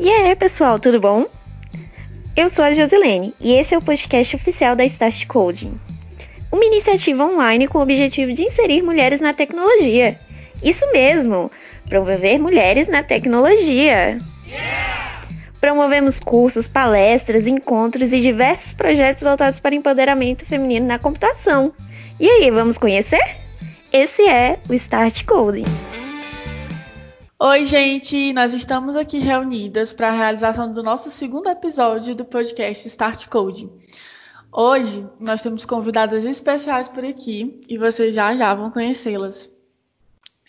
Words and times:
E 0.00 0.08
aí, 0.08 0.36
pessoal, 0.36 0.78
tudo 0.78 1.00
bom? 1.00 1.26
Eu 2.36 2.48
sou 2.48 2.64
a 2.64 2.72
Josilene 2.72 3.34
e 3.40 3.54
esse 3.54 3.74
é 3.74 3.78
o 3.78 3.82
podcast 3.82 4.36
oficial 4.36 4.76
da 4.76 4.84
Start 4.84 5.26
Coding, 5.26 5.76
uma 6.52 6.64
iniciativa 6.64 7.24
online 7.24 7.66
com 7.66 7.78
o 7.78 7.82
objetivo 7.82 8.32
de 8.32 8.44
inserir 8.44 8.80
mulheres 8.80 9.20
na 9.20 9.34
tecnologia. 9.34 10.16
Isso 10.62 10.88
mesmo, 10.92 11.50
promover 11.88 12.38
mulheres 12.38 12.86
na 12.86 13.02
tecnologia. 13.02 14.18
Promovemos 15.60 16.20
cursos, 16.20 16.68
palestras, 16.68 17.48
encontros 17.48 18.12
e 18.12 18.20
diversos 18.20 18.74
projetos 18.74 19.24
voltados 19.24 19.58
para 19.58 19.74
empoderamento 19.74 20.46
feminino 20.46 20.86
na 20.86 21.00
computação. 21.00 21.72
E 22.20 22.28
aí, 22.30 22.48
vamos 22.52 22.78
conhecer? 22.78 23.36
Esse 23.92 24.22
é 24.28 24.60
o 24.68 24.74
Start 24.74 25.24
Coding. 25.24 25.87
Oi, 27.40 27.64
gente! 27.64 28.32
Nós 28.32 28.52
estamos 28.52 28.96
aqui 28.96 29.16
reunidas 29.18 29.92
para 29.92 30.08
a 30.08 30.12
realização 30.12 30.72
do 30.72 30.82
nosso 30.82 31.08
segundo 31.08 31.48
episódio 31.48 32.12
do 32.12 32.24
podcast 32.24 32.88
Start 32.88 33.28
Coding. 33.28 33.70
Hoje 34.50 35.08
nós 35.20 35.40
temos 35.40 35.64
convidadas 35.64 36.24
especiais 36.24 36.88
por 36.88 37.04
aqui 37.04 37.60
e 37.68 37.78
vocês 37.78 38.12
já 38.12 38.34
já 38.34 38.52
vão 38.52 38.72
conhecê-las. 38.72 39.48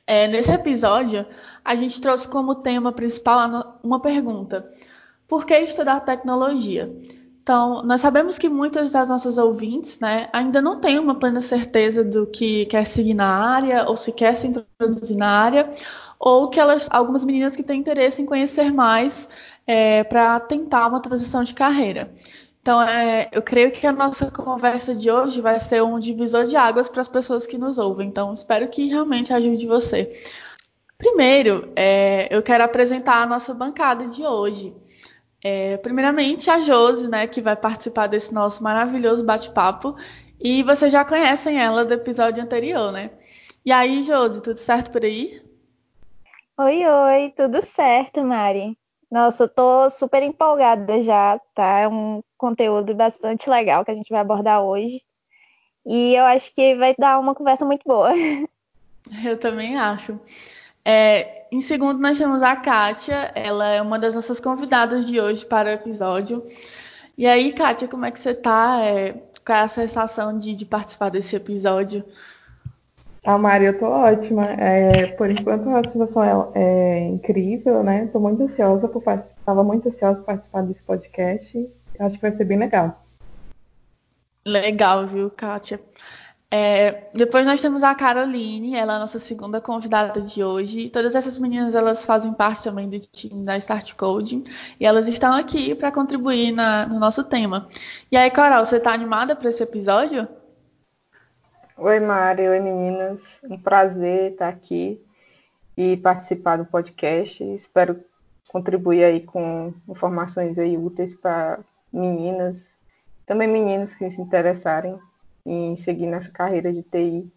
É, 0.08 0.28
nesse 0.28 0.52
episódio, 0.52 1.28
a 1.64 1.76
gente 1.76 2.02
trouxe 2.02 2.28
como 2.28 2.56
tema 2.56 2.92
principal 2.92 3.80
uma 3.84 4.00
pergunta: 4.00 4.68
Por 5.28 5.46
que 5.46 5.60
estudar 5.60 6.00
tecnologia? 6.00 6.92
Então, 7.44 7.84
nós 7.84 8.02
sabemos 8.02 8.40
que 8.40 8.50
muitas 8.50 8.92
das 8.92 9.10
nossas 9.10 9.38
ouvintes 9.38 10.00
né, 10.00 10.28
ainda 10.34 10.60
não 10.60 10.80
têm 10.80 10.98
uma 10.98 11.16
plena 11.16 11.42
certeza 11.42 12.04
do 12.04 12.28
que 12.28 12.66
quer 12.66 12.86
seguir 12.86 13.14
na 13.14 13.28
área 13.28 13.86
ou 13.88 13.96
se 13.96 14.12
quer 14.12 14.36
se 14.36 14.48
introduzir 14.48 15.18
na 15.18 15.30
área, 15.30 15.70
ou 16.20 16.50
que 16.50 16.60
elas, 16.60 16.88
algumas 16.92 17.24
meninas 17.24 17.56
que 17.56 17.64
têm 17.64 17.80
interesse 17.80 18.22
em 18.22 18.26
conhecer 18.26 18.74
mais 18.74 19.30
é, 19.66 20.04
para 20.04 20.40
tentar 20.42 20.88
uma 20.88 21.02
transição 21.02 21.44
de 21.44 21.54
carreira. 21.54 22.14
Então, 22.62 22.82
é, 22.82 23.30
eu 23.32 23.42
creio 23.42 23.72
que 23.72 23.88
a 23.88 23.92
nossa 23.92 24.30
conversa 24.30 24.94
de 24.94 25.10
hoje 25.10 25.40
vai 25.42 25.60
ser 25.60 25.82
um 25.82 25.98
divisor 25.98 26.46
de 26.46 26.58
águas 26.58 26.90
para 26.90 27.02
as 27.02 27.08
pessoas 27.08 27.48
que 27.48 27.58
nos 27.58 27.80
ouvem. 27.80 28.08
Então, 28.08 28.34
espero 28.34 28.68
que 28.68 28.88
realmente 28.90 29.32
ajude 29.34 29.66
você. 29.66 30.12
Primeiro, 30.98 31.72
é, 31.76 32.28
eu 32.30 32.44
quero 32.44 32.64
apresentar 32.64 33.24
a 33.24 33.26
nossa 33.26 33.54
bancada 33.54 34.08
de 34.08 34.24
hoje. 34.24 34.76
É, 35.42 35.78
primeiramente, 35.78 36.50
a 36.50 36.60
Josi, 36.60 37.08
né, 37.08 37.26
que 37.28 37.40
vai 37.40 37.56
participar 37.56 38.08
desse 38.08 38.34
nosso 38.34 38.62
maravilhoso 38.62 39.24
bate-papo. 39.24 39.96
E 40.40 40.62
vocês 40.64 40.92
já 40.92 41.06
conhecem 41.06 41.60
ela 41.60 41.86
do 41.86 41.94
episódio 41.94 42.44
anterior, 42.44 42.92
né? 42.92 43.12
E 43.66 43.72
aí, 43.72 44.04
Josi, 44.04 44.42
tudo 44.42 44.58
certo 44.58 44.92
por 44.92 45.04
aí? 45.04 45.42
Oi, 46.62 46.86
oi, 46.86 47.34
tudo 47.38 47.62
certo, 47.66 48.22
Mari? 48.22 48.78
Nossa, 49.10 49.46
eu 49.46 49.48
tô 49.48 49.90
super 49.90 50.22
empolgada 50.22 51.02
já, 51.02 51.40
tá? 51.56 51.80
É 51.80 51.88
um 51.88 52.22
conteúdo 52.38 52.94
bastante 52.94 53.50
legal 53.50 53.86
que 53.86 53.92
a 53.92 53.96
gente 53.96 54.10
vai 54.10 54.20
abordar 54.20 54.62
hoje. 54.62 55.02
E 55.86 56.14
eu 56.14 56.26
acho 56.26 56.54
que 56.54 56.76
vai 56.76 56.94
dar 57.00 57.18
uma 57.18 57.34
conversa 57.34 57.64
muito 57.64 57.84
boa. 57.86 58.12
Eu 59.24 59.40
também 59.40 59.78
acho. 59.78 60.20
É, 60.84 61.48
em 61.50 61.62
segundo, 61.62 62.02
nós 62.02 62.18
temos 62.18 62.44
a 62.44 62.58
Kátia, 62.58 63.32
ela 63.34 63.70
é 63.70 63.82
uma 63.82 63.98
das 63.98 64.14
nossas 64.14 64.42
convidadas 64.42 65.08
de 65.08 65.18
hoje 65.18 65.46
para 65.46 65.70
o 65.70 65.74
episódio. 65.74 66.46
E 67.18 67.26
aí, 67.26 67.54
Kátia, 67.54 67.88
como 67.88 68.04
é 68.04 68.12
que 68.12 68.20
você 68.20 68.34
tá? 68.34 68.84
É, 68.84 69.14
qual 69.46 69.60
é 69.60 69.62
a 69.62 69.68
sensação 69.70 70.38
de, 70.38 70.54
de 70.54 70.66
participar 70.66 71.08
desse 71.08 71.38
episódio? 71.38 72.04
A 73.24 73.38
Mari, 73.38 73.66
eu 73.66 73.78
tô 73.78 73.86
ótima. 73.86 74.46
É, 74.46 75.08
por 75.08 75.30
enquanto 75.30 75.70
a 75.70 75.90
situação 75.90 76.24
é, 76.24 76.62
é 76.62 77.08
incrível, 77.08 77.84
né? 77.84 78.08
Tô 78.08 78.20
muito 78.20 78.44
ansiosa 78.44 78.88
por 78.88 79.04
estava 79.40 79.64
muito 79.64 79.90
ansiosa 79.90 80.20
por 80.20 80.26
participar 80.28 80.64
desse 80.64 80.82
podcast. 80.84 81.70
Acho 82.00 82.16
que 82.16 82.22
vai 82.22 82.32
ser 82.32 82.46
bem 82.46 82.58
legal. 82.58 83.04
Legal, 84.46 85.06
viu, 85.06 85.30
Kátia? 85.30 85.80
É, 86.52 87.10
depois 87.14 87.46
nós 87.46 87.62
temos 87.62 87.84
a 87.84 87.94
Caroline, 87.94 88.76
ela 88.76 88.94
é 88.94 88.96
a 88.96 89.00
nossa 89.00 89.20
segunda 89.20 89.62
convidada 89.62 90.20
de 90.20 90.44
hoje. 90.44 90.90
Todas 90.90 91.14
essas 91.14 91.38
meninas 91.38 91.76
elas 91.76 92.04
fazem 92.04 92.34
parte 92.34 92.64
também 92.64 92.90
do 92.90 93.00
time 93.00 93.46
da 93.46 93.56
Start 93.58 93.94
Coding 93.94 94.44
e 94.80 94.86
elas 94.86 95.08
estão 95.08 95.32
aqui 95.34 95.76
para 95.76 95.92
contribuir 95.92 96.52
na, 96.52 96.88
no 96.88 96.98
nosso 96.98 97.24
tema. 97.24 97.68
E 98.12 98.18
aí, 98.18 98.32
Coral, 98.32 98.66
você 98.66 98.78
está 98.78 98.92
animada 98.94 99.36
para 99.36 99.50
esse 99.50 99.62
episódio? 99.62 100.28
Oi, 101.82 101.98
Mari. 102.02 102.46
Oi, 102.46 102.60
meninas. 102.60 103.22
Um 103.42 103.58
prazer 103.58 104.34
estar 104.34 104.50
aqui 104.50 105.02
e 105.78 105.96
participar 105.96 106.58
do 106.58 106.66
podcast. 106.66 107.42
Espero 107.56 108.04
contribuir 108.50 109.06
aí 109.06 109.22
com 109.22 109.74
informações 109.88 110.60
aí 110.60 110.78
úteis 110.78 111.14
para 111.14 111.60
meninas, 111.92 112.74
também 113.26 113.48
meninos 113.48 113.96
que 113.96 114.12
se 114.12 114.22
interessarem 114.22 115.00
em 115.46 115.78
seguir 115.78 116.06
nessa 116.06 116.30
carreira 116.30 116.74
de 116.74 116.84
TI, 116.84 117.32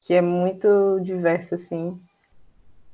que 0.00 0.14
é 0.14 0.20
muito 0.20 0.98
diversa, 1.00 1.54
assim. 1.54 1.96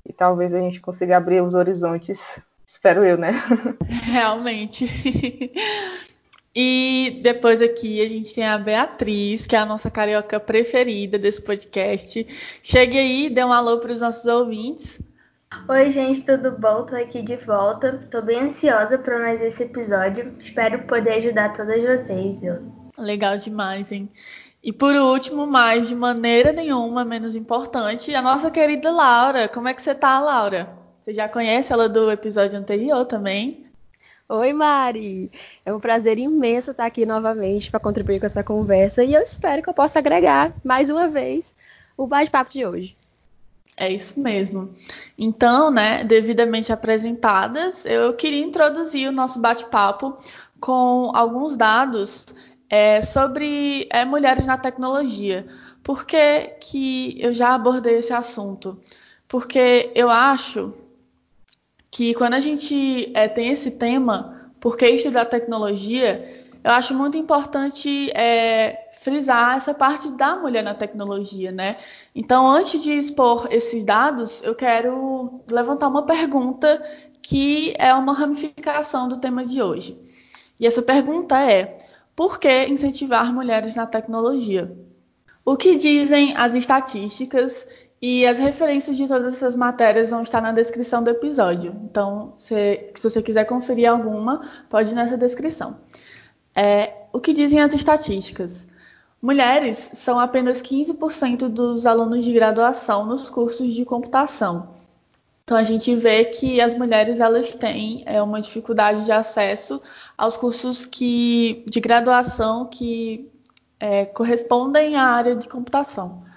E 0.07 0.13
talvez 0.13 0.53
a 0.53 0.61
gente 0.61 0.79
consiga 0.79 1.17
abrir 1.17 1.43
os 1.43 1.55
horizontes. 1.55 2.39
Espero 2.67 3.03
eu, 3.03 3.17
né? 3.17 3.33
Realmente. 3.89 4.87
E 6.55 7.21
depois 7.23 7.63
aqui 7.63 8.03
a 8.03 8.09
gente 8.09 8.35
tem 8.35 8.45
a 8.45 8.59
Beatriz, 8.59 9.47
que 9.47 9.57
é 9.57 9.59
a 9.59 9.67
nossa 9.67 9.91
carioca 9.91 10.39
preferida 10.39 11.19
desse 11.19 11.41
podcast. 11.41 12.27
Chegue 12.63 12.99
aí, 12.99 13.31
dê 13.31 13.43
um 13.43 13.53
alô 13.53 13.79
para 13.79 13.93
os 13.93 14.01
nossos 14.03 14.27
ouvintes. 14.27 15.01
Oi, 15.69 15.91
gente, 15.91 16.25
tudo 16.27 16.51
bom? 16.51 16.85
Tô 16.85 16.95
aqui 16.95 17.23
de 17.23 17.37
volta. 17.37 18.07
Tô 18.11 18.21
bem 18.21 18.43
ansiosa 18.43 18.99
para 18.99 19.19
mais 19.19 19.41
esse 19.41 19.63
episódio. 19.63 20.35
Espero 20.39 20.87
poder 20.87 21.13
ajudar 21.15 21.55
todas 21.55 21.83
vocês, 21.83 22.41
viu? 22.41 22.57
Legal 22.99 23.37
demais, 23.39 23.91
hein? 23.91 24.11
E 24.63 24.73
por 24.73 24.95
último, 24.95 25.47
mas 25.47 25.89
de 25.89 25.95
maneira 25.95 26.53
nenhuma 26.53 27.05
menos 27.05 27.35
importante, 27.35 28.15
a 28.15 28.23
nossa 28.23 28.51
querida 28.51 28.91
Laura. 28.91 29.49
Como 29.49 29.69
é 29.69 29.75
que 29.75 29.83
você 29.83 29.95
tá, 29.95 30.21
Laura? 30.21 30.69
Você 31.05 31.15
já 31.15 31.29
conhece 31.29 31.73
ela 31.73 31.89
do 31.89 32.11
episódio 32.11 32.59
anterior 32.59 33.05
também? 33.07 33.67
Oi, 34.35 34.51
Mari! 34.55 35.31
É 35.63 35.75
um 35.75 35.79
prazer 35.79 36.19
imenso 36.19 36.71
estar 36.71 36.87
aqui 36.87 37.05
novamente 37.05 37.71
para 37.71 37.79
contribuir 37.79 38.19
com 38.19 38.25
essa 38.25 38.43
conversa 38.43 39.05
e 39.05 39.13
eu 39.13 39.21
espero 39.21 39.63
que 39.63 39.69
eu 39.69 39.75
possa 39.75 39.99
agregar 39.99 40.55
mais 40.65 40.89
uma 40.89 41.07
vez 41.07 41.55
o 41.99 42.07
bate-papo 42.07 42.51
de 42.51 42.65
hoje. 42.65 42.97
É 43.77 43.93
isso 43.93 44.19
mesmo. 44.19 44.75
Então, 45.19 45.71
né, 45.71 46.03
devidamente 46.03 46.73
apresentadas, 46.73 47.85
eu 47.85 48.15
queria 48.15 48.43
introduzir 48.43 49.07
o 49.07 49.13
nosso 49.13 49.39
bate-papo 49.39 50.17
com 50.59 51.13
alguns 51.15 51.55
dados 51.55 52.25
é, 52.71 53.03
sobre 53.03 53.87
é, 53.93 54.03
mulheres 54.07 54.47
na 54.47 54.57
tecnologia. 54.57 55.47
Por 55.83 56.07
que, 56.07 56.57
que 56.59 57.21
eu 57.21 57.35
já 57.35 57.55
abordei 57.55 57.99
esse 57.99 58.15
assunto? 58.15 58.81
Porque 59.29 59.93
eu 59.95 60.09
acho 60.09 60.73
que 61.93 62.15
quando 62.15 62.33
a 62.33 62.41
gente 62.41 63.13
é, 63.15 63.29
tem 63.29 63.51
esse 63.51 63.73
tema, 63.73 64.51
por 64.59 64.79
que 64.79 64.87
estudar 64.87 65.27
tecnologia, 65.27 66.49
eu 66.65 66.71
acho 66.71 66.95
muito 66.95 67.19
importante 67.19 68.11
é, 68.13 68.89
frisar 69.01 69.59
essa 69.59 69.75
parte 69.75 70.11
da 70.13 70.37
mulher 70.37 70.65
na 70.65 70.73
tecnologia, 70.73 71.53
né? 71.53 71.77
Então, 72.15 72.49
antes 72.49 72.83
de 72.83 72.93
expor 72.93 73.47
esses 73.51 73.85
dados, 73.85 74.43
eu 74.43 74.55
quero 74.55 75.43
levantar 75.51 75.89
uma 75.89 76.07
pergunta 76.07 76.83
que 77.21 77.75
é 77.79 77.93
uma 77.95 78.15
ramificação 78.15 79.07
do 79.07 79.19
tema 79.19 79.45
de 79.45 79.61
hoje. 79.61 80.01
E 80.59 80.67
essa 80.67 80.81
pergunta 80.81 81.39
é: 81.39 81.79
por 82.17 82.41
que 82.41 82.67
incentivar 82.69 83.35
mulheres 83.35 83.75
na 83.75 83.87
tecnologia? 83.87 84.75
O 85.45 85.57
que 85.57 85.77
dizem 85.77 86.35
as 86.37 86.55
estatísticas 86.55 87.67
e 88.03 88.27
as 88.27 88.41
referências 88.41 88.97
de 88.97 89.07
todas 89.07 89.35
essas 89.35 89.55
matérias 89.55 90.11
vão 90.11 90.25
estar 90.25 90.41
na 90.41 90.51
descrição 90.51 91.05
do 91.05 91.11
episódio. 91.11 91.73
Então, 91.85 92.35
se, 92.37 92.91
se 92.97 93.09
você 93.09 93.23
quiser 93.23 93.45
conferir 93.45 93.89
alguma, 93.89 94.51
pode 94.69 94.91
ir 94.91 94.95
nessa 94.95 95.17
descrição. 95.17 95.77
É, 96.53 96.95
o 97.13 97.21
que 97.21 97.33
dizem 97.33 97.61
as 97.61 97.73
estatísticas? 97.73 98.67
Mulheres 99.23 99.93
são 99.95 100.19
apenas 100.19 100.61
15% 100.61 101.49
dos 101.49 101.87
alunos 101.87 102.25
de 102.25 102.33
graduação 102.33 103.07
nos 103.07 103.31
cursos 103.31 103.73
de 103.73 103.85
computação. 103.85 104.71
Então 105.45 105.57
a 105.57 105.63
gente 105.63 105.95
vê 105.95 106.25
que 106.25 106.61
as 106.61 106.75
mulheres 106.75 107.21
elas 107.21 107.55
têm 107.55 108.03
é, 108.05 108.21
uma 108.21 108.41
dificuldade 108.41 109.05
de 109.05 109.13
acesso 109.13 109.81
aos 110.19 110.37
cursos 110.37 110.85
que, 110.85 111.65
de 111.69 111.79
graduação 111.79 112.67
que 112.67 113.31
é, 113.79 114.07
correspondem 114.07 114.97
à 114.97 115.05
área 115.05 115.37
de 115.37 115.47
computação. 115.47 116.32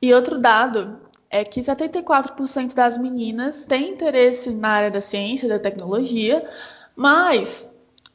E 0.00 0.14
outro 0.14 0.38
dado 0.38 1.00
é 1.30 1.44
que 1.44 1.60
74% 1.60 2.74
das 2.74 2.96
meninas 2.96 3.64
têm 3.64 3.90
interesse 3.92 4.50
na 4.50 4.68
área 4.68 4.90
da 4.90 5.00
ciência 5.00 5.46
e 5.46 5.48
da 5.48 5.58
tecnologia, 5.58 6.48
mas 6.96 7.68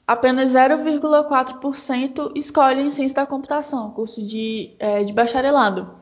apenas 0.08 0.54
0,4% 0.54 2.32
escolhem 2.36 2.90
ciência 2.90 3.16
da 3.16 3.26
computação, 3.26 3.92
curso 3.92 4.22
de, 4.22 4.76
é, 4.80 5.04
de 5.04 5.14
bacharelado. 5.14 6.02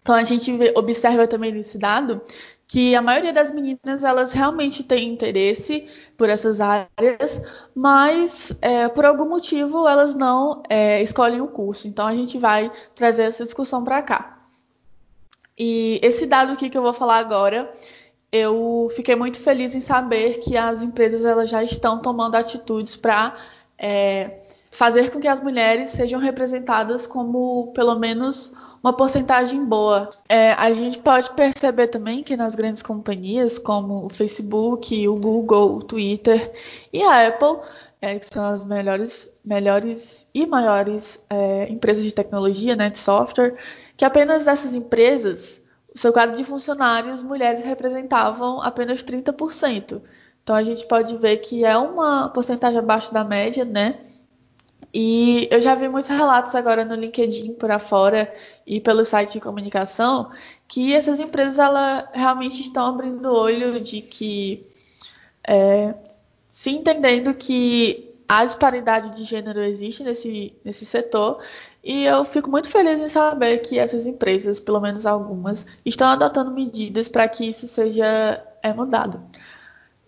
Então 0.00 0.14
a 0.14 0.22
gente 0.22 0.52
observa 0.76 1.26
também 1.26 1.52
nesse 1.52 1.78
dado 1.78 2.20
que 2.68 2.94
a 2.96 3.02
maioria 3.02 3.32
das 3.32 3.52
meninas 3.52 4.02
elas 4.02 4.32
realmente 4.32 4.82
tem 4.82 5.08
interesse 5.12 5.86
por 6.16 6.28
essas 6.28 6.60
áreas, 6.60 7.40
mas 7.74 8.52
é, 8.60 8.88
por 8.88 9.04
algum 9.04 9.28
motivo 9.28 9.86
elas 9.86 10.14
não 10.14 10.62
é, 10.68 11.02
escolhem 11.02 11.40
o 11.40 11.48
curso. 11.48 11.86
Então 11.86 12.06
a 12.06 12.14
gente 12.14 12.38
vai 12.38 12.70
trazer 12.94 13.24
essa 13.24 13.44
discussão 13.44 13.84
para 13.84 14.02
cá. 14.02 14.35
E 15.58 15.98
esse 16.02 16.26
dado 16.26 16.52
aqui 16.52 16.68
que 16.68 16.76
eu 16.76 16.82
vou 16.82 16.92
falar 16.92 17.18
agora, 17.18 17.72
eu 18.30 18.88
fiquei 18.94 19.16
muito 19.16 19.38
feliz 19.38 19.74
em 19.74 19.80
saber 19.80 20.40
que 20.40 20.56
as 20.56 20.82
empresas 20.82 21.24
elas 21.24 21.48
já 21.48 21.62
estão 21.62 22.00
tomando 22.00 22.34
atitudes 22.34 22.96
para 22.96 23.36
é, 23.78 24.40
fazer 24.70 25.10
com 25.10 25.18
que 25.18 25.28
as 25.28 25.40
mulheres 25.40 25.90
sejam 25.90 26.20
representadas 26.20 27.06
como 27.06 27.72
pelo 27.72 27.98
menos 27.98 28.52
uma 28.82 28.92
porcentagem 28.92 29.64
boa. 29.64 30.10
É, 30.28 30.52
a 30.52 30.72
gente 30.72 30.98
pode 30.98 31.30
perceber 31.30 31.88
também 31.88 32.22
que 32.22 32.36
nas 32.36 32.54
grandes 32.54 32.82
companhias, 32.82 33.58
como 33.58 34.06
o 34.06 34.10
Facebook, 34.10 35.08
o 35.08 35.16
Google, 35.16 35.76
o 35.76 35.82
Twitter 35.82 36.52
e 36.92 37.02
a 37.02 37.26
Apple, 37.26 37.58
é, 38.00 38.18
que 38.18 38.26
são 38.26 38.44
as 38.44 38.62
melhores, 38.62 39.28
melhores 39.44 40.28
e 40.32 40.46
maiores 40.46 41.20
é, 41.30 41.68
empresas 41.68 42.04
de 42.04 42.12
tecnologia, 42.12 42.76
né, 42.76 42.90
de 42.90 42.98
software, 42.98 43.56
que 43.96 44.04
apenas 44.04 44.44
dessas 44.44 44.74
empresas, 44.74 45.64
o 45.94 45.98
seu 45.98 46.12
quadro 46.12 46.36
de 46.36 46.44
funcionários, 46.44 47.22
mulheres 47.22 47.64
representavam 47.64 48.60
apenas 48.60 49.02
30%. 49.02 50.02
Então 50.42 50.54
a 50.54 50.62
gente 50.62 50.86
pode 50.86 51.16
ver 51.16 51.38
que 51.38 51.64
é 51.64 51.76
uma 51.76 52.28
porcentagem 52.28 52.78
abaixo 52.78 53.12
da 53.12 53.24
média, 53.24 53.64
né? 53.64 53.98
E 54.92 55.48
eu 55.50 55.60
já 55.60 55.74
vi 55.74 55.88
muitos 55.88 56.08
relatos 56.08 56.54
agora 56.54 56.84
no 56.84 56.94
LinkedIn 56.94 57.54
por 57.54 57.70
afora 57.70 58.32
e 58.66 58.80
pelo 58.80 59.04
site 59.04 59.34
de 59.34 59.40
comunicação 59.40 60.30
que 60.68 60.94
essas 60.94 61.20
empresas 61.20 61.58
ela, 61.58 62.08
realmente 62.12 62.62
estão 62.62 62.86
abrindo 62.86 63.28
o 63.28 63.34
olho 63.34 63.80
de 63.80 64.00
que 64.00 64.66
é, 65.46 65.94
se 66.48 66.70
entendendo 66.70 67.34
que 67.34 68.14
a 68.28 68.44
disparidade 68.44 69.10
de 69.10 69.24
gênero 69.24 69.60
existe 69.60 70.02
nesse, 70.02 70.54
nesse 70.64 70.84
setor 70.84 71.42
e 71.86 72.04
eu 72.04 72.24
fico 72.24 72.50
muito 72.50 72.68
feliz 72.68 73.00
em 73.00 73.06
saber 73.06 73.58
que 73.58 73.78
essas 73.78 74.06
empresas, 74.06 74.58
pelo 74.58 74.80
menos 74.80 75.06
algumas, 75.06 75.64
estão 75.84 76.08
adotando 76.08 76.50
medidas 76.50 77.06
para 77.06 77.28
que 77.28 77.44
isso 77.48 77.68
seja 77.68 78.44
é, 78.60 78.72
mudado. 78.72 79.22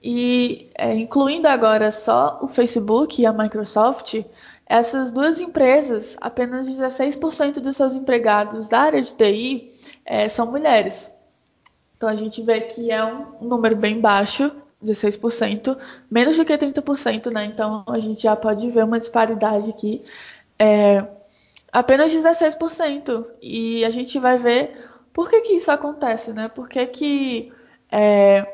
E 0.02 0.70
é, 0.76 0.92
incluindo 0.92 1.46
agora 1.46 1.92
só 1.92 2.40
o 2.42 2.48
Facebook 2.48 3.22
e 3.22 3.26
a 3.26 3.32
Microsoft, 3.32 4.25
essas 4.66 5.12
duas 5.12 5.40
empresas, 5.40 6.16
apenas 6.20 6.69
16% 6.69 7.60
dos 7.60 7.76
seus 7.76 7.94
empregados 7.94 8.66
da 8.66 8.80
área 8.80 9.00
de 9.00 9.14
TI 9.14 9.70
é, 10.04 10.28
são 10.28 10.50
mulheres. 10.50 11.08
Então 11.96 12.08
a 12.08 12.16
gente 12.16 12.42
vê 12.42 12.60
que 12.60 12.90
é 12.90 13.04
um, 13.04 13.25
número 13.40 13.76
bem 13.76 14.00
baixo, 14.00 14.50
16%, 14.84 15.78
menos 16.10 16.36
do 16.36 16.44
que 16.44 16.58
30%, 16.58 17.30
né? 17.30 17.44
Então 17.44 17.84
a 17.86 18.00
gente 18.00 18.22
já 18.22 18.34
pode 18.34 18.69
ver 18.69 18.84
uma 18.84 18.98
disparidade 18.98 19.70
aqui. 19.70 20.04
É, 20.58 21.06
apenas 21.73 22.12
16%. 22.12 23.25
E 23.41 23.85
a 23.85 23.91
gente 23.91 24.19
vai 24.19 24.38
ver 24.38 24.88
por 25.12 25.29
que, 25.29 25.41
que 25.41 25.53
isso 25.55 25.70
acontece, 25.70 26.32
né? 26.32 26.49
Por 26.49 26.69
que, 26.69 26.87
que 26.87 27.53
é, 27.91 28.47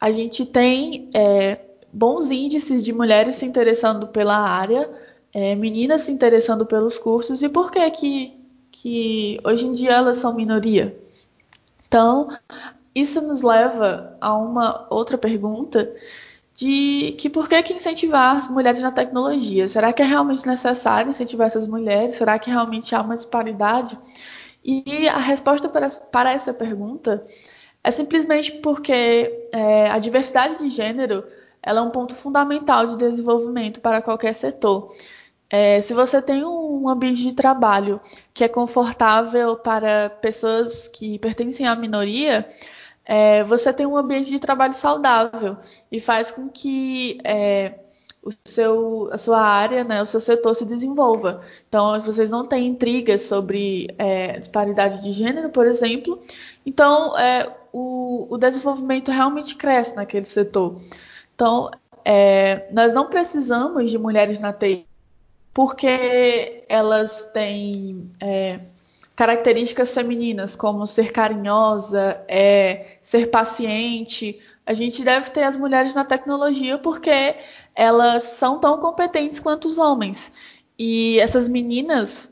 a 0.00 0.10
gente 0.10 0.44
tem 0.44 1.08
é, 1.14 1.60
bons 1.92 2.30
índices 2.30 2.84
de 2.84 2.92
mulheres 2.92 3.36
se 3.36 3.46
interessando 3.46 4.08
pela 4.08 4.36
área, 4.36 4.90
é, 5.32 5.54
meninas 5.54 6.02
se 6.02 6.12
interessando 6.12 6.66
pelos 6.66 6.98
cursos 6.98 7.42
e 7.42 7.48
por 7.48 7.70
que 7.70 7.90
que, 7.90 8.36
que 8.70 9.38
hoje 9.44 9.66
em 9.66 9.72
dia 9.72 9.92
elas 9.92 10.18
são 10.18 10.34
minoria? 10.34 10.96
Então, 11.86 12.28
isso 12.94 13.20
nos 13.20 13.42
leva 13.42 14.16
a 14.20 14.36
uma 14.36 14.86
outra 14.90 15.16
pergunta 15.16 15.92
de 16.54 17.12
que 17.18 17.30
por 17.30 17.48
que, 17.48 17.62
que 17.62 17.72
incentivar 17.74 18.36
as 18.36 18.48
mulheres 18.48 18.80
na 18.82 18.92
tecnologia? 18.92 19.68
Será 19.68 19.92
que 19.92 20.02
é 20.02 20.04
realmente 20.04 20.46
necessário 20.46 21.10
incentivar 21.10 21.46
essas 21.46 21.66
mulheres? 21.66 22.16
Será 22.16 22.38
que 22.38 22.50
realmente 22.50 22.94
há 22.94 23.00
uma 23.00 23.16
disparidade? 23.16 23.98
E 24.64 25.08
a 25.08 25.18
resposta 25.18 25.68
para, 25.68 26.32
essa 26.32 26.54
pergunta 26.54 27.24
é 27.82 27.90
simplesmente 27.90 28.52
porque 28.52 29.48
é, 29.52 29.90
a 29.90 29.98
diversidade 29.98 30.58
de 30.58 30.68
gênero 30.68 31.24
ela 31.62 31.80
é 31.80 31.82
um 31.82 31.90
ponto 31.90 32.14
fundamental 32.14 32.86
de 32.86 32.96
desenvolvimento 32.96 33.80
para 33.80 34.02
qualquer 34.02 34.34
setor. 34.34 34.92
É, 35.48 35.80
se 35.80 35.94
você 35.94 36.20
tem 36.22 36.44
um 36.44 36.88
ambiente 36.88 37.22
de 37.22 37.32
trabalho 37.32 38.00
que 38.32 38.42
é 38.42 38.48
confortável 38.48 39.56
para 39.56 40.10
pessoas 40.10 40.88
que 40.88 41.18
pertencem 41.18 41.66
à 41.66 41.76
minoria, 41.76 42.46
é, 43.04 43.42
você 43.44 43.72
tem 43.72 43.86
um 43.86 43.96
ambiente 43.96 44.30
de 44.30 44.38
trabalho 44.38 44.74
saudável 44.74 45.56
e 45.90 46.00
faz 46.00 46.30
com 46.30 46.48
que 46.48 47.18
é, 47.24 47.74
o 48.22 48.30
seu, 48.44 49.08
a 49.12 49.18
sua 49.18 49.40
área, 49.40 49.82
né, 49.82 50.00
o 50.00 50.06
seu 50.06 50.20
setor 50.20 50.54
se 50.54 50.64
desenvolva. 50.64 51.42
Então, 51.68 52.00
vocês 52.02 52.30
não 52.30 52.46
têm 52.46 52.68
intrigas 52.68 53.22
sobre 53.22 53.88
é, 53.98 54.38
disparidade 54.38 55.02
de 55.02 55.12
gênero, 55.12 55.50
por 55.50 55.66
exemplo. 55.66 56.20
Então, 56.64 57.18
é, 57.18 57.52
o, 57.72 58.28
o 58.30 58.38
desenvolvimento 58.38 59.10
realmente 59.10 59.56
cresce 59.56 59.96
naquele 59.96 60.26
setor. 60.26 60.80
Então, 61.34 61.70
é, 62.04 62.68
nós 62.72 62.92
não 62.92 63.08
precisamos 63.08 63.90
de 63.90 63.98
mulheres 63.98 64.38
na 64.38 64.52
TI 64.52 64.86
porque 65.52 66.64
elas 66.68 67.30
têm 67.32 68.10
é, 68.20 68.60
características 69.14 69.92
femininas, 69.92 70.56
como 70.56 70.86
ser 70.86 71.12
carinhosa, 71.12 72.24
é, 72.28 72.98
ser 73.02 73.30
paciente. 73.30 74.40
A 74.64 74.72
gente 74.72 75.02
deve 75.04 75.30
ter 75.30 75.42
as 75.42 75.56
mulheres 75.56 75.94
na 75.94 76.04
tecnologia 76.04 76.78
porque 76.78 77.36
elas 77.74 78.22
são 78.24 78.58
tão 78.58 78.78
competentes 78.78 79.40
quanto 79.40 79.68
os 79.68 79.78
homens. 79.78 80.32
E 80.78 81.18
essas 81.20 81.48
meninas, 81.48 82.30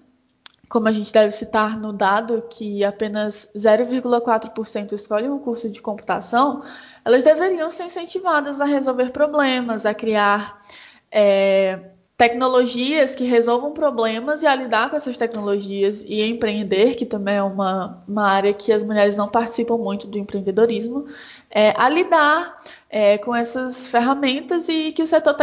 como 0.68 0.88
a 0.88 0.92
gente 0.92 1.12
deve 1.12 1.32
citar 1.32 1.78
no 1.78 1.92
dado 1.92 2.44
que 2.48 2.84
apenas 2.84 3.48
0,4% 3.54 4.92
escolhem 4.92 5.30
um 5.30 5.38
curso 5.38 5.68
de 5.68 5.82
computação, 5.82 6.62
elas 7.04 7.24
deveriam 7.24 7.70
ser 7.70 7.84
incentivadas 7.84 8.60
a 8.60 8.64
resolver 8.64 9.10
problemas, 9.10 9.84
a 9.84 9.94
criar 9.94 10.62
é, 11.10 11.90
tecnologias 12.20 13.14
que 13.14 13.24
resolvam 13.24 13.72
problemas 13.72 14.42
e 14.42 14.46
a 14.46 14.54
lidar 14.54 14.90
com 14.90 14.96
essas 14.96 15.16
tecnologias 15.16 16.04
e 16.06 16.20
empreender, 16.20 16.94
que 16.94 17.06
também 17.06 17.36
é 17.36 17.42
uma, 17.42 18.04
uma 18.06 18.28
área 18.28 18.52
que 18.52 18.70
as 18.70 18.82
mulheres 18.82 19.16
não 19.16 19.26
participam 19.26 19.78
muito 19.78 20.06
do 20.06 20.18
empreendedorismo, 20.18 21.06
é, 21.50 21.72
a 21.74 21.88
lidar 21.88 22.60
é, 22.90 23.16
com 23.16 23.34
essas 23.34 23.86
ferramentas 23.86 24.68
e 24.68 24.92
que 24.92 25.02
o 25.02 25.06
setor 25.06 25.34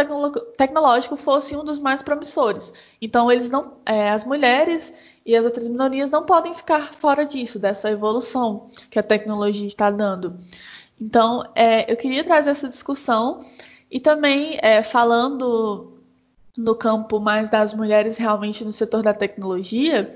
tecnológico 0.56 1.16
fosse 1.16 1.56
um 1.56 1.64
dos 1.64 1.80
mais 1.80 2.00
promissores. 2.00 2.72
Então, 3.02 3.28
eles 3.28 3.50
não, 3.50 3.72
é, 3.84 4.10
as 4.10 4.24
mulheres 4.24 4.94
e 5.26 5.34
as 5.34 5.44
outras 5.44 5.66
minorias 5.66 6.12
não 6.12 6.22
podem 6.22 6.54
ficar 6.54 6.94
fora 6.94 7.24
disso, 7.26 7.58
dessa 7.58 7.90
evolução 7.90 8.68
que 8.88 9.00
a 9.00 9.02
tecnologia 9.02 9.66
está 9.66 9.90
dando. 9.90 10.38
Então, 11.00 11.44
é, 11.56 11.90
eu 11.92 11.96
queria 11.96 12.22
trazer 12.22 12.50
essa 12.50 12.68
discussão 12.68 13.40
e 13.90 13.98
também 13.98 14.60
é, 14.62 14.80
falando 14.80 15.97
no 16.58 16.74
campo 16.74 17.20
mais 17.20 17.48
das 17.48 17.72
mulheres 17.72 18.16
realmente 18.16 18.64
no 18.64 18.72
setor 18.72 19.00
da 19.00 19.14
tecnologia, 19.14 20.12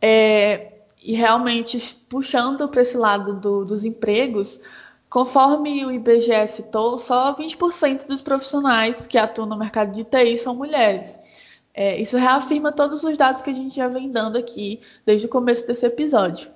é, 0.00 0.72
e 1.02 1.14
realmente 1.14 1.96
puxando 2.10 2.68
para 2.68 2.82
esse 2.82 2.96
lado 2.96 3.40
do, 3.40 3.64
dos 3.64 3.82
empregos, 3.82 4.60
conforme 5.08 5.84
o 5.86 5.90
IBGE 5.90 6.46
citou, 6.46 6.98
só 6.98 7.34
20% 7.34 8.06
dos 8.06 8.20
profissionais 8.20 9.06
que 9.06 9.16
atuam 9.16 9.48
no 9.48 9.58
mercado 9.58 9.92
de 9.92 10.04
TI 10.04 10.36
são 10.36 10.54
mulheres. 10.54 11.18
É, 11.72 11.98
isso 11.98 12.18
reafirma 12.18 12.70
todos 12.70 13.02
os 13.02 13.16
dados 13.16 13.40
que 13.40 13.48
a 13.48 13.54
gente 13.54 13.74
já 13.74 13.88
vem 13.88 14.10
dando 14.12 14.36
aqui 14.36 14.80
desde 15.06 15.26
o 15.26 15.30
começo 15.30 15.66
desse 15.66 15.86
episódio. 15.86 16.50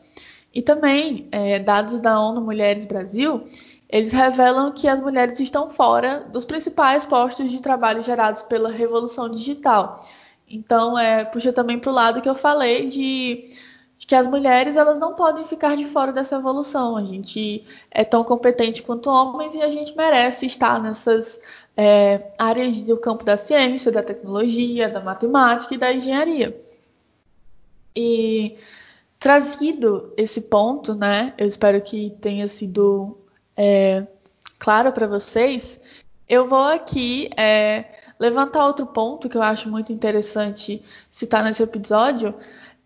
E 0.52 0.60
também, 0.60 1.26
é, 1.32 1.58
dados 1.58 2.00
da 2.00 2.20
ONU 2.20 2.42
Mulheres 2.42 2.84
Brasil 2.84 3.44
eles 3.88 4.12
revelam 4.12 4.72
que 4.72 4.88
as 4.88 5.00
mulheres 5.00 5.38
estão 5.38 5.70
fora 5.70 6.26
dos 6.32 6.44
principais 6.44 7.04
postos 7.06 7.50
de 7.50 7.60
trabalho 7.60 8.02
gerados 8.02 8.42
pela 8.42 8.70
revolução 8.70 9.28
digital. 9.28 10.04
Então, 10.48 10.98
é, 10.98 11.24
puxa 11.24 11.52
também 11.52 11.78
para 11.78 11.90
o 11.90 11.94
lado 11.94 12.20
que 12.20 12.28
eu 12.28 12.34
falei 12.34 12.86
de, 12.86 13.50
de, 13.96 14.06
que 14.06 14.14
as 14.14 14.26
mulheres 14.26 14.76
elas 14.76 14.98
não 14.98 15.14
podem 15.14 15.44
ficar 15.44 15.76
de 15.76 15.84
fora 15.84 16.12
dessa 16.12 16.36
evolução. 16.36 16.96
A 16.96 17.04
gente 17.04 17.64
é 17.90 18.04
tão 18.04 18.24
competente 18.24 18.82
quanto 18.82 19.10
homens 19.10 19.54
e 19.54 19.62
a 19.62 19.68
gente 19.68 19.96
merece 19.96 20.46
estar 20.46 20.82
nessas 20.82 21.40
é, 21.76 22.32
áreas 22.38 22.82
do 22.82 22.96
campo 22.96 23.24
da 23.24 23.36
ciência, 23.36 23.92
da 23.92 24.02
tecnologia, 24.02 24.88
da 24.88 25.00
matemática 25.00 25.74
e 25.74 25.78
da 25.78 25.92
engenharia. 25.92 26.60
E 27.94 28.56
trazido 29.18 30.12
esse 30.16 30.40
ponto, 30.40 30.94
né? 30.94 31.34
Eu 31.38 31.46
espero 31.46 31.80
que 31.80 32.10
tenha 32.20 32.46
sido 32.48 33.16
é, 33.56 34.06
claro 34.58 34.92
para 34.92 35.06
vocês, 35.06 35.80
eu 36.28 36.48
vou 36.48 36.64
aqui 36.64 37.30
é, 37.36 37.84
levantar 38.18 38.66
outro 38.66 38.86
ponto 38.86 39.28
que 39.28 39.36
eu 39.36 39.42
acho 39.42 39.70
muito 39.70 39.92
interessante 39.92 40.82
citar 41.10 41.44
nesse 41.44 41.62
episódio, 41.62 42.34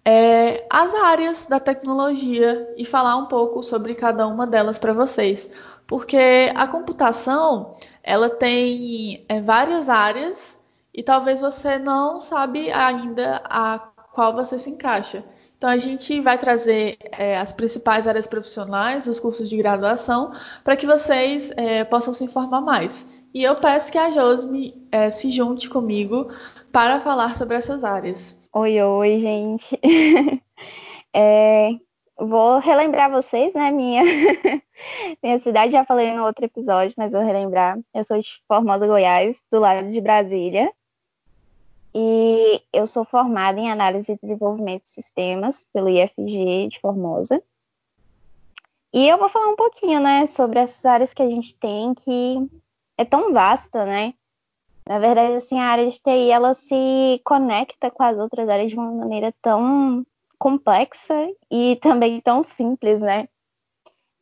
é, 0.04 0.66
as 0.70 0.94
áreas 0.94 1.46
da 1.46 1.60
tecnologia 1.60 2.72
e 2.76 2.84
falar 2.84 3.16
um 3.16 3.26
pouco 3.26 3.62
sobre 3.62 3.94
cada 3.94 4.26
uma 4.26 4.46
delas 4.46 4.78
para 4.78 4.92
vocês. 4.92 5.50
Porque 5.86 6.50
a 6.54 6.66
computação, 6.66 7.74
ela 8.02 8.30
tem 8.30 9.24
é, 9.28 9.40
várias 9.40 9.88
áreas 9.88 10.58
e 10.94 11.02
talvez 11.02 11.40
você 11.40 11.78
não 11.78 12.20
sabe 12.20 12.70
ainda 12.70 13.42
a 13.44 13.78
qual 14.12 14.32
você 14.32 14.58
se 14.58 14.70
encaixa. 14.70 15.24
Então 15.60 15.68
a 15.68 15.76
gente 15.76 16.18
vai 16.22 16.38
trazer 16.38 16.96
é, 17.12 17.36
as 17.36 17.52
principais 17.52 18.08
áreas 18.08 18.26
profissionais, 18.26 19.06
os 19.06 19.20
cursos 19.20 19.46
de 19.46 19.58
graduação, 19.58 20.32
para 20.64 20.74
que 20.74 20.86
vocês 20.86 21.52
é, 21.54 21.84
possam 21.84 22.14
se 22.14 22.24
informar 22.24 22.62
mais. 22.62 23.06
E 23.34 23.42
eu 23.42 23.54
peço 23.56 23.92
que 23.92 23.98
a 23.98 24.10
Josme 24.10 24.74
é, 24.90 25.10
se 25.10 25.30
junte 25.30 25.68
comigo 25.68 26.30
para 26.72 26.98
falar 27.00 27.36
sobre 27.36 27.58
essas 27.58 27.84
áreas. 27.84 28.38
Oi, 28.54 28.82
oi, 28.82 29.18
gente. 29.18 29.78
É, 31.12 31.70
vou 32.16 32.60
relembrar 32.60 33.10
vocês, 33.10 33.52
né? 33.54 33.72
Minha, 33.72 34.04
minha 35.20 35.38
cidade, 35.40 35.72
já 35.72 35.84
falei 35.84 36.12
no 36.12 36.24
outro 36.24 36.44
episódio, 36.44 36.94
mas 36.96 37.12
vou 37.12 37.20
relembrar. 37.20 37.76
Eu 37.92 38.04
sou 38.04 38.16
de 38.16 38.28
Formosa, 38.46 38.86
Goiás, 38.86 39.42
do 39.50 39.58
lado 39.58 39.90
de 39.90 40.00
Brasília. 40.00 40.72
E 41.94 42.62
eu 42.72 42.86
sou 42.86 43.04
formada 43.04 43.58
em 43.58 43.70
análise 43.70 44.12
e 44.12 44.18
desenvolvimento 44.22 44.84
de 44.84 44.90
sistemas 44.90 45.66
pelo 45.72 45.88
IFG 45.88 46.68
de 46.68 46.80
Formosa. 46.80 47.42
E 48.92 49.08
eu 49.08 49.18
vou 49.18 49.28
falar 49.28 49.48
um 49.48 49.56
pouquinho, 49.56 50.00
né, 50.00 50.26
sobre 50.26 50.58
essas 50.58 50.84
áreas 50.84 51.14
que 51.14 51.22
a 51.22 51.28
gente 51.28 51.54
tem 51.56 51.94
que 51.94 52.48
é 52.96 53.04
tão 53.04 53.32
vasta, 53.32 53.84
né? 53.84 54.14
Na 54.86 54.98
verdade, 54.98 55.34
assim, 55.34 55.58
a 55.58 55.66
área 55.66 55.88
de 55.88 56.00
TI 56.00 56.30
ela 56.30 56.52
se 56.52 57.20
conecta 57.24 57.90
com 57.90 58.02
as 58.02 58.18
outras 58.18 58.48
áreas 58.48 58.70
de 58.70 58.76
uma 58.76 58.90
maneira 58.90 59.32
tão 59.40 60.04
complexa 60.38 61.14
e 61.50 61.76
também 61.76 62.20
tão 62.20 62.42
simples, 62.42 63.00
né? 63.00 63.28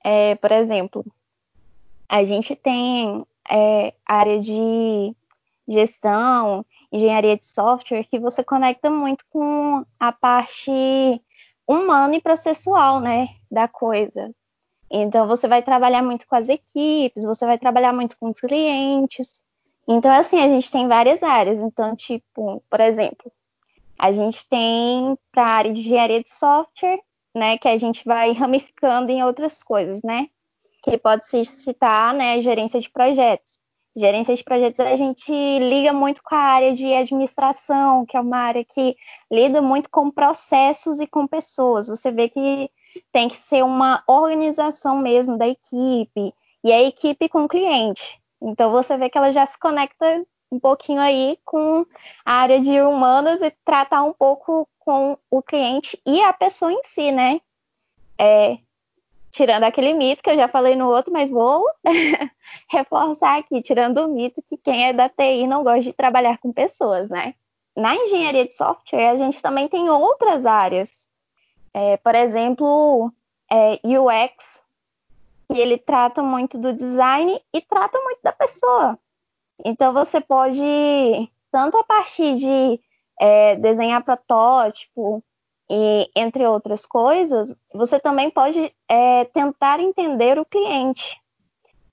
É, 0.05 0.35
por 0.35 0.53
exemplo, 0.53 1.05
a 2.09 2.23
gente 2.25 2.55
tem 2.55 3.25
é, 3.51 3.95
área 4.05 4.41
de 4.41 5.15
gestão, 5.67 6.65
engenharia 6.93 7.37
de 7.37 7.47
software, 7.47 8.05
que 8.05 8.19
você 8.19 8.43
conecta 8.43 8.91
muito 8.91 9.25
com 9.31 9.85
a 9.99 10.13
parte 10.13 10.71
humana 11.67 12.17
e 12.17 12.21
processual, 12.21 13.01
né, 13.01 13.29
da 13.51 13.69
coisa. 13.69 14.31
Então, 14.91 15.27
você 15.27 15.47
vai 15.47 15.63
trabalhar 15.63 16.03
muito 16.03 16.27
com 16.27 16.35
as 16.35 16.49
equipes, 16.49 17.25
você 17.25 17.45
vai 17.45 17.59
trabalhar 17.59 17.93
muito 17.93 18.17
com 18.19 18.31
os 18.31 18.41
clientes. 18.41 19.43
Então, 19.87 20.11
assim, 20.11 20.41
a 20.41 20.49
gente 20.49 20.71
tem 20.71 20.89
várias 20.89 21.23
áreas. 21.23 21.61
Então, 21.61 21.95
tipo, 21.95 22.63
por 22.71 22.81
exemplo, 22.81 23.31
a 23.99 24.13
gente 24.13 24.49
tem 24.49 25.19
para 25.31 25.43
a 25.43 25.49
área 25.49 25.73
de 25.73 25.81
engenharia 25.81 26.23
de 26.23 26.31
software, 26.31 27.01
né, 27.35 27.59
que 27.59 27.69
a 27.69 27.77
gente 27.77 28.05
vai 28.05 28.33
ramificando 28.33 29.13
em 29.13 29.23
outras 29.23 29.63
coisas, 29.63 30.03
né? 30.03 30.29
Que 30.83 30.97
pode 30.97 31.27
se 31.27 31.45
citar, 31.45 32.15
né, 32.15 32.41
gerência 32.41 32.81
de 32.81 32.89
projetos. 32.91 33.58
Gerência 33.99 34.33
de 34.37 34.45
projetos 34.45 34.79
a 34.79 34.95
gente 34.95 35.33
liga 35.33 35.93
muito 35.93 36.23
com 36.23 36.33
a 36.33 36.39
área 36.39 36.73
de 36.73 36.95
administração, 36.95 38.07
que 38.07 38.17
é 38.17 38.21
uma 38.21 38.39
área 38.39 38.65
que 38.65 38.97
lida 39.29 39.61
muito 39.61 39.91
com 39.91 40.09
processos 40.09 41.01
e 41.01 41.07
com 41.07 41.27
pessoas. 41.27 41.89
Você 41.89 42.13
vê 42.13 42.29
que 42.29 42.71
tem 43.11 43.29
que 43.29 43.37
ser 43.37 43.65
uma 43.65 44.05
organização 44.07 44.99
mesmo 44.99 45.37
da 45.37 45.49
equipe 45.49 46.33
e 46.63 46.73
a 46.73 46.81
equipe 46.81 47.29
com 47.29 47.43
o 47.43 47.49
cliente. 47.49 48.23
Então 48.41 48.71
você 48.71 48.97
vê 48.97 49.11
que 49.11 49.19
ela 49.19 49.33
já 49.33 49.45
se 49.45 49.59
conecta 49.59 50.25
um 50.51 50.61
pouquinho 50.61 51.01
aí 51.01 51.37
com 51.45 51.85
a 52.25 52.33
área 52.35 52.61
de 52.61 52.81
humanas 52.81 53.43
e 53.43 53.53
tratar 53.65 54.05
um 54.05 54.13
pouco 54.13 54.69
com 54.79 55.19
o 55.29 55.43
cliente 55.43 56.01
e 56.07 56.23
a 56.23 56.33
pessoa 56.33 56.73
em 56.73 56.83
si, 56.85 57.11
né? 57.11 57.41
É, 58.17 58.59
tirando 59.31 59.65
aquele 59.65 59.95
mito 59.95 60.23
que 60.23 60.31
eu 60.31 60.37
já 60.37 60.49
falei 60.49 60.75
no 60.75 60.89
outro, 60.89 61.13
mas 61.13 61.31
vou 61.31 61.65
reforçar 62.71 63.39
aqui, 63.39 63.61
tirando 63.63 63.99
o 63.99 64.09
mito 64.09 64.43
que 64.43 64.57
quem 64.57 64.87
é 64.87 64.93
da 64.93 65.09
TI 65.09 65.47
não 65.47 65.63
gosta 65.63 65.81
de 65.81 65.93
trabalhar 65.93 66.39
com 66.39 66.53
pessoas, 66.53 67.09
né? 67.09 67.35
Na 67.77 67.95
engenharia 67.95 68.47
de 68.47 68.55
software, 68.55 69.11
a 69.11 69.17
gente 69.17 69.41
também 69.41 69.69
tem 69.69 69.89
outras 69.89 70.45
áreas. 70.45 71.09
É, 71.73 71.97
por 71.99 72.15
exemplo, 72.15 73.13
é, 73.51 73.79
UX, 73.85 74.65
que 75.49 75.59
ele 75.59 75.79
trata 75.79 76.23
muito 76.23 76.59
do 76.59 76.73
design 76.73 77.41
e 77.53 77.61
trata 77.61 78.01
muito 78.01 78.19
da 78.23 78.33
pessoa. 78.33 78.99
Então, 79.65 79.93
você 79.93 80.21
pode, 80.21 80.61
tanto 81.53 81.79
a 81.79 81.85
partir 81.85 82.35
de 82.37 82.81
é, 83.21 83.57
desenhar 83.57 84.03
protótipo, 84.03 85.23
e 85.71 86.11
entre 86.17 86.47
outras 86.47 86.87
coisas, 86.87 87.55
você 87.73 88.01
também 88.01 88.31
pode 88.31 88.75
é, 88.89 89.25
tentar 89.27 89.81
entender 89.81 90.39
o 90.39 90.45
cliente. 90.45 91.21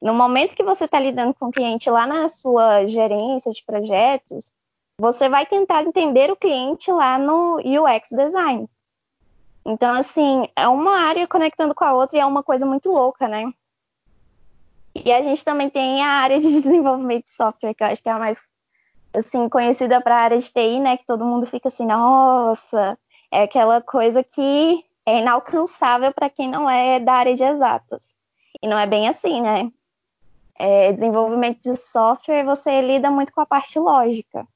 No 0.02 0.14
momento 0.14 0.56
que 0.56 0.64
você 0.64 0.86
está 0.86 1.00
lidando 1.00 1.34
com 1.34 1.48
o 1.48 1.52
cliente 1.52 1.90
lá 1.90 2.08
na 2.08 2.28
sua 2.28 2.86
gerência 2.86 3.52
de 3.52 3.64
projetos, 3.66 4.52
você 5.00 5.28
vai 5.28 5.46
tentar 5.46 5.84
entender 5.84 6.32
o 6.32 6.36
cliente 6.36 6.92
lá 6.92 7.18
no 7.18 7.58
UX 7.58 8.10
design. 8.12 8.70
Então, 9.66 9.94
assim, 9.94 10.48
é 10.56 10.68
uma 10.68 11.08
área 11.08 11.28
conectando 11.28 11.74
com 11.74 11.84
a 11.84 11.94
outra 11.94 12.18
e 12.18 12.22
é 12.22 12.26
uma 12.26 12.44
coisa 12.44 12.66
muito 12.66 12.90
louca, 12.90 13.28
né? 13.28 13.52
E 14.94 15.12
a 15.12 15.22
gente 15.22 15.44
também 15.44 15.70
tem 15.70 16.02
a 16.02 16.08
área 16.08 16.40
de 16.40 16.48
desenvolvimento 16.62 17.26
de 17.26 17.32
software, 17.32 17.74
que 17.74 17.84
eu 17.84 17.88
acho 17.88 18.02
que 18.02 18.08
é 18.08 18.12
a 18.12 18.20
mais 18.20 18.40
assim 19.14 19.50
conhecida 19.50 20.00
para 20.02 20.16
a 20.16 20.20
área 20.20 20.38
de 20.38 20.52
TI, 20.52 20.80
né? 20.80 20.98
Que 20.98 21.06
todo 21.06 21.26
mundo 21.26 21.46
fica 21.46 21.68
assim, 21.68 21.86
nossa, 21.86 22.98
é 23.32 23.44
aquela 23.44 23.82
coisa 23.82 24.24
que 24.24 24.86
é 25.06 25.20
inalcançável 25.20 26.14
para 26.14 26.30
quem 26.30 26.50
não 26.50 26.70
é 26.70 27.00
da 27.00 27.14
área 27.14 27.36
de 27.36 27.44
exatas. 27.44 28.14
E 28.62 28.68
não 28.68 28.78
é 28.78 28.88
bem 28.88 29.08
assim, 29.08 29.42
né? 29.42 29.72
É, 30.58 30.92
desenvolvimento 30.94 31.62
de 31.62 31.76
software, 31.76 32.44
você 32.44 32.82
lida 32.82 33.12
muito 33.12 33.34
com 33.34 33.42
a 33.42 33.46
parte 33.46 33.78
lógica. 33.78 34.48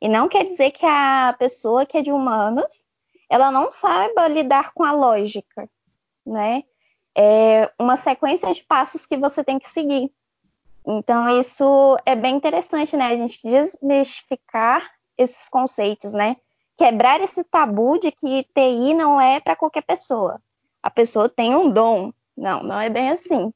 E 0.00 0.08
não 0.08 0.28
quer 0.28 0.44
dizer 0.44 0.72
que 0.72 0.84
a 0.84 1.34
pessoa 1.38 1.86
que 1.86 1.96
é 1.96 2.02
de 2.02 2.12
humanas, 2.12 2.82
ela 3.28 3.50
não 3.50 3.70
saiba 3.70 4.28
lidar 4.28 4.72
com 4.72 4.84
a 4.84 4.92
lógica, 4.92 5.68
né? 6.26 6.64
É 7.16 7.70
uma 7.78 7.96
sequência 7.96 8.52
de 8.52 8.62
passos 8.64 9.06
que 9.06 9.16
você 9.16 9.42
tem 9.42 9.58
que 9.58 9.68
seguir. 9.68 10.12
Então, 10.86 11.28
isso 11.38 11.98
é 12.06 12.14
bem 12.14 12.36
interessante, 12.36 12.96
né? 12.96 13.06
A 13.06 13.16
gente 13.16 13.40
desmistificar 13.42 14.88
esses 15.16 15.48
conceitos, 15.48 16.12
né? 16.12 16.36
Quebrar 16.78 17.20
esse 17.20 17.42
tabu 17.42 17.98
de 17.98 18.12
que 18.12 18.44
TI 18.54 18.94
não 18.94 19.20
é 19.20 19.40
para 19.40 19.56
qualquer 19.56 19.82
pessoa. 19.82 20.40
A 20.80 20.88
pessoa 20.88 21.28
tem 21.28 21.54
um 21.54 21.68
dom. 21.68 22.12
Não, 22.36 22.62
não 22.62 22.80
é 22.80 22.88
bem 22.88 23.10
assim. 23.10 23.52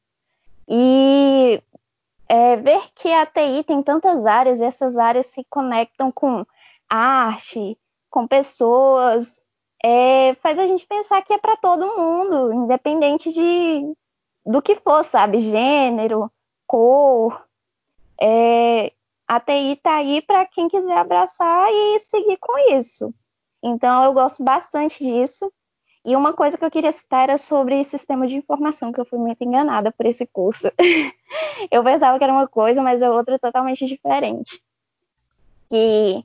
E 0.69 1.63
é, 2.29 2.57
ver 2.57 2.83
que 2.95 3.09
a 3.13 3.25
TI 3.25 3.63
tem 3.65 3.81
tantas 3.81 4.27
áreas 4.27 4.61
e 4.61 4.65
essas 4.65 4.99
áreas 4.99 5.27
se 5.27 5.47
conectam 5.49 6.11
com 6.11 6.45
arte, 6.91 7.79
com 8.11 8.27
pessoas, 8.27 9.41
é, 9.83 10.35
faz 10.35 10.59
a 10.59 10.67
gente 10.67 10.87
pensar 10.87 11.23
que 11.23 11.33
é 11.33 11.39
para 11.39 11.57
todo 11.57 11.97
mundo, 11.97 12.53
independente 12.53 13.33
de 13.33 13.95
do 14.45 14.61
que 14.61 14.75
for, 14.75 15.05
sabe? 15.05 15.39
Gênero, 15.39 16.31
cor. 16.67 17.47
É, 18.21 18.93
a 19.35 19.41
TI 19.41 19.73
está 19.73 19.97
aí 19.97 20.21
para 20.21 20.45
quem 20.45 20.69
quiser 20.69 20.99
abraçar 20.99 21.69
e 21.73 21.99
seguir 22.01 22.37
com 22.39 22.77
isso. 22.77 23.15
Então, 23.63 24.05
eu 24.05 24.13
gosto 24.13 24.45
bastante 24.45 25.03
disso. 25.03 25.51
E 26.05 26.15
uma 26.15 26.35
coisa 26.35 26.59
que 26.59 26.65
eu 26.65 26.71
queria 26.71 26.93
citar 26.93 27.23
era 27.23 27.39
sobre 27.39 27.83
sistema 27.85 28.27
de 28.27 28.37
informação, 28.37 28.93
que 28.93 29.01
eu 29.01 29.07
fui 29.07 29.19
muito 29.19 29.43
enganada 29.43 29.91
por 29.91 30.05
esse 30.05 30.27
curso. 30.27 30.71
eu 31.71 31.83
pensava 31.83 32.19
que 32.19 32.25
era 32.25 32.33
uma 32.33 32.47
coisa, 32.47 32.83
mas 32.83 33.01
é 33.01 33.09
outra 33.09 33.39
totalmente 33.39 33.87
diferente. 33.87 34.61
Que 35.71 36.23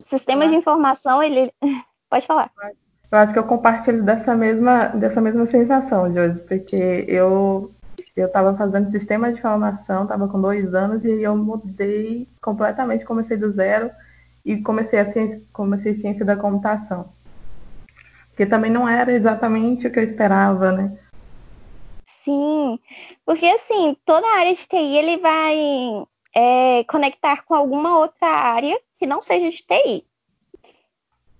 sistema 0.00 0.48
de 0.48 0.56
informação, 0.56 1.22
ele. 1.22 1.52
Pode 2.10 2.26
falar. 2.26 2.50
Eu 3.12 3.18
acho 3.18 3.32
que 3.32 3.38
eu 3.38 3.44
compartilho 3.44 4.02
dessa 4.02 4.34
mesma, 4.34 4.86
dessa 4.88 5.20
mesma 5.20 5.46
sensação, 5.46 6.12
Josi, 6.12 6.42
porque 6.42 7.04
eu 7.06 7.70
eu 8.16 8.26
estava 8.26 8.56
fazendo 8.56 8.90
sistema 8.90 9.32
de 9.32 9.38
informação, 9.38 10.04
estava 10.04 10.28
com 10.28 10.40
dois 10.40 10.74
anos 10.74 11.04
e 11.04 11.22
eu 11.22 11.36
mudei 11.36 12.28
completamente, 12.40 13.04
comecei 13.04 13.36
do 13.36 13.50
zero 13.50 13.90
e 14.44 14.60
comecei 14.62 15.00
a 15.00 15.06
ciência, 15.10 15.42
comecei 15.52 15.94
ciência 15.94 16.24
da 16.24 16.36
computação. 16.36 17.08
Porque 18.28 18.46
também 18.46 18.70
não 18.70 18.88
era 18.88 19.12
exatamente 19.12 19.86
o 19.86 19.92
que 19.92 19.98
eu 19.98 20.04
esperava, 20.04 20.70
né? 20.72 20.96
Sim, 22.22 22.78
porque 23.26 23.46
assim, 23.46 23.96
toda 24.04 24.26
área 24.38 24.54
de 24.54 24.66
TI 24.66 24.96
ele 24.96 25.16
vai 25.18 26.06
é, 26.34 26.84
conectar 26.84 27.42
com 27.44 27.54
alguma 27.54 27.98
outra 27.98 28.28
área 28.28 28.78
que 28.98 29.06
não 29.06 29.20
seja 29.20 29.50
de 29.50 29.62
TI. 29.62 30.04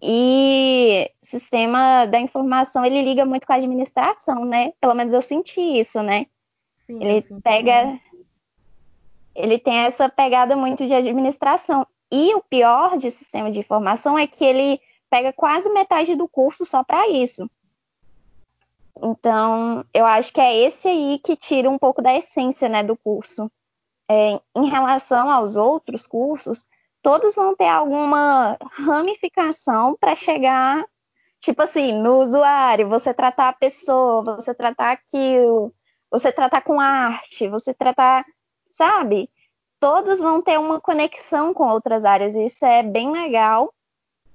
E 0.03 1.11
sistema 1.23 2.05
da 2.05 2.19
informação 2.19 2.85
ele 2.85 3.01
liga 3.01 3.25
muito 3.25 3.47
com 3.47 3.53
a 3.53 3.57
administração, 3.57 4.45
né? 4.45 4.73
Pelo 4.81 4.95
menos 4.95 5.15
eu 5.15 5.23
senti 5.23 5.61
isso, 5.61 6.03
né? 6.03 6.27
Sim, 6.87 7.03
ele 7.03 7.23
sim, 7.27 7.41
pega. 7.41 7.87
Sim. 7.89 8.01
Ele 9.35 9.59
tem 9.59 9.79
essa 9.79 10.09
pegada 10.09 10.57
muito 10.57 10.87
de 10.87 10.95
administração. 10.95 11.87
E 12.11 12.35
o 12.35 12.43
pior 12.43 12.97
de 12.97 13.11
sistema 13.11 13.51
de 13.51 13.59
informação 13.59 14.17
é 14.17 14.27
que 14.27 14.45
ele 14.45 14.81
pega 15.11 15.33
quase 15.33 15.69
metade 15.71 16.15
do 16.15 16.29
curso 16.29 16.65
só 16.65 16.85
para 16.85 17.09
isso. 17.09 17.49
Então, 19.03 19.85
eu 19.93 20.07
acho 20.07 20.33
que 20.33 20.41
é 20.41 20.57
esse 20.57 20.87
aí 20.89 21.19
que 21.19 21.37
tira 21.37 21.69
um 21.69 21.79
pouco 21.79 22.01
da 22.01 22.17
essência 22.17 22.69
né, 22.69 22.83
do 22.83 22.97
curso. 22.97 23.51
É, 24.09 24.39
em 24.55 24.69
relação 24.69 25.31
aos 25.31 25.57
outros 25.57 26.07
cursos, 26.07 26.65
todos 27.03 27.35
vão 27.35 27.57
ter 27.57 27.69
alguma 27.69 28.57
ramificação 28.73 29.97
para 29.99 30.15
chegar, 30.15 30.85
tipo 31.41 31.63
assim, 31.63 31.93
no 31.93 32.21
usuário, 32.21 32.89
você 32.89 33.13
tratar 33.13 33.49
a 33.49 33.53
pessoa, 33.53 34.23
você 34.23 34.55
tratar 34.55 34.93
aquilo, 34.93 35.73
você 36.15 36.31
tratar 36.31 36.61
com 36.63 36.79
arte, 36.81 37.49
você 37.49 37.75
tratar, 37.75 38.25
sabe? 38.71 39.29
Todos 39.81 40.21
vão 40.21 40.41
ter 40.41 40.59
uma 40.61 40.81
conexão 40.81 41.53
com 41.53 41.67
outras 41.67 42.05
áreas, 42.05 42.37
e 42.37 42.47
isso 42.47 42.65
é 42.65 42.85
bem 42.85 43.11
legal, 43.11 43.75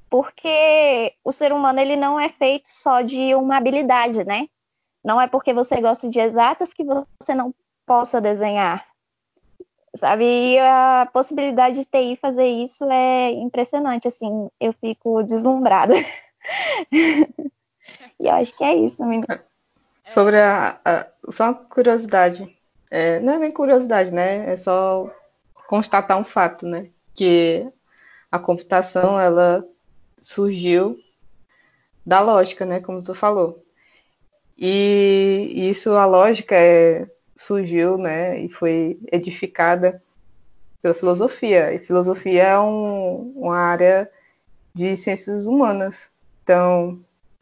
porque 0.10 1.14
o 1.24 1.32
ser 1.32 1.54
humano 1.54 1.80
ele 1.80 1.96
não 1.96 2.20
é 2.20 2.28
feito 2.28 2.68
só 2.68 3.02
de 3.02 3.34
uma 3.34 3.56
habilidade, 3.58 4.26
né? 4.26 4.48
Não 5.04 5.22
é 5.22 5.28
porque 5.28 5.54
você 5.54 5.80
gosta 5.80 6.10
de 6.10 6.20
exatas 6.20 6.74
que 6.74 6.84
você 6.84 7.34
não 7.34 7.56
possa 7.86 8.20
desenhar 8.20 8.86
sabe? 9.96 10.24
E 10.24 10.60
a 10.60 11.10
possibilidade 11.12 11.80
de 11.80 11.86
TI 11.86 12.16
fazer 12.16 12.46
isso 12.46 12.86
é 12.86 13.32
impressionante, 13.32 14.08
assim, 14.08 14.48
eu 14.60 14.72
fico 14.74 15.24
deslumbrada. 15.24 15.96
e 16.92 18.28
eu 18.28 18.34
acho 18.34 18.56
que 18.56 18.64
é 18.64 18.76
isso, 18.76 19.04
menina. 19.04 19.49
Sobre 20.14 20.40
a, 20.40 20.80
a 20.84 21.08
só 21.32 21.46
uma 21.46 21.54
curiosidade, 21.54 22.58
é, 22.90 23.20
não 23.20 23.34
é 23.34 23.40
nem 23.40 23.52
curiosidade, 23.52 24.12
né? 24.12 24.52
É 24.52 24.58
só 24.58 25.10
constatar 25.68 26.18
um 26.18 26.24
fato, 26.24 26.66
né? 26.66 26.90
Que 27.14 27.68
a 28.32 28.40
computação 28.40 29.20
ela 29.20 29.66
surgiu 30.22 31.00
da 32.06 32.22
lógica, 32.22 32.66
né? 32.66 32.80
Como 32.80 33.04
tu 33.04 33.14
falou. 33.14 33.64
E 34.58 35.70
isso, 35.70 35.92
a 35.92 36.06
lógica 36.06 36.56
é 36.56 37.08
surgiu, 37.40 37.98
né, 37.98 38.38
e 38.42 38.50
foi 38.50 39.00
edificada 39.12 40.04
pela 40.82 40.94
filosofia. 40.94 41.74
E 41.74 41.80
filosofia 41.80 42.44
é 42.44 42.60
um, 42.60 43.34
uma 43.36 43.58
área 43.58 44.12
de 44.76 44.98
ciências 44.98 45.46
humanas. 45.46 46.12
Então, 46.44 47.00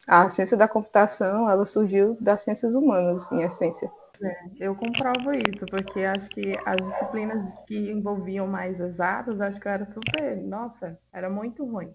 a 0.08 0.30
ciência 0.30 0.56
da 0.56 0.66
computação, 0.66 1.48
ela 1.50 1.66
surgiu 1.66 2.16
das 2.20 2.42
ciências 2.42 2.74
humanas, 2.74 3.30
em 3.30 3.42
essência. 3.42 3.90
É, 4.20 4.66
eu 4.66 4.74
comprovo 4.74 5.32
isso, 5.32 5.66
porque 5.68 6.00
acho 6.00 6.28
que 6.30 6.56
as 6.66 6.84
disciplinas 6.88 7.52
que 7.66 7.76
envolviam 7.92 8.46
mais 8.46 8.80
exatas, 8.80 9.40
acho 9.40 9.60
que 9.60 9.68
era 9.68 9.86
super, 9.92 10.36
nossa, 10.38 10.98
era 11.12 11.30
muito 11.30 11.64
ruim. 11.64 11.94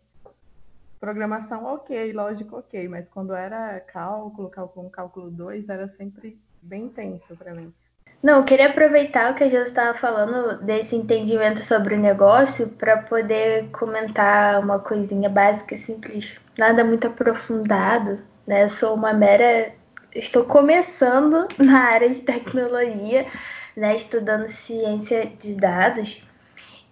Programação 0.99 1.65
ok, 1.65 2.13
lógica 2.13 2.55
ok, 2.55 2.87
mas 2.87 3.09
quando 3.09 3.33
era 3.33 3.79
cálculo, 3.81 4.49
cálculo 4.49 4.87
1, 4.87 4.89
cálculo 4.89 5.31
2, 5.31 5.67
era 5.67 5.89
sempre 5.97 6.39
bem 6.61 6.85
intenso 6.85 7.35
para 7.35 7.53
mim. 7.53 7.73
Não, 8.23 8.37
eu 8.37 8.45
queria 8.45 8.67
aproveitar 8.69 9.31
o 9.31 9.35
que 9.35 9.43
a 9.43 9.49
gente 9.49 9.67
estava 9.67 9.97
falando 9.97 10.57
desse 10.63 10.95
entendimento 10.95 11.59
sobre 11.61 11.95
o 11.95 11.99
negócio 11.99 12.69
para 12.69 12.95
poder 12.95 13.69
comentar 13.71 14.61
uma 14.61 14.79
coisinha 14.79 15.29
básica, 15.29 15.77
simples, 15.77 16.39
nada 16.57 16.85
muito 16.85 17.05
aprofundado, 17.05 18.21
né? 18.47 18.63
Eu 18.63 18.69
sou 18.69 18.95
uma 18.95 19.11
mera. 19.11 19.73
Estou 20.15 20.45
começando 20.45 21.45
na 21.59 21.79
área 21.79 22.09
de 22.09 22.21
tecnologia, 22.21 23.27
né? 23.75 23.93
Estudando 23.93 24.47
ciência 24.47 25.29
de 25.37 25.55
dados. 25.55 26.25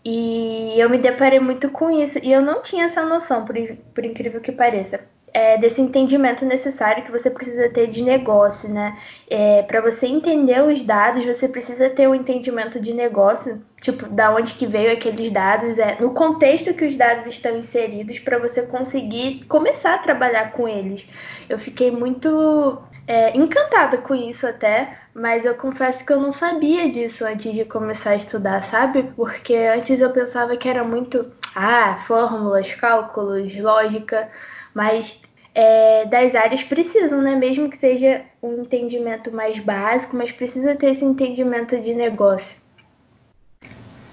E 0.03 0.73
eu 0.77 0.89
me 0.89 0.97
deparei 0.97 1.39
muito 1.39 1.69
com 1.69 1.89
isso. 1.89 2.19
E 2.21 2.33
eu 2.33 2.41
não 2.41 2.61
tinha 2.61 2.85
essa 2.85 3.05
noção, 3.05 3.45
por, 3.45 3.55
por 3.95 4.03
incrível 4.03 4.41
que 4.41 4.51
pareça 4.51 4.99
é, 5.33 5.57
desse 5.57 5.81
entendimento 5.81 6.45
necessário 6.45 7.03
que 7.03 7.11
você 7.11 7.29
precisa 7.29 7.69
ter 7.69 7.87
de 7.87 8.01
negócio, 8.01 8.69
né? 8.69 8.97
É, 9.29 9.63
para 9.63 9.79
você 9.79 10.05
entender 10.05 10.61
os 10.61 10.83
dados, 10.83 11.23
você 11.23 11.47
precisa 11.47 11.89
ter 11.89 12.07
um 12.07 12.15
entendimento 12.15 12.79
de 12.79 12.93
negócio, 12.93 13.61
tipo, 13.79 14.07
da 14.09 14.33
onde 14.33 14.53
que 14.53 14.67
veio 14.67 14.91
aqueles 14.91 15.31
dados, 15.31 15.77
é, 15.77 15.97
no 16.01 16.13
contexto 16.13 16.73
que 16.73 16.85
os 16.85 16.95
dados 16.95 17.27
estão 17.27 17.57
inseridos, 17.57 18.19
para 18.19 18.37
você 18.37 18.63
conseguir 18.63 19.45
começar 19.47 19.95
a 19.95 19.99
trabalhar 19.99 20.51
com 20.51 20.67
eles. 20.67 21.09
Eu 21.47 21.57
fiquei 21.57 21.91
muito 21.91 22.81
é, 23.07 23.35
encantada 23.35 23.97
com 23.99 24.13
isso 24.13 24.45
até, 24.45 24.97
mas 25.13 25.45
eu 25.45 25.55
confesso 25.55 26.05
que 26.05 26.11
eu 26.11 26.19
não 26.19 26.33
sabia 26.33 26.89
disso 26.89 27.25
antes 27.25 27.53
de 27.53 27.63
começar 27.63 28.11
a 28.11 28.15
estudar, 28.15 28.61
sabe? 28.63 29.03
Porque 29.15 29.55
antes 29.55 30.01
eu 30.01 30.09
pensava 30.09 30.57
que 30.57 30.67
era 30.67 30.83
muito, 30.83 31.31
ah, 31.55 32.03
fórmulas, 32.05 32.73
cálculos, 32.75 33.57
lógica 33.57 34.29
mas 34.73 35.21
é, 35.53 36.05
das 36.05 36.33
áreas 36.35 36.63
precisam, 36.63 37.21
né? 37.21 37.35
Mesmo 37.35 37.69
que 37.69 37.77
seja 37.77 38.23
um 38.41 38.61
entendimento 38.61 39.33
mais 39.33 39.59
básico, 39.59 40.15
mas 40.15 40.31
precisa 40.31 40.75
ter 40.75 40.91
esse 40.91 41.05
entendimento 41.05 41.79
de 41.79 41.93
negócio. 41.93 42.59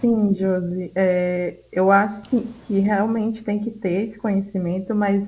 Sim, 0.01 0.35
Josi. 0.35 0.93
É, 0.95 1.57
eu 1.73 1.91
acho 1.91 2.23
que 2.23 2.79
realmente 2.79 3.43
tem 3.43 3.59
que 3.59 3.71
ter 3.71 4.09
esse 4.09 4.19
conhecimento, 4.19 4.95
mas 4.95 5.27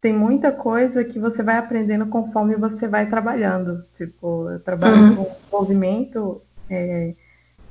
tem 0.00 0.12
muita 0.12 0.50
coisa 0.50 1.04
que 1.04 1.18
você 1.18 1.42
vai 1.42 1.56
aprendendo 1.56 2.06
conforme 2.06 2.56
você 2.56 2.88
vai 2.88 3.08
trabalhando. 3.08 3.84
Tipo, 3.96 4.50
eu 4.50 4.60
trabalho 4.60 4.96
uhum. 4.96 5.16
com 5.16 5.22
desenvolvimento 5.22 6.42
é, 6.68 7.14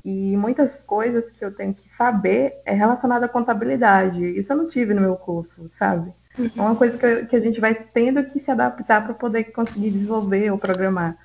e 0.03 0.35
muitas 0.37 0.77
coisas 0.83 1.29
que 1.31 1.43
eu 1.43 1.53
tenho 1.53 1.73
que 1.73 1.93
saber 1.93 2.61
é 2.65 2.73
relacionada 2.73 3.25
à 3.25 3.29
contabilidade. 3.29 4.23
Isso 4.23 4.53
eu 4.53 4.57
não 4.57 4.67
tive 4.67 4.93
no 4.93 5.01
meu 5.01 5.15
curso, 5.15 5.69
sabe? 5.77 6.13
É 6.37 6.61
uma 6.61 6.75
coisa 6.75 6.97
que, 6.97 7.25
que 7.27 7.35
a 7.35 7.39
gente 7.41 7.59
vai 7.59 7.75
tendo 7.75 8.23
que 8.23 8.39
se 8.39 8.49
adaptar 8.49 9.03
para 9.03 9.13
poder 9.13 9.45
conseguir 9.45 9.91
desenvolver 9.91 10.51
ou 10.51 10.57
programar. 10.57 11.17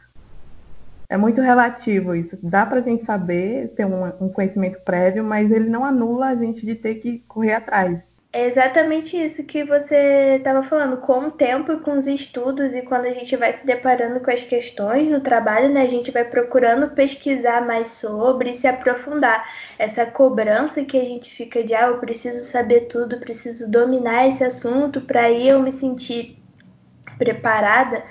É 1.08 1.16
muito 1.16 1.40
relativo 1.40 2.14
isso. 2.14 2.36
Dá 2.42 2.66
para 2.66 2.80
a 2.80 2.82
gente 2.82 3.04
saber, 3.04 3.68
ter 3.74 3.84
um, 3.86 4.04
um 4.20 4.28
conhecimento 4.28 4.80
prévio, 4.80 5.22
mas 5.22 5.50
ele 5.52 5.68
não 5.68 5.84
anula 5.84 6.26
a 6.26 6.34
gente 6.34 6.66
de 6.66 6.74
ter 6.74 6.96
que 6.96 7.20
correr 7.28 7.54
atrás. 7.54 8.02
É 8.36 8.48
exatamente 8.48 9.16
isso 9.16 9.42
que 9.44 9.64
você 9.64 10.36
estava 10.36 10.62
falando. 10.62 10.98
Com 10.98 11.28
o 11.28 11.30
tempo 11.30 11.72
e 11.72 11.80
com 11.80 11.96
os 11.96 12.06
estudos, 12.06 12.74
e 12.74 12.82
quando 12.82 13.06
a 13.06 13.10
gente 13.10 13.34
vai 13.34 13.50
se 13.50 13.64
deparando 13.64 14.20
com 14.20 14.30
as 14.30 14.42
questões 14.42 15.08
no 15.08 15.22
trabalho, 15.22 15.70
né, 15.70 15.80
a 15.80 15.88
gente 15.88 16.10
vai 16.10 16.22
procurando 16.22 16.90
pesquisar 16.90 17.64
mais 17.66 17.88
sobre 17.88 18.50
e 18.50 18.54
se 18.54 18.66
aprofundar. 18.66 19.42
Essa 19.78 20.04
cobrança 20.04 20.84
que 20.84 21.00
a 21.00 21.04
gente 21.04 21.34
fica 21.34 21.64
de, 21.64 21.74
ah, 21.74 21.86
eu 21.86 21.96
preciso 21.96 22.44
saber 22.44 22.88
tudo, 22.88 23.18
preciso 23.20 23.70
dominar 23.70 24.28
esse 24.28 24.44
assunto 24.44 25.00
para 25.00 25.22
aí 25.22 25.48
eu 25.48 25.62
me 25.62 25.72
sentir 25.72 26.38
preparada, 27.16 28.04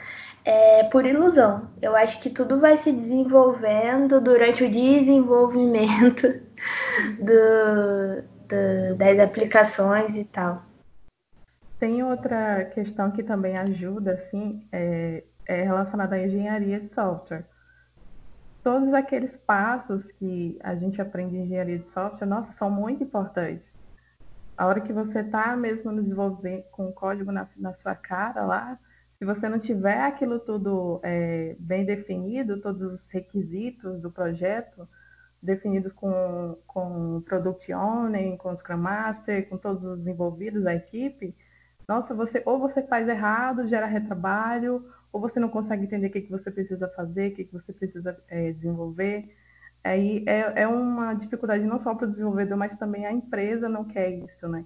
é 0.43 0.85
por 0.85 1.05
ilusão. 1.05 1.69
Eu 1.79 1.95
acho 1.95 2.19
que 2.19 2.31
tudo 2.31 2.59
vai 2.59 2.77
se 2.77 2.91
desenvolvendo 2.91 4.19
durante 4.19 4.63
o 4.63 4.71
desenvolvimento 4.71 6.33
do 7.21 8.34
das 8.97 9.19
aplicações 9.19 10.15
e 10.15 10.23
tal. 10.25 10.63
Tem 11.79 12.03
outra 12.03 12.65
questão 12.65 13.11
que 13.11 13.23
também 13.23 13.57
ajuda, 13.57 14.13
assim, 14.13 14.65
é, 14.71 15.23
é 15.45 15.63
relacionada 15.63 16.15
à 16.15 16.25
engenharia 16.25 16.79
de 16.79 16.93
software. 16.93 17.45
Todos 18.63 18.93
aqueles 18.93 19.35
passos 19.45 20.03
que 20.13 20.57
a 20.63 20.73
gente 20.75 21.01
aprende 21.01 21.35
em 21.35 21.43
engenharia 21.43 21.77
de 21.77 21.89
software, 21.91 22.25
nossa, 22.25 22.51
são 22.53 22.69
muito 22.69 23.03
importantes. 23.03 23.69
A 24.57 24.65
hora 24.65 24.81
que 24.81 24.93
você 24.93 25.19
está 25.19 25.55
mesmo 25.55 25.91
no 25.91 26.01
desenvolver 26.01 26.65
com 26.71 26.87
o 26.87 26.93
código 26.93 27.31
na, 27.31 27.47
na, 27.57 27.73
sua 27.73 27.93
cara 27.93 28.45
lá, 28.45 28.79
se 29.19 29.25
você 29.25 29.49
não 29.49 29.59
tiver 29.59 30.01
aquilo 30.01 30.39
tudo 30.39 30.99
é, 31.03 31.55
bem 31.59 31.85
definido, 31.85 32.61
todos 32.61 32.81
os 32.81 33.05
requisitos 33.09 34.01
do 34.01 34.09
projeto, 34.09 34.87
definidos 35.45 35.93
com, 35.93 36.57
com 36.67 37.17
o 37.17 37.21
Product 37.21 37.71
Owner, 37.73 38.37
com 38.37 38.49
o 38.49 38.57
Scrum 38.57 38.77
Master, 38.77 39.47
com 39.47 39.57
todos 39.57 39.85
os 39.85 40.07
envolvidos 40.07 40.63
da 40.63 40.75
equipe, 40.75 41.35
nossa, 41.87 42.13
você 42.13 42.41
ou 42.45 42.59
você 42.59 42.81
faz 42.81 43.07
errado, 43.07 43.67
gera 43.67 43.85
retrabalho, 43.85 44.83
ou 45.11 45.21
você 45.21 45.39
não 45.39 45.49
consegue 45.49 45.83
entender 45.83 46.07
o 46.07 46.11
que, 46.11 46.21
que 46.21 46.31
você 46.31 46.49
precisa 46.49 46.87
fazer, 46.89 47.31
o 47.31 47.35
que, 47.35 47.45
que 47.45 47.53
você 47.53 47.71
precisa 47.71 48.17
é, 48.27 48.51
desenvolver. 48.51 49.33
Aí 49.83 50.23
é, 50.25 50.63
é 50.63 50.67
uma 50.67 51.13
dificuldade 51.13 51.63
não 51.63 51.79
só 51.79 51.93
para 51.93 52.07
o 52.07 52.11
desenvolvedor, 52.11 52.57
mas 52.57 52.75
também 52.75 53.05
a 53.05 53.13
empresa 53.13 53.69
não 53.69 53.85
quer 53.85 54.09
isso, 54.09 54.47
né? 54.47 54.65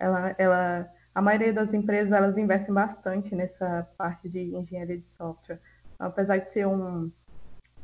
Ela, 0.00 0.34
ela, 0.36 0.90
a 1.14 1.22
maioria 1.22 1.52
das 1.52 1.72
empresas 1.72 2.12
elas 2.12 2.36
investem 2.36 2.74
bastante 2.74 3.34
nessa 3.34 3.88
parte 3.96 4.28
de 4.28 4.54
engenharia 4.54 4.98
de 4.98 5.08
software, 5.10 5.60
apesar 5.98 6.38
de 6.38 6.52
ser 6.52 6.66
um 6.66 7.10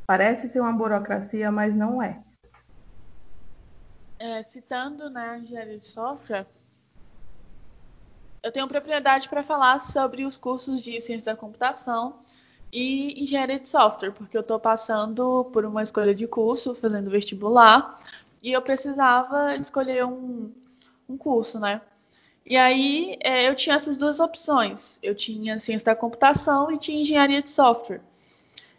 Parece 0.07 0.49
ser 0.49 0.61
uma 0.61 0.73
burocracia, 0.73 1.51
mas 1.51 1.75
não 1.75 2.03
é. 2.03 2.23
é 4.19 4.43
citando 4.43 5.09
né, 5.11 5.41
de 5.41 5.85
software, 5.85 6.47
eu 8.45 8.53
tenho 8.53 8.69
propriedade 8.69 9.27
para 9.27 9.43
falar 9.43 9.81
sobre 9.81 10.27
os 10.27 10.37
cursos 10.37 10.83
de 10.83 11.01
ciência 11.01 11.25
da 11.25 11.35
computação 11.35 12.19
e 12.71 13.23
engenharia 13.23 13.59
de 13.59 13.67
software, 13.67 14.13
porque 14.13 14.37
eu 14.37 14.43
estou 14.43 14.61
passando 14.61 15.47
por 15.47 15.65
uma 15.65 15.83
escolha 15.83 16.15
de 16.15 16.27
curso, 16.27 16.75
fazendo 16.75 17.09
vestibular, 17.09 17.99
e 18.43 18.53
eu 18.53 18.61
precisava 18.61 19.57
escolher 19.57 20.05
um, 20.05 20.53
um 21.09 21.17
curso, 21.17 21.59
né? 21.59 21.81
E 22.45 22.59
aí 22.59 23.17
é, 23.21 23.49
eu 23.49 23.55
tinha 23.55 23.77
essas 23.77 23.97
duas 23.97 24.21
opções. 24.21 24.99
Eu 25.03 25.15
tinha 25.15 25.59
ciência 25.59 25.87
da 25.87 25.97
computação 25.97 26.71
e 26.71 26.77
tinha 26.77 27.01
engenharia 27.01 27.43
de 27.43 27.49
software. 27.49 28.03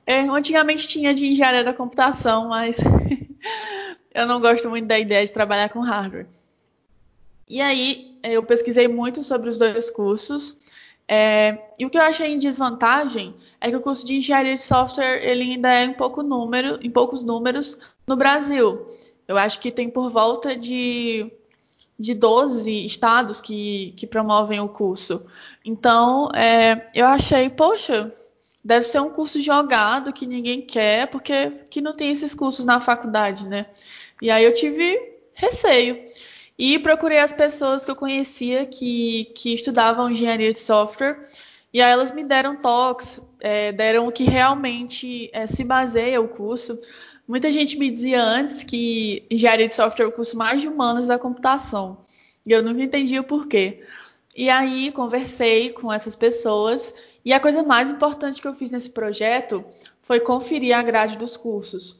Eu, 0.05 0.33
antigamente 0.33 0.87
tinha 0.87 1.13
de 1.13 1.25
engenharia 1.25 1.63
da 1.63 1.73
computação, 1.73 2.49
mas 2.49 2.77
eu 4.13 4.25
não 4.25 4.39
gosto 4.39 4.69
muito 4.69 4.85
da 4.85 4.99
ideia 4.99 5.25
de 5.25 5.33
trabalhar 5.33 5.69
com 5.69 5.79
hardware. 5.79 6.27
E 7.49 7.61
aí 7.61 8.17
eu 8.23 8.43
pesquisei 8.43 8.87
muito 8.87 9.23
sobre 9.23 9.49
os 9.49 9.57
dois 9.57 9.89
cursos. 9.89 10.55
É, 11.07 11.57
e 11.77 11.85
o 11.85 11.89
que 11.89 11.97
eu 11.97 12.01
achei 12.01 12.33
em 12.33 12.39
desvantagem 12.39 13.35
é 13.61 13.69
que 13.69 13.75
o 13.75 13.81
curso 13.81 14.05
de 14.05 14.17
engenharia 14.17 14.55
de 14.55 14.61
software 14.61 15.23
ele 15.23 15.43
ainda 15.43 15.71
é 15.71 15.83
em 15.83 15.93
pouco 15.93 16.23
número, 16.23 16.79
em 16.81 16.89
poucos 16.89 17.23
números 17.23 17.79
no 18.07 18.15
Brasil. 18.15 18.85
Eu 19.27 19.37
acho 19.37 19.59
que 19.59 19.71
tem 19.71 19.89
por 19.89 20.11
volta 20.11 20.55
de, 20.55 21.31
de 21.97 22.13
12 22.13 22.85
estados 22.85 23.41
que, 23.41 23.93
que 23.97 24.05
promovem 24.07 24.59
o 24.59 24.69
curso. 24.69 25.25
Então, 25.63 26.29
é, 26.33 26.89
eu 26.93 27.05
achei, 27.07 27.49
poxa, 27.49 28.11
deve 28.65 28.83
ser 28.87 28.99
um 28.99 29.11
curso 29.11 29.39
jogado 29.39 30.11
que 30.11 30.25
ninguém 30.25 30.59
quer, 30.59 31.07
porque 31.07 31.51
que 31.69 31.79
não 31.79 31.95
tem 31.95 32.09
esses 32.09 32.33
cursos 32.33 32.65
na 32.65 32.81
faculdade, 32.81 33.47
né? 33.47 33.67
E 34.19 34.31
aí 34.31 34.43
eu 34.43 34.55
tive 34.55 34.99
receio. 35.35 36.03
E 36.57 36.79
procurei 36.79 37.19
as 37.19 37.31
pessoas 37.31 37.85
que 37.85 37.91
eu 37.91 37.95
conhecia 37.95 38.65
que, 38.65 39.25
que 39.35 39.53
estudavam 39.53 40.09
engenharia 40.09 40.51
de 40.51 40.59
software. 40.59 41.21
E 41.71 41.79
aí 41.79 41.91
elas 41.91 42.11
me 42.11 42.23
deram 42.23 42.55
toques, 42.55 43.19
é, 43.39 43.71
deram 43.71 44.07
o 44.07 44.11
que 44.11 44.23
realmente 44.23 45.29
é, 45.31 45.45
se 45.45 45.63
baseia 45.63 46.19
o 46.19 46.27
curso. 46.27 46.79
Muita 47.27 47.51
gente 47.51 47.77
me 47.77 47.91
dizia 47.91 48.23
antes 48.23 48.63
que 48.63 49.25
engenharia 49.29 49.67
de 49.67 49.73
software 49.75 50.05
é 50.05 50.07
o 50.07 50.11
curso 50.11 50.35
mais 50.35 50.59
de 50.61 50.67
humanos 50.67 51.05
da 51.05 51.19
computação. 51.19 51.99
E 52.43 52.51
eu 52.51 52.63
nunca 52.63 52.81
entendi 52.81 53.19
o 53.19 53.23
porquê. 53.23 53.83
E 54.35 54.49
aí 54.49 54.91
conversei 54.91 55.71
com 55.71 55.93
essas 55.93 56.15
pessoas. 56.15 56.93
E 57.25 57.33
a 57.33 57.39
coisa 57.39 57.63
mais 57.63 57.89
importante 57.89 58.39
que 58.39 58.47
eu 58.47 58.53
fiz 58.53 58.69
nesse 58.69 58.91
projeto 58.91 59.65
foi 60.01 60.19
conferir 60.19 60.77
a 60.77 60.83
grade 60.83 61.17
dos 61.17 61.35
cursos. 61.35 61.99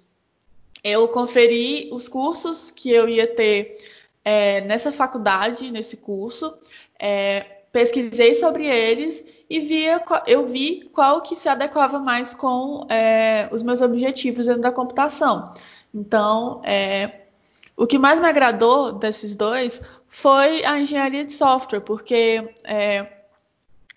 Eu 0.84 1.08
conferi 1.08 1.90
os 1.92 2.08
cursos 2.08 2.70
que 2.70 2.92
eu 2.92 3.10
ia 3.10 3.26
ter 3.26 3.76
é, 4.24 4.62
nessa 4.62 4.92
faculdade, 4.92 5.72
nesse 5.72 5.98
curso, 5.98 6.56
é, 7.00 7.42
pesquisei 7.72 8.36
sobre 8.36 8.68
eles 8.68 9.26
e 9.50 9.60
via, 9.60 10.02
eu 10.28 10.48
vi 10.48 10.90
qual 10.94 11.22
que 11.22 11.36
se 11.36 11.50
adequava 11.50 12.00
mais 12.00 12.34
com 12.34 12.86
é, 12.88 13.50
os 13.52 13.64
meus 13.64 13.82
objetivos 13.82 14.46
dentro 14.46 14.62
da 14.62 14.72
computação. 14.72 15.52
Então, 15.94 16.62
é, 16.64 17.22
o 17.76 17.88
que 17.88 17.98
mais 17.98 18.20
me 18.20 18.28
agradou 18.28 18.94
desses 18.94 19.36
dois 19.36 19.82
foi 20.08 20.64
a 20.64 20.80
engenharia 20.80 21.26
de 21.26 21.34
software, 21.34 21.82
porque 21.82 22.48
é, 22.64 23.08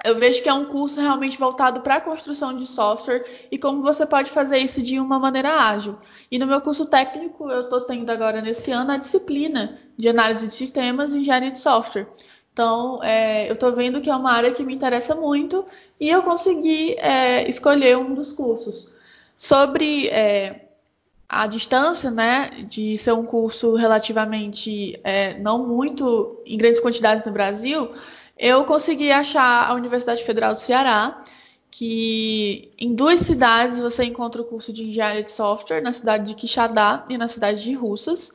eu 0.05 0.17
vejo 0.17 0.43
que 0.43 0.49
é 0.49 0.55
um 0.55 0.67
curso 0.67 1.01
realmente 1.01 1.37
voltado 1.37 1.81
para 1.81 1.97
a 1.97 2.01
construção 2.01 2.55
de 2.55 2.67
software 2.67 3.25
e 3.51 3.59
como 3.59 3.83
você 3.83 4.07
pode 4.07 4.31
fazer 4.31 4.59
isso 4.59 4.81
de 4.81 4.99
uma 5.01 5.19
maneira 5.19 5.51
ágil. 5.51 5.99
E 6.31 6.39
no 6.39 6.47
meu 6.47 6.61
curso 6.61 6.87
técnico, 6.87 7.51
eu 7.51 7.63
estou 7.63 7.81
tendo 7.81 8.09
agora 8.11 8.41
nesse 8.41 8.71
ano 8.71 8.93
a 8.93 8.97
disciplina 8.97 9.77
de 9.97 10.09
análise 10.09 10.47
de 10.47 10.55
sistemas 10.55 11.15
e 11.15 11.19
engenharia 11.19 11.51
de 11.51 11.59
software. 11.59 12.07
Então, 12.53 13.03
é, 13.03 13.49
eu 13.49 13.55
estou 13.55 13.73
vendo 13.73 14.01
que 14.01 14.11
é 14.11 14.15
uma 14.15 14.33
área 14.33 14.53
que 14.53 14.63
me 14.63 14.75
interessa 14.75 15.15
muito 15.15 15.65
e 15.99 16.09
eu 16.09 16.23
consegui 16.23 16.95
é, 16.99 17.49
escolher 17.49 17.97
um 17.97 18.15
dos 18.15 18.33
cursos. 18.33 18.95
Sobre 19.37 20.09
é, 20.09 20.69
a 21.29 21.47
distância, 21.47 22.11
né, 22.11 22.65
de 22.69 22.97
ser 22.97 23.13
um 23.13 23.25
curso 23.25 23.75
relativamente 23.75 24.99
é, 25.05 25.39
não 25.39 25.67
muito 25.67 26.41
em 26.47 26.57
grandes 26.57 26.81
quantidades 26.81 27.25
no 27.25 27.33
Brasil, 27.33 27.93
eu 28.39 28.65
consegui 28.65 29.11
achar 29.11 29.69
a 29.69 29.75
Universidade 29.75 30.23
Federal 30.23 30.53
do 30.53 30.61
Ceará, 30.61 31.21
que 31.71 32.73
em 32.79 32.95
duas 32.95 33.21
cidades 33.21 33.79
você 33.79 34.05
encontra 34.05 34.41
o 34.41 34.45
curso 34.45 34.73
de 34.73 34.89
engenharia 34.89 35.23
de 35.23 35.31
software, 35.31 35.81
na 35.81 35.93
cidade 35.93 36.29
de 36.29 36.35
Quixadá 36.35 37.05
e 37.11 37.19
na 37.19 37.29
cidade 37.29 37.63
de 37.63 37.75
Russas. 37.75 38.33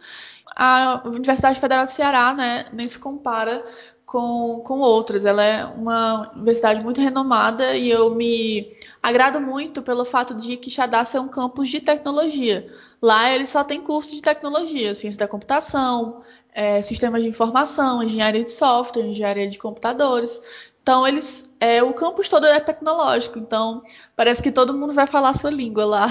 A 0.56 1.02
Universidade 1.06 1.60
Federal 1.60 1.86
do 1.86 1.92
Ceará 1.92 2.34
né, 2.34 2.66
nem 2.74 2.88
se 2.88 3.00
compara 3.00 3.66
com, 4.06 4.62
com 4.64 4.80
outras. 4.80 5.26
Ela 5.26 5.44
é 5.44 5.66
uma 5.66 6.32
universidade 6.36 6.84
muito 6.84 7.02
renomada 7.02 7.76
e 7.76 7.90
eu 7.90 8.14
me 8.14 8.72
agrado 9.02 9.42
muito 9.42 9.82
pelo 9.82 10.06
fato 10.06 10.36
de 10.36 10.58
Quixadá 10.58 11.04
ser 11.04 11.20
um 11.20 11.28
campus 11.28 11.70
de 11.70 11.80
tecnologia. 11.80 12.72
Lá 13.02 13.32
ele 13.32 13.46
só 13.46 13.64
tem 13.64 13.82
curso 13.82 14.16
de 14.16 14.22
tecnologia, 14.22 14.94
ciência 14.94 15.20
da 15.20 15.28
computação, 15.28 16.22
é, 16.54 16.82
sistemas 16.82 17.22
de 17.22 17.30
informação, 17.30 18.04
engenharia 18.04 18.44
de 18.44 18.52
software, 18.52 19.04
engenharia 19.04 19.48
de 19.48 19.58
computadores. 19.58 20.42
Então, 20.82 21.08
eles, 21.08 21.50
é, 21.60 21.82
o 21.82 21.94
campus 21.94 22.28
todo 22.28 22.46
é 22.46 22.60
tecnológico, 22.60 23.40
então 23.40 23.82
parece 24.16 24.44
que 24.44 24.52
todo 24.52 24.74
mundo 24.74 24.94
vai 24.94 25.08
falar 25.08 25.30
a 25.30 25.34
sua 25.34 25.50
língua 25.50 25.86
lá. 25.86 26.08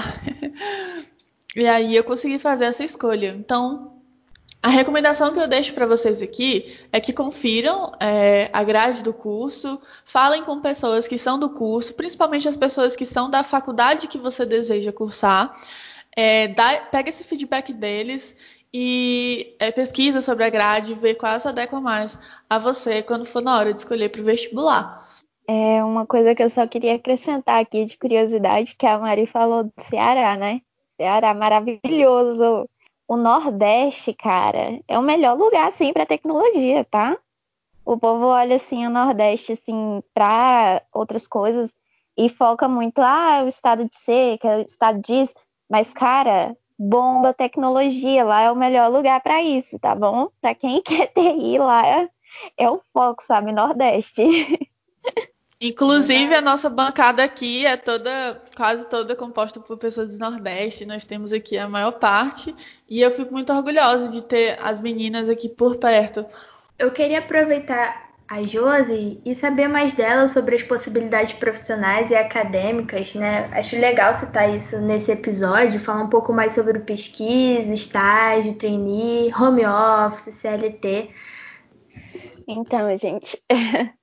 e 1.55 1.67
aí 1.67 1.95
eu 1.95 2.03
consegui 2.03 2.39
fazer 2.39 2.65
essa 2.65 2.83
escolha. 2.83 3.35
Então, 3.37 3.93
a 4.63 4.69
recomendação 4.69 5.33
que 5.33 5.39
eu 5.39 5.47
deixo 5.47 5.73
para 5.73 5.85
vocês 5.85 6.21
aqui 6.21 6.79
é 6.89 6.99
que 6.99 7.11
confiram 7.11 7.91
é, 7.99 8.49
a 8.53 8.63
grade 8.63 9.03
do 9.03 9.13
curso, 9.13 9.79
falem 10.05 10.41
com 10.41 10.61
pessoas 10.61 11.05
que 11.05 11.17
são 11.17 11.37
do 11.37 11.49
curso, 11.49 11.93
principalmente 11.93 12.47
as 12.47 12.55
pessoas 12.55 12.95
que 12.95 13.05
são 13.05 13.29
da 13.29 13.43
faculdade 13.43 14.07
que 14.07 14.17
você 14.17 14.45
deseja 14.45 14.93
cursar. 14.93 15.53
É, 16.15 16.47
dá, 16.47 16.77
pega 16.77 17.09
esse 17.09 17.23
feedback 17.23 17.73
deles 17.73 18.37
e 18.73 19.55
é, 19.59 19.71
pesquisa 19.71 20.19
sobre 20.19 20.43
a 20.43 20.49
grade, 20.49 20.95
ver 20.95 21.15
qual 21.15 21.39
se 21.39 21.47
adequa 21.47 21.79
mais 21.79 22.17
a 22.49 22.57
você 22.57 23.03
quando 23.03 23.25
for 23.25 23.41
na 23.41 23.57
hora 23.57 23.71
de 23.71 23.79
escolher 23.79 24.09
para 24.09 24.21
o 24.21 24.25
vestibular. 24.25 25.07
É 25.47 25.83
uma 25.83 26.05
coisa 26.05 26.33
que 26.33 26.41
eu 26.41 26.49
só 26.49 26.65
queria 26.65 26.95
acrescentar 26.95 27.61
aqui 27.61 27.85
de 27.85 27.97
curiosidade, 27.97 28.75
que 28.75 28.85
a 28.87 28.97
Mari 28.97 29.27
falou 29.27 29.65
do 29.65 29.73
Ceará, 29.77 30.35
né? 30.35 30.61
Ceará 30.97 31.33
maravilhoso. 31.33 32.67
O 33.07 33.17
Nordeste, 33.17 34.13
cara, 34.13 34.79
é 34.87 34.97
o 34.97 35.03
melhor 35.03 35.37
lugar 35.37 35.67
assim 35.67 35.91
para 35.91 36.05
tecnologia, 36.05 36.85
tá? 36.85 37.17
O 37.85 37.97
povo 37.97 38.27
olha 38.27 38.55
assim 38.55 38.87
o 38.87 38.89
Nordeste 38.89 39.51
assim 39.51 40.01
para 40.13 40.81
outras 40.93 41.27
coisas 41.27 41.75
e 42.17 42.29
foca 42.29 42.67
muito 42.69 43.01
ah, 43.01 43.41
o 43.43 43.47
estado 43.47 43.83
de 43.83 44.39
é 44.43 44.57
o 44.57 44.61
estado 44.61 45.01
disso, 45.01 45.35
mas 45.69 45.93
cara, 45.93 46.55
bomba 46.83 47.33
tecnologia, 47.33 48.23
lá 48.23 48.41
é 48.41 48.51
o 48.51 48.55
melhor 48.55 48.91
lugar 48.91 49.21
para 49.21 49.41
isso, 49.41 49.79
tá 49.79 49.95
bom? 49.95 50.29
Para 50.41 50.53
quem 50.53 50.81
quer 50.83 51.07
TI, 51.07 51.57
lá 51.57 51.87
é, 51.87 52.09
é 52.57 52.69
o 52.69 52.81
foco, 52.91 53.23
sabe? 53.23 53.51
Nordeste. 53.51 54.23
Inclusive, 55.61 56.35
a 56.35 56.41
nossa 56.41 56.69
bancada 56.69 57.23
aqui 57.23 57.65
é 57.65 57.77
toda, 57.77 58.41
quase 58.53 58.85
toda 58.89 59.15
composta 59.15 59.61
por 59.61 59.77
pessoas 59.77 60.17
do 60.17 60.19
Nordeste. 60.19 60.85
Nós 60.85 61.05
temos 61.05 61.31
aqui 61.31 61.57
a 61.57 61.69
maior 61.69 61.93
parte. 61.93 62.53
E 62.89 62.99
eu 62.99 63.09
fico 63.11 63.31
muito 63.31 63.53
orgulhosa 63.53 64.09
de 64.09 64.21
ter 64.21 64.57
as 64.61 64.81
meninas 64.81 65.29
aqui 65.29 65.47
por 65.47 65.77
perto. 65.77 66.25
Eu 66.77 66.91
queria 66.91 67.19
aproveitar 67.19 68.12
a 68.33 68.41
Josi 68.41 69.21
e 69.23 69.35
saber 69.35 69.67
mais 69.67 69.93
dela 69.93 70.27
sobre 70.27 70.55
as 70.55 70.63
possibilidades 70.63 71.33
profissionais 71.33 72.09
e 72.09 72.15
acadêmicas, 72.15 73.13
né? 73.13 73.47
Acho 73.53 73.77
legal 73.77 74.11
citar 74.11 74.55
isso 74.55 74.81
nesse 74.81 75.11
episódio, 75.11 75.79
falar 75.79 76.01
um 76.01 76.09
pouco 76.09 76.33
mais 76.33 76.53
sobre 76.53 76.79
pesquisa, 76.79 77.71
estágio, 77.71 78.57
trainee, 78.57 79.31
home 79.35 79.63
office, 79.63 80.33
CLT. 80.33 81.11
Então, 82.47 82.97
gente, 82.97 83.39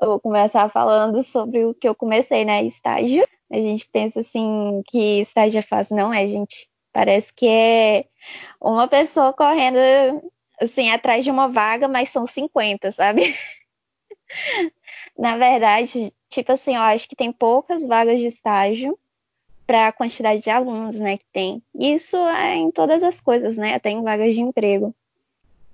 eu 0.00 0.08
vou 0.08 0.20
começar 0.20 0.70
falando 0.70 1.22
sobre 1.22 1.66
o 1.66 1.74
que 1.74 1.86
eu 1.86 1.94
comecei, 1.94 2.46
né? 2.46 2.64
Estágio. 2.64 3.26
A 3.52 3.60
gente 3.60 3.86
pensa 3.92 4.20
assim 4.20 4.82
que 4.86 5.20
estágio 5.20 5.58
é 5.58 5.62
fácil, 5.62 5.96
não 5.96 6.14
é, 6.14 6.26
gente? 6.26 6.66
Parece 6.94 7.30
que 7.30 7.46
é 7.46 8.06
uma 8.58 8.88
pessoa 8.88 9.34
correndo 9.34 9.76
assim, 10.58 10.88
atrás 10.90 11.26
de 11.26 11.30
uma 11.30 11.46
vaga, 11.46 11.86
mas 11.86 12.08
são 12.08 12.24
50, 12.24 12.90
sabe? 12.90 13.34
Na 15.18 15.36
verdade, 15.36 16.12
tipo 16.28 16.52
assim, 16.52 16.74
eu 16.74 16.82
acho 16.82 17.08
que 17.08 17.16
tem 17.16 17.32
poucas 17.32 17.86
vagas 17.86 18.20
de 18.20 18.26
estágio 18.26 18.98
para 19.66 19.88
a 19.88 19.92
quantidade 19.92 20.42
de 20.42 20.50
alunos, 20.50 20.98
né, 20.98 21.18
que 21.18 21.26
tem. 21.32 21.62
Isso 21.74 22.16
é 22.16 22.54
em 22.54 22.70
todas 22.70 23.02
as 23.02 23.20
coisas, 23.20 23.56
né? 23.56 23.74
Até 23.74 23.90
em 23.90 24.02
vagas 24.02 24.34
de 24.34 24.40
emprego 24.40 24.94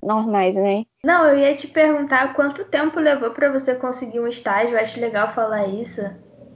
normais, 0.03 0.57
né? 0.57 0.85
Não, 1.05 1.29
eu 1.29 1.39
ia 1.39 1.55
te 1.55 1.69
perguntar 1.69 2.35
quanto 2.35 2.65
tempo 2.65 2.99
levou 2.99 3.31
para 3.31 3.53
você 3.53 3.75
conseguir 3.75 4.21
um 4.21 4.27
estágio. 4.27 4.77
Eu 4.77 4.81
acho 4.81 5.01
legal 5.01 5.33
falar 5.33 5.67
isso. 5.69 6.01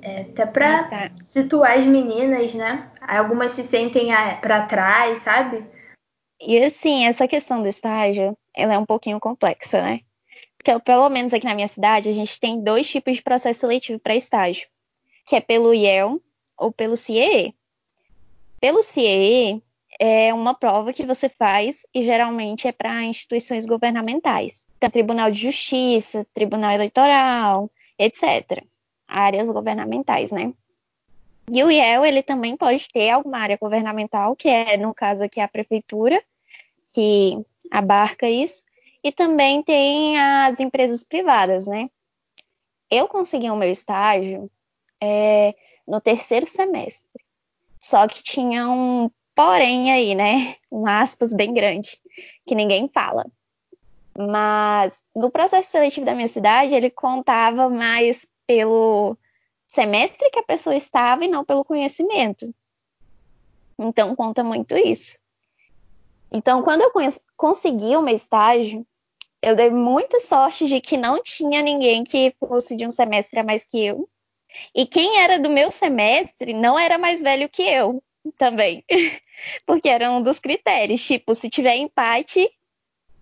É, 0.02 0.22
até 0.22 0.46
para 0.46 0.80
ah, 0.80 0.84
tá. 0.84 1.10
situar 1.26 1.78
as 1.78 1.86
meninas, 1.86 2.54
né? 2.54 2.90
Algumas 3.00 3.52
se 3.52 3.62
sentem 3.64 4.08
para 4.40 4.66
trás, 4.66 5.20
sabe? 5.20 5.64
E 6.40 6.62
assim, 6.62 7.06
essa 7.06 7.26
questão 7.26 7.62
do 7.62 7.68
estágio, 7.68 8.36
ela 8.54 8.74
é 8.74 8.78
um 8.78 8.86
pouquinho 8.86 9.18
complexa, 9.18 9.82
né? 9.82 10.00
Porque 10.66 10.80
pelo 10.80 11.08
menos 11.08 11.32
aqui 11.32 11.46
na 11.46 11.54
minha 11.54 11.68
cidade, 11.68 12.08
a 12.08 12.12
gente 12.12 12.40
tem 12.40 12.60
dois 12.60 12.88
tipos 12.88 13.14
de 13.14 13.22
processo 13.22 13.60
seletivo 13.60 14.00
para 14.00 14.16
estágio, 14.16 14.66
que 15.24 15.36
é 15.36 15.40
pelo 15.40 15.72
IEL 15.72 16.20
ou 16.58 16.72
pelo 16.72 16.96
CIEE. 16.96 17.54
Pelo 18.60 18.82
CIEE, 18.82 19.62
é 20.00 20.34
uma 20.34 20.54
prova 20.54 20.92
que 20.92 21.06
você 21.06 21.28
faz 21.28 21.86
e 21.94 22.02
geralmente 22.04 22.66
é 22.66 22.72
para 22.72 23.04
instituições 23.04 23.64
governamentais. 23.64 24.66
Então, 24.76 24.90
Tribunal 24.90 25.30
de 25.30 25.40
Justiça, 25.40 26.26
Tribunal 26.34 26.72
Eleitoral, 26.72 27.70
etc. 27.96 28.64
Áreas 29.06 29.48
governamentais, 29.48 30.32
né? 30.32 30.52
E 31.48 31.62
o 31.62 31.70
IEL, 31.70 32.04
ele 32.04 32.24
também 32.24 32.56
pode 32.56 32.88
ter 32.88 33.10
alguma 33.10 33.38
área 33.38 33.56
governamental, 33.56 34.34
que 34.34 34.48
é, 34.48 34.76
no 34.76 34.92
caso 34.92 35.22
aqui, 35.22 35.38
a 35.38 35.46
prefeitura, 35.46 36.20
que 36.92 37.38
abarca 37.70 38.28
isso, 38.28 38.64
e 39.06 39.12
também 39.12 39.62
tem 39.62 40.18
as 40.18 40.58
empresas 40.58 41.04
privadas, 41.04 41.68
né? 41.68 41.88
Eu 42.90 43.06
consegui 43.06 43.48
o 43.48 43.54
meu 43.54 43.70
estágio 43.70 44.50
é, 45.00 45.54
no 45.86 46.00
terceiro 46.00 46.44
semestre, 46.44 47.08
só 47.78 48.08
que 48.08 48.20
tinha 48.20 48.68
um 48.68 49.08
porém 49.32 49.92
aí, 49.92 50.12
né? 50.16 50.56
Um 50.72 50.88
aspas 50.88 51.32
bem 51.32 51.54
grande, 51.54 52.00
que 52.44 52.56
ninguém 52.56 52.88
fala. 52.88 53.24
Mas 54.18 55.00
no 55.14 55.30
processo 55.30 55.70
seletivo 55.70 56.04
da 56.04 56.14
minha 56.14 56.26
cidade, 56.26 56.74
ele 56.74 56.90
contava 56.90 57.68
mais 57.68 58.26
pelo 58.44 59.16
semestre 59.68 60.30
que 60.30 60.40
a 60.40 60.44
pessoa 60.44 60.74
estava 60.74 61.24
e 61.24 61.28
não 61.28 61.44
pelo 61.44 61.64
conhecimento. 61.64 62.52
Então 63.78 64.16
conta 64.16 64.42
muito 64.42 64.76
isso. 64.76 65.16
Então, 66.32 66.60
quando 66.64 66.80
eu 66.80 66.92
consegui 67.36 67.94
o 67.94 68.02
meu 68.02 68.16
estágio, 68.16 68.84
eu 69.42 69.54
dei 69.54 69.70
muita 69.70 70.20
sorte 70.20 70.66
de 70.66 70.80
que 70.80 70.96
não 70.96 71.22
tinha 71.22 71.62
ninguém 71.62 72.04
que 72.04 72.34
fosse 72.38 72.76
de 72.76 72.86
um 72.86 72.90
semestre 72.90 73.38
a 73.38 73.44
mais 73.44 73.64
que 73.64 73.84
eu. 73.84 74.08
E 74.74 74.86
quem 74.86 75.18
era 75.20 75.38
do 75.38 75.50
meu 75.50 75.70
semestre 75.70 76.52
não 76.52 76.78
era 76.78 76.98
mais 76.98 77.20
velho 77.22 77.48
que 77.48 77.62
eu 77.62 78.02
também. 78.38 78.84
Porque 79.66 79.88
era 79.88 80.10
um 80.10 80.22
dos 80.22 80.38
critérios. 80.38 81.04
Tipo, 81.04 81.34
se 81.34 81.50
tiver 81.50 81.76
empate, 81.76 82.50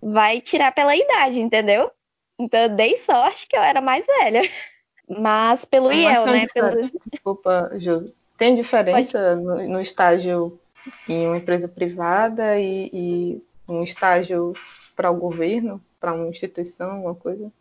vai 0.01 0.39
tirar 0.39 0.71
pela 0.73 0.95
idade, 0.95 1.39
entendeu? 1.39 1.91
Então 2.39 2.61
eu 2.61 2.69
dei 2.69 2.97
sorte 2.97 3.47
que 3.47 3.55
eu 3.55 3.61
era 3.61 3.81
mais 3.81 4.05
velha. 4.05 4.41
Mas 5.07 5.65
pelo 5.65 5.87
Mas 5.87 5.97
IEL, 5.97 6.25
né? 6.25 6.47
Pelo... 6.53 6.89
Desculpa, 7.11 7.71
Josi. 7.77 8.13
Tem 8.37 8.55
diferença 8.55 9.35
no, 9.35 9.67
no, 9.67 9.79
estágio 9.79 10.59
em 11.07 11.25
uma 11.25 11.37
empresa 11.37 11.69
privada 11.69 12.59
e, 12.59 12.89
e 12.91 13.43
um 13.67 13.81
estágio 13.81 14.53
para 14.93 15.09
o 15.09 15.15
governo, 15.15 15.81
para 16.05 16.13
uma 16.13 16.27
instituição, 16.27 16.91
alguma 16.91 17.15
coisa? 17.15 17.51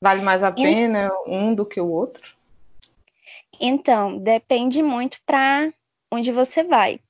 Vale 0.00 0.22
mais 0.22 0.40
a 0.44 0.52
pena 0.52 1.10
um 1.26 1.52
do 1.52 1.66
que 1.66 1.80
o 1.80 1.90
outro? 1.90 2.22
Então, 3.60 4.18
depende 4.18 4.84
muito 4.84 5.18
para 5.26 5.72
onde 6.12 6.30
você 6.30 6.62
vai. 6.62 7.00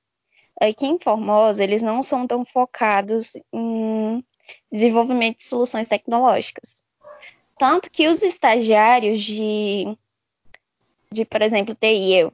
Aqui 0.59 0.87
em 0.87 0.99
Formosa, 0.99 1.63
eles 1.63 1.83
não 1.83 2.03
são 2.03 2.27
tão 2.27 2.43
focados 2.43 3.37
em 3.53 4.25
desenvolvimento 4.73 5.39
de 5.39 5.45
soluções 5.45 5.91
tecnológicas. 5.91 6.77
Tanto 7.59 7.91
que 7.91 8.09
os 8.09 8.23
estagiários 8.23 9.21
de, 9.21 9.85
de 11.13 11.27
por 11.27 11.43
exemplo, 11.43 11.75
TI, 11.75 12.15
eu, 12.15 12.33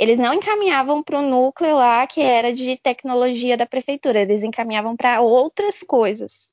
eles 0.00 0.18
não 0.18 0.34
encaminhavam 0.34 1.00
para 1.00 1.20
o 1.20 1.22
núcleo 1.22 1.76
lá 1.76 2.04
que 2.08 2.22
era 2.22 2.52
de 2.52 2.76
tecnologia 2.76 3.56
da 3.56 3.66
prefeitura, 3.66 4.20
eles 4.20 4.42
encaminhavam 4.42 4.96
para 4.96 5.20
outras 5.20 5.80
coisas. 5.80 6.49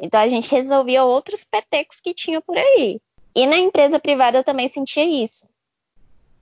Então 0.00 0.20
a 0.20 0.28
gente 0.28 0.50
resolvia 0.50 1.04
outros 1.04 1.44
petecos 1.44 2.00
que 2.00 2.14
tinha 2.14 2.40
por 2.40 2.56
aí. 2.56 3.00
E 3.34 3.46
na 3.46 3.56
empresa 3.56 3.98
privada 3.98 4.44
também 4.44 4.68
sentia 4.68 5.04
isso. 5.04 5.46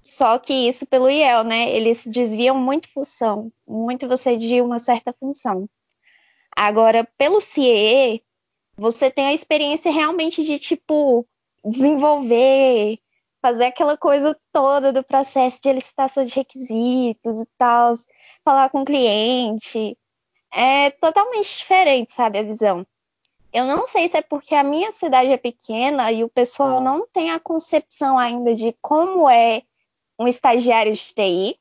Só 0.03 0.39
que 0.39 0.53
isso 0.53 0.87
pelo 0.87 1.11
IEL, 1.11 1.43
né? 1.43 1.71
Eles 1.71 2.07
desviam 2.07 2.57
muito 2.57 2.89
função, 2.89 3.51
muito 3.67 4.07
você 4.07 4.37
de 4.37 4.61
uma 4.61 4.79
certa 4.79 5.13
função. 5.13 5.69
Agora, 6.55 7.07
pelo 7.19 7.41
CIE, 7.41 8.23
você 8.77 9.11
tem 9.11 9.27
a 9.27 9.35
experiência 9.35 9.91
realmente 9.91 10.45
de, 10.45 10.59
tipo, 10.59 11.27
desenvolver, 11.65 12.99
fazer 13.43 13.67
aquela 13.67 13.97
coisa 13.97 14.39
toda 14.53 14.93
do 14.93 15.03
processo 15.03 15.61
de 15.61 15.73
licitação 15.73 16.25
de 16.25 16.35
requisitos 16.35 17.41
e 17.41 17.47
tal, 17.59 17.95
falar 18.45 18.71
com 18.71 18.83
o 18.83 18.85
cliente. 18.85 19.99
É 20.53 20.91
totalmente 20.91 21.59
diferente, 21.59 22.13
sabe, 22.13 22.39
a 22.39 22.43
visão. 22.43 22.87
Eu 23.53 23.65
não 23.65 23.87
sei 23.87 24.09
se 24.09 24.17
é 24.17 24.23
porque 24.23 24.55
a 24.55 24.63
minha 24.63 24.91
cidade 24.91 25.31
é 25.31 25.37
pequena 25.37 26.13
e 26.13 26.23
o 26.23 26.29
pessoal 26.29 26.81
não 26.81 27.07
tem 27.13 27.31
a 27.31 27.41
concepção 27.41 28.19
ainda 28.19 28.55
de 28.55 28.75
como 28.83 29.29
é 29.31 29.63
um 30.19 30.29
estagiário 30.29 30.93
de 30.93 31.15
TI 31.15 31.59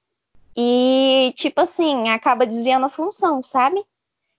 e, 0.56 1.34
tipo 1.36 1.62
assim, 1.62 2.10
acaba 2.10 2.46
desviando 2.46 2.86
a 2.86 2.90
função, 2.90 3.44
sabe? 3.44 3.84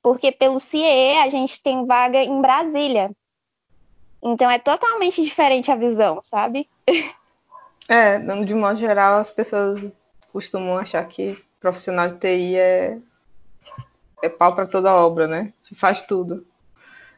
Porque 0.02 0.32
pelo 0.32 0.58
CIE 0.58 1.18
a 1.18 1.28
gente 1.28 1.62
tem 1.62 1.84
vaga 1.84 2.22
em 2.22 2.40
Brasília. 2.40 3.10
Então 4.22 4.50
é 4.50 4.58
totalmente 4.58 5.22
diferente 5.22 5.70
a 5.70 5.76
visão, 5.76 6.20
sabe? 6.22 6.68
É, 7.88 8.18
de 8.18 8.52
modo 8.52 8.80
geral, 8.80 9.20
as 9.20 9.30
pessoas 9.30 10.02
costumam 10.32 10.76
achar 10.76 11.06
que 11.06 11.40
profissional 11.60 12.08
de 12.08 12.18
TI 12.18 12.56
é, 12.56 12.98
é 14.20 14.28
pau 14.28 14.56
para 14.56 14.66
toda 14.66 14.92
obra, 14.92 15.28
né? 15.28 15.52
Faz 15.76 16.02
tudo. 16.02 16.44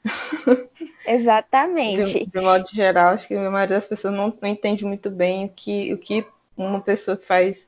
Exatamente. 1.06 2.24
De, 2.24 2.26
de, 2.26 2.40
modo 2.40 2.66
geral, 2.70 3.14
acho 3.14 3.26
que 3.26 3.34
a 3.34 3.50
maioria 3.50 3.76
das 3.76 3.86
pessoas 3.86 4.14
não, 4.14 4.32
não 4.40 4.48
entende 4.48 4.84
muito 4.84 5.10
bem 5.10 5.46
o 5.46 5.48
que, 5.48 5.92
o 5.92 5.98
que 5.98 6.26
uma 6.56 6.80
pessoa 6.80 7.16
que 7.16 7.26
faz 7.26 7.66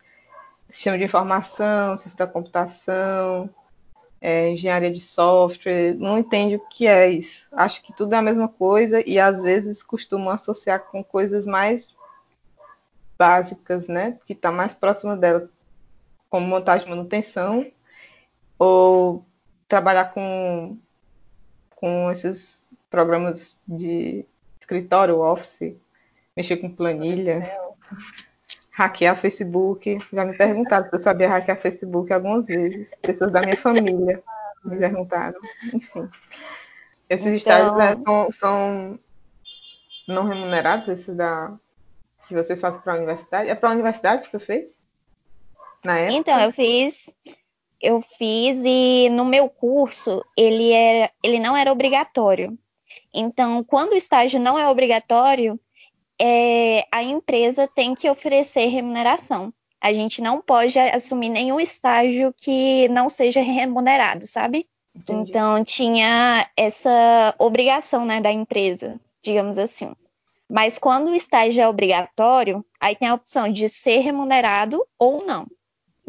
sistema 0.71 0.99
de 0.99 1.05
informação, 1.05 1.97
ciência 1.97 2.19
da 2.19 2.27
computação, 2.27 3.51
é, 4.21 4.51
engenharia 4.51 4.91
de 4.91 5.01
software, 5.01 5.95
não 5.95 6.19
entende 6.19 6.57
o 6.57 6.61
que 6.69 6.87
é 6.87 7.09
isso. 7.09 7.47
Acho 7.53 7.83
que 7.83 7.93
tudo 7.93 8.15
é 8.15 8.19
a 8.19 8.23
mesma 8.23 8.49
coisa 8.49 9.03
e 9.09 9.19
às 9.19 9.43
vezes 9.43 9.83
costumam 9.83 10.31
associar 10.31 10.81
com 10.81 11.03
coisas 11.03 11.47
mais 11.47 11.95
básicas, 13.19 13.89
né? 13.89 14.19
Que 14.27 14.35
está 14.35 14.53
mais 14.53 14.73
próxima 14.73 15.17
dela, 15.17 15.49
como 16.29 16.47
montagem 16.47 16.87
e 16.87 16.91
manutenção, 16.91 17.67
ou 18.59 19.25
trabalhar 19.67 20.13
com, 20.13 20.79
com 21.81 22.11
esses 22.11 22.75
programas 22.91 23.61
de 23.67 24.25
escritório, 24.61 25.21
Office, 25.21 25.75
mexer 26.37 26.59
com 26.59 26.71
planilha 26.71 27.59
hackear 28.71 29.21
Facebook. 29.21 29.99
Já 30.13 30.25
me 30.25 30.37
perguntaram 30.37 30.89
se 30.89 30.95
eu 30.95 31.01
sabia 31.01 31.29
hackear 31.29 31.61
Facebook 31.61 32.13
algumas 32.13 32.47
vezes. 32.47 32.91
Pessoas 33.03 33.33
da 33.33 33.41
minha 33.41 33.57
família 33.57 34.23
me 34.65 34.77
perguntaram. 34.77 35.41
Enfim. 35.73 36.09
Esses 37.09 37.27
então... 37.27 37.35
estágios 37.35 37.77
né, 37.77 37.97
são, 38.05 38.33
são, 38.33 38.99
não 40.07 40.25
remunerados, 40.25 40.89
esses 40.89 41.15
da 41.17 41.53
que 42.29 42.35
você 42.35 42.57
faz 42.57 42.79
para 42.79 42.93
a 42.93 42.97
universidade. 42.97 43.49
É 43.49 43.55
para 43.55 43.71
a 43.71 43.73
universidade 43.73 44.23
que 44.23 44.31
tu 44.31 44.39
fez? 44.39 44.81
Na 45.85 45.99
época? 45.99 46.19
Então, 46.19 46.41
eu 46.41 46.53
fiz. 46.53 47.15
Eu 47.81 48.03
fiz 48.03 48.63
e 48.65 49.09
no 49.11 49.25
meu 49.25 49.49
curso 49.49 50.23
ele, 50.37 50.71
era, 50.71 51.11
ele 51.23 51.39
não 51.39 51.57
era 51.57 51.73
obrigatório. 51.73 52.59
Então, 53.13 53.65
quando 53.65 53.93
o 53.93 53.97
estágio 53.97 54.39
não 54.39 54.59
é 54.59 54.69
obrigatório, 54.69 55.59
é, 56.21 56.87
a 56.93 57.03
empresa 57.03 57.67
tem 57.67 57.95
que 57.95 58.09
oferecer 58.09 58.67
remuneração. 58.67 59.53
A 59.81 59.93
gente 59.93 60.21
não 60.21 60.43
pode 60.43 60.79
assumir 60.79 61.31
nenhum 61.31 61.59
estágio 61.59 62.35
que 62.37 62.87
não 62.89 63.09
seja 63.09 63.41
remunerado, 63.41 64.27
sabe? 64.27 64.69
Entendi. 64.95 65.31
Então 65.31 65.65
tinha 65.65 66.49
essa 66.57 67.35
obrigação 67.39 68.05
né, 68.05 68.21
da 68.21 68.31
empresa, 68.31 69.01
digamos 69.23 69.59
assim. 69.59 69.95
Mas 70.49 70.79
quando 70.79 71.09
o 71.09 71.15
estágio 71.15 71.63
é 71.63 71.69
obrigatório, 71.69 72.65
aí 72.79 72.95
tem 72.95 73.09
a 73.09 73.15
opção 73.15 73.51
de 73.51 73.69
ser 73.69 74.01
remunerado 74.01 74.85
ou 74.99 75.25
não. 75.25 75.47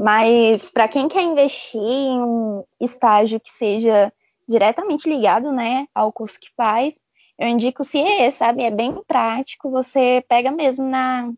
Mas 0.01 0.71
para 0.71 0.87
quem 0.87 1.07
quer 1.07 1.21
investir 1.21 1.79
em 1.79 2.19
um 2.19 2.63
estágio 2.79 3.39
que 3.39 3.51
seja 3.51 4.11
diretamente 4.49 5.07
ligado 5.07 5.51
né, 5.51 5.87
ao 5.93 6.11
curso 6.11 6.39
que 6.39 6.49
faz, 6.57 6.95
eu 7.37 7.47
indico 7.47 7.83
o 7.83 7.85
CIE, 7.85 8.31
sabe? 8.31 8.63
É 8.63 8.71
bem 8.71 9.03
prático, 9.07 9.69
você 9.69 10.25
pega 10.27 10.49
mesmo 10.49 10.89
na, 10.89 11.31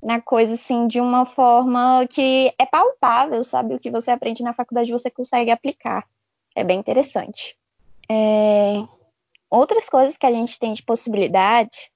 na 0.00 0.20
coisa 0.20 0.54
assim 0.54 0.86
de 0.86 1.00
uma 1.00 1.26
forma 1.26 2.06
que 2.08 2.54
é 2.56 2.64
palpável, 2.64 3.42
sabe? 3.42 3.74
O 3.74 3.80
que 3.80 3.90
você 3.90 4.12
aprende 4.12 4.44
na 4.44 4.54
faculdade 4.54 4.92
você 4.92 5.10
consegue 5.10 5.50
aplicar. 5.50 6.06
É 6.54 6.62
bem 6.62 6.78
interessante. 6.78 7.56
É... 8.08 8.74
Outras 9.50 9.88
coisas 9.88 10.16
que 10.16 10.26
a 10.26 10.30
gente 10.30 10.56
tem 10.56 10.72
de 10.72 10.84
possibilidade, 10.84 11.90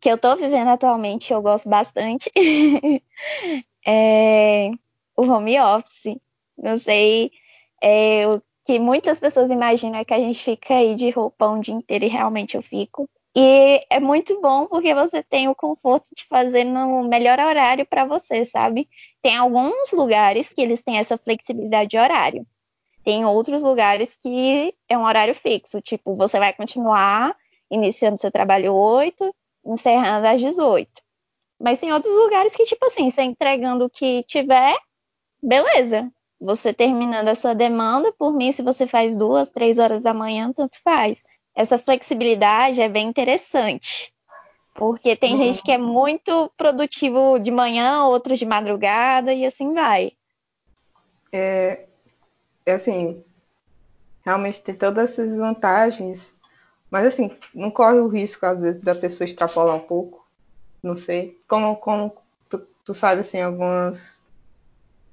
que 0.00 0.08
eu 0.08 0.16
tô 0.16 0.36
vivendo 0.36 0.68
atualmente, 0.68 1.32
eu 1.32 1.42
gosto 1.42 1.68
bastante, 1.68 2.30
é 3.84 4.70
o 5.16 5.22
home 5.22 5.58
office. 5.60 6.16
Não 6.58 6.78
sei, 6.78 7.30
é, 7.82 8.24
que 8.64 8.78
muitas 8.78 9.20
pessoas 9.20 9.50
imaginam 9.50 10.00
é 10.00 10.04
que 10.04 10.14
a 10.14 10.18
gente 10.18 10.42
fica 10.42 10.74
aí 10.74 10.94
de 10.94 11.10
roupão 11.10 11.58
o 11.58 11.60
dia 11.60 11.74
inteiro 11.74 12.04
e 12.04 12.08
realmente 12.08 12.56
eu 12.56 12.62
fico. 12.62 13.08
E 13.34 13.84
é 13.90 14.00
muito 14.00 14.40
bom 14.40 14.66
porque 14.66 14.94
você 14.94 15.22
tem 15.22 15.46
o 15.46 15.54
conforto 15.54 16.08
de 16.16 16.24
fazer 16.24 16.64
no 16.64 17.06
melhor 17.06 17.38
horário 17.38 17.86
para 17.86 18.04
você, 18.04 18.44
sabe? 18.44 18.88
Tem 19.22 19.36
alguns 19.36 19.92
lugares 19.92 20.52
que 20.52 20.60
eles 20.60 20.82
têm 20.82 20.98
essa 20.98 21.18
flexibilidade 21.18 21.90
de 21.90 21.98
horário. 21.98 22.46
Tem 23.04 23.24
outros 23.24 23.62
lugares 23.62 24.16
que 24.16 24.74
é 24.88 24.98
um 24.98 25.04
horário 25.04 25.34
fixo, 25.34 25.80
tipo, 25.80 26.16
você 26.16 26.38
vai 26.38 26.52
continuar 26.52 27.36
iniciando 27.70 28.18
seu 28.18 28.32
trabalho 28.32 28.74
8, 28.74 29.32
encerrando 29.64 30.26
às 30.26 30.40
18. 30.40 30.90
Mas 31.60 31.78
tem 31.78 31.92
outros 31.92 32.14
lugares 32.16 32.56
que, 32.56 32.64
tipo 32.64 32.84
assim, 32.86 33.10
você 33.10 33.22
entregando 33.22 33.84
o 33.84 33.90
que 33.90 34.24
tiver, 34.24 34.76
beleza. 35.42 36.10
Você 36.40 36.72
terminando 36.72 37.28
a 37.28 37.34
sua 37.34 37.54
demanda, 37.54 38.12
por 38.12 38.32
mim, 38.32 38.52
se 38.52 38.62
você 38.62 38.86
faz 38.86 39.16
duas, 39.16 39.48
três 39.48 39.78
horas 39.78 40.02
da 40.02 40.12
manhã, 40.12 40.52
tanto 40.52 40.80
faz. 40.82 41.22
Essa 41.54 41.78
flexibilidade 41.78 42.82
é 42.82 42.88
bem 42.88 43.08
interessante. 43.08 44.12
Porque 44.74 45.16
tem 45.16 45.32
uhum. 45.32 45.38
gente 45.38 45.62
que 45.62 45.72
é 45.72 45.78
muito 45.78 46.52
produtivo 46.56 47.38
de 47.38 47.50
manhã, 47.50 48.04
outros 48.04 48.38
de 48.38 48.44
madrugada 48.44 49.32
e 49.32 49.46
assim 49.46 49.72
vai. 49.72 50.12
É, 51.32 51.86
é 52.66 52.72
assim, 52.74 53.24
realmente 54.22 54.62
tem 54.62 54.74
todas 54.74 55.10
essas 55.10 55.34
vantagens, 55.34 56.34
mas 56.90 57.06
assim, 57.06 57.30
não 57.54 57.70
corre 57.70 57.98
o 57.98 58.08
risco, 58.08 58.44
às 58.44 58.60
vezes, 58.60 58.82
da 58.82 58.94
pessoa 58.94 59.26
extrapolar 59.26 59.76
um 59.76 59.86
pouco. 59.86 60.26
Não 60.82 60.96
sei. 60.96 61.40
Como, 61.48 61.76
como 61.76 62.14
tu, 62.48 62.58
tu 62.84 62.94
sabe, 62.94 63.22
assim, 63.22 63.40
algumas 63.40 64.15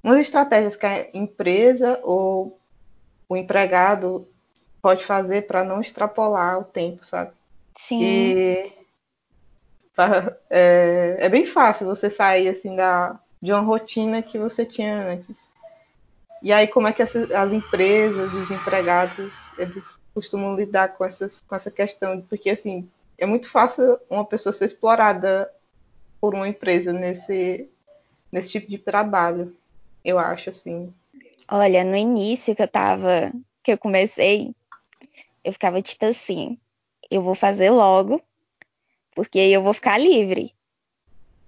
umas 0.03 0.19
estratégias 0.19 0.75
que 0.75 0.85
a 0.85 1.07
empresa 1.13 1.99
ou 2.03 2.59
o 3.29 3.37
empregado 3.37 4.27
pode 4.81 5.05
fazer 5.05 5.47
para 5.47 5.63
não 5.63 5.79
extrapolar 5.79 6.59
o 6.59 6.65
tempo, 6.65 7.05
sabe? 7.05 7.31
Sim. 7.77 8.01
E 8.01 8.73
é, 10.49 11.17
é, 11.19 11.29
bem 11.29 11.45
fácil 11.45 11.85
você 11.85 12.09
sair 12.09 12.49
assim 12.49 12.75
da, 12.75 13.19
de 13.41 13.51
uma 13.51 13.61
rotina 13.61 14.21
que 14.21 14.37
você 14.37 14.65
tinha 14.65 15.07
antes. 15.07 15.49
E 16.41 16.51
aí 16.51 16.67
como 16.67 16.87
é 16.87 16.93
que 16.93 17.01
as, 17.01 17.15
as 17.15 17.53
empresas, 17.53 18.33
os 18.33 18.51
empregados, 18.51 19.57
eles 19.57 19.97
costumam 20.13 20.55
lidar 20.55 20.89
com, 20.89 21.05
essas, 21.05 21.41
com 21.47 21.55
essa 21.55 21.71
questão? 21.71 22.21
Porque 22.21 22.49
assim, 22.49 22.89
é 23.17 23.25
muito 23.25 23.49
fácil 23.49 23.97
uma 24.09 24.25
pessoa 24.25 24.51
ser 24.51 24.65
explorada 24.65 25.49
por 26.19 26.33
uma 26.33 26.47
empresa 26.47 26.91
nesse, 26.91 27.69
nesse 28.31 28.51
tipo 28.51 28.69
de 28.69 28.77
trabalho, 28.77 29.55
eu 30.03 30.19
acho 30.19 30.49
assim. 30.49 30.93
Olha, 31.49 31.83
no 31.83 31.95
início 31.95 32.55
que 32.55 32.61
eu 32.61 32.67
tava, 32.67 33.31
que 33.63 33.71
eu 33.71 33.77
comecei, 33.77 34.53
eu 35.43 35.53
ficava 35.53 35.81
tipo 35.81 36.05
assim, 36.05 36.57
eu 37.09 37.21
vou 37.21 37.35
fazer 37.35 37.69
logo, 37.69 38.21
porque 39.13 39.39
eu 39.39 39.61
vou 39.61 39.73
ficar 39.73 39.97
livre. 39.97 40.53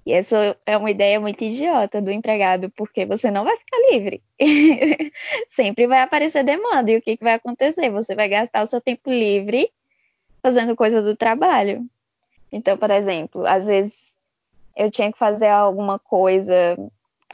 E 0.05 0.13
essa 0.13 0.55
é 0.65 0.77
uma 0.77 0.91
ideia 0.91 1.19
muito 1.19 1.43
idiota 1.43 1.99
do 1.99 2.11
empregado, 2.11 2.69
porque 2.69 3.05
você 3.05 3.31
não 3.31 3.43
vai 3.43 3.57
ficar 3.57 3.77
livre. 3.91 4.21
Sempre 5.49 5.87
vai 5.87 6.01
aparecer 6.01 6.43
demanda. 6.43 6.91
E 6.91 6.97
o 6.97 7.01
que, 7.01 7.17
que 7.17 7.23
vai 7.23 7.33
acontecer? 7.33 7.89
Você 7.89 8.13
vai 8.13 8.29
gastar 8.29 8.61
o 8.61 8.67
seu 8.67 8.79
tempo 8.79 9.09
livre 9.09 9.71
fazendo 10.43 10.75
coisa 10.75 11.01
do 11.01 11.15
trabalho. 11.15 11.87
Então, 12.51 12.77
por 12.77 12.91
exemplo, 12.91 13.47
às 13.47 13.65
vezes 13.65 13.95
eu 14.77 14.91
tinha 14.91 15.11
que 15.11 15.17
fazer 15.17 15.47
alguma 15.47 15.97
coisa, 15.97 16.77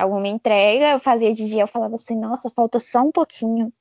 alguma 0.02 0.28
entrega, 0.28 0.92
eu 0.92 1.00
fazia 1.00 1.34
de 1.34 1.48
dia, 1.48 1.64
eu 1.64 1.68
falava 1.68 1.96
assim, 1.96 2.16
nossa, 2.16 2.50
falta 2.50 2.80
só 2.80 3.02
um 3.02 3.12
pouquinho. 3.12 3.72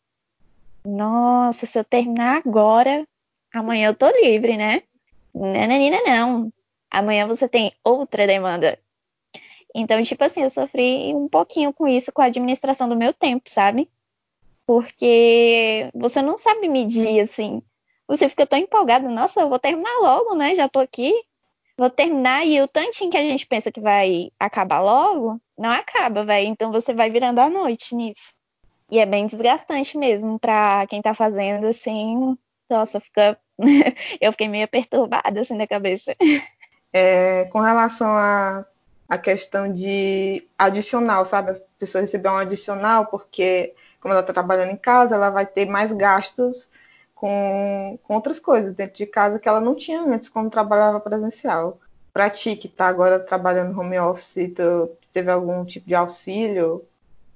Nossa, 0.85 1.67
se 1.67 1.79
eu 1.79 1.85
terminar 1.85 2.43
agora, 2.45 3.07
amanhã 3.53 3.89
eu 3.89 3.95
tô 3.95 4.09
livre, 4.11 4.57
né? 4.57 4.83
Nananina, 5.35 5.99
não. 6.07 6.53
Amanhã 6.91 7.27
você 7.27 7.49
tem 7.49 7.73
outra 7.85 8.27
demanda. 8.27 8.79
Então, 9.75 10.03
tipo 10.03 10.25
assim, 10.25 10.43
eu 10.43 10.51
sofri 10.51 11.15
um 11.15 11.29
pouquinho 11.29 11.73
com 11.73 11.87
isso, 11.87 12.13
com 12.13 12.23
a 12.23 12.27
administração 12.27 12.89
do 12.89 12.97
meu 12.97 13.13
tempo, 13.13 13.49
sabe? 13.49 13.89
Porque 14.67 15.91
você 15.95 16.21
não 16.21 16.37
sabe 16.37 16.69
medir, 16.69 17.21
assim. 17.21 17.63
Você 18.09 18.29
fica 18.29 18.47
tão 18.47 18.59
empolgado, 18.59 19.09
nossa, 19.09 19.41
eu 19.41 19.49
vou 19.49 19.59
terminar 19.59 19.99
logo, 20.01 20.35
né? 20.35 20.55
Já 20.55 20.69
tô 20.69 20.81
aqui. 20.81 21.13
Vou 21.81 21.89
terminar 21.89 22.47
e 22.47 22.61
o 22.61 22.69
tantinho 22.69 23.11
que 23.11 23.17
a 23.17 23.23
gente 23.23 23.47
pensa 23.47 23.73
que 23.73 23.81
vai 23.81 24.31
acabar 24.39 24.83
logo, 24.83 25.41
não 25.57 25.71
acaba, 25.71 26.27
vai. 26.27 26.45
Então 26.45 26.71
você 26.71 26.93
vai 26.93 27.09
virando 27.09 27.39
a 27.39 27.49
noite 27.49 27.95
nisso. 27.95 28.35
E 28.91 28.99
é 28.99 29.07
bem 29.07 29.27
desgastante 29.27 29.97
mesmo 29.97 30.39
para 30.39 30.87
quem 30.89 31.01
tá 31.01 31.15
fazendo, 31.15 31.67
assim. 31.67 32.37
Nossa, 32.69 33.01
fica. 33.01 33.39
eu 34.21 34.31
fiquei 34.31 34.47
meio 34.47 34.69
perturbada 34.69 35.41
assim 35.41 35.57
na 35.57 35.67
cabeça. 35.67 36.15
É, 36.93 37.47
com 37.47 37.61
relação 37.61 38.11
a, 38.11 38.67
a 39.09 39.17
questão 39.17 39.73
de 39.73 40.47
adicional, 40.59 41.25
sabe? 41.25 41.53
A 41.53 41.61
pessoa 41.79 42.03
receber 42.03 42.29
um 42.29 42.37
adicional, 42.37 43.07
porque 43.07 43.73
como 44.03 44.13
ela 44.13 44.21
está 44.21 44.35
trabalhando 44.35 44.73
em 44.73 44.77
casa, 44.77 45.15
ela 45.15 45.31
vai 45.31 45.47
ter 45.47 45.65
mais 45.65 45.91
gastos 45.93 46.69
com, 47.21 47.99
com 48.03 48.15
outras 48.15 48.41
coisas 48.41 48.75
dentro 48.75 48.97
de 48.97 49.05
casa 49.05 49.39
que 49.39 49.47
ela 49.47 49.61
não 49.61 49.75
tinha 49.75 50.01
antes 50.01 50.31
quando 50.31 50.51
trabalhava 50.51 50.99
presencial. 50.99 51.79
Para 52.15 52.31
ti 52.31 52.57
que 52.57 52.67
está 52.67 52.89
agora 52.89 53.21
trabalhando 53.21 53.79
home 53.79 53.99
office, 53.99 54.51
tu 54.57 54.91
teve 55.13 55.31
algum 55.31 55.63
tipo 55.67 55.87
de 55.87 55.95
auxílio 55.95 56.83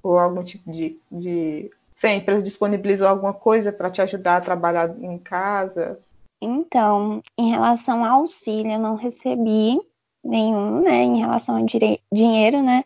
ou 0.01 0.17
algum 0.17 0.43
tipo 0.43 0.71
de, 0.71 0.99
de... 1.11 1.69
Se 1.93 2.07
a 2.07 2.15
empresa 2.15 2.41
disponibilizou 2.41 3.07
alguma 3.07 3.33
coisa 3.33 3.71
para 3.71 3.91
te 3.91 4.01
ajudar 4.01 4.37
a 4.37 4.41
trabalhar 4.41 4.89
em 4.99 5.19
casa? 5.19 5.99
Então, 6.41 7.21
em 7.37 7.51
relação 7.51 8.03
ao 8.03 8.21
auxílio, 8.21 8.71
eu 8.71 8.79
não 8.79 8.95
recebi 8.95 9.79
nenhum, 10.23 10.81
né, 10.81 11.03
em 11.03 11.19
relação 11.19 11.57
ao 11.57 11.65
dinheiro, 12.11 12.63
né? 12.63 12.83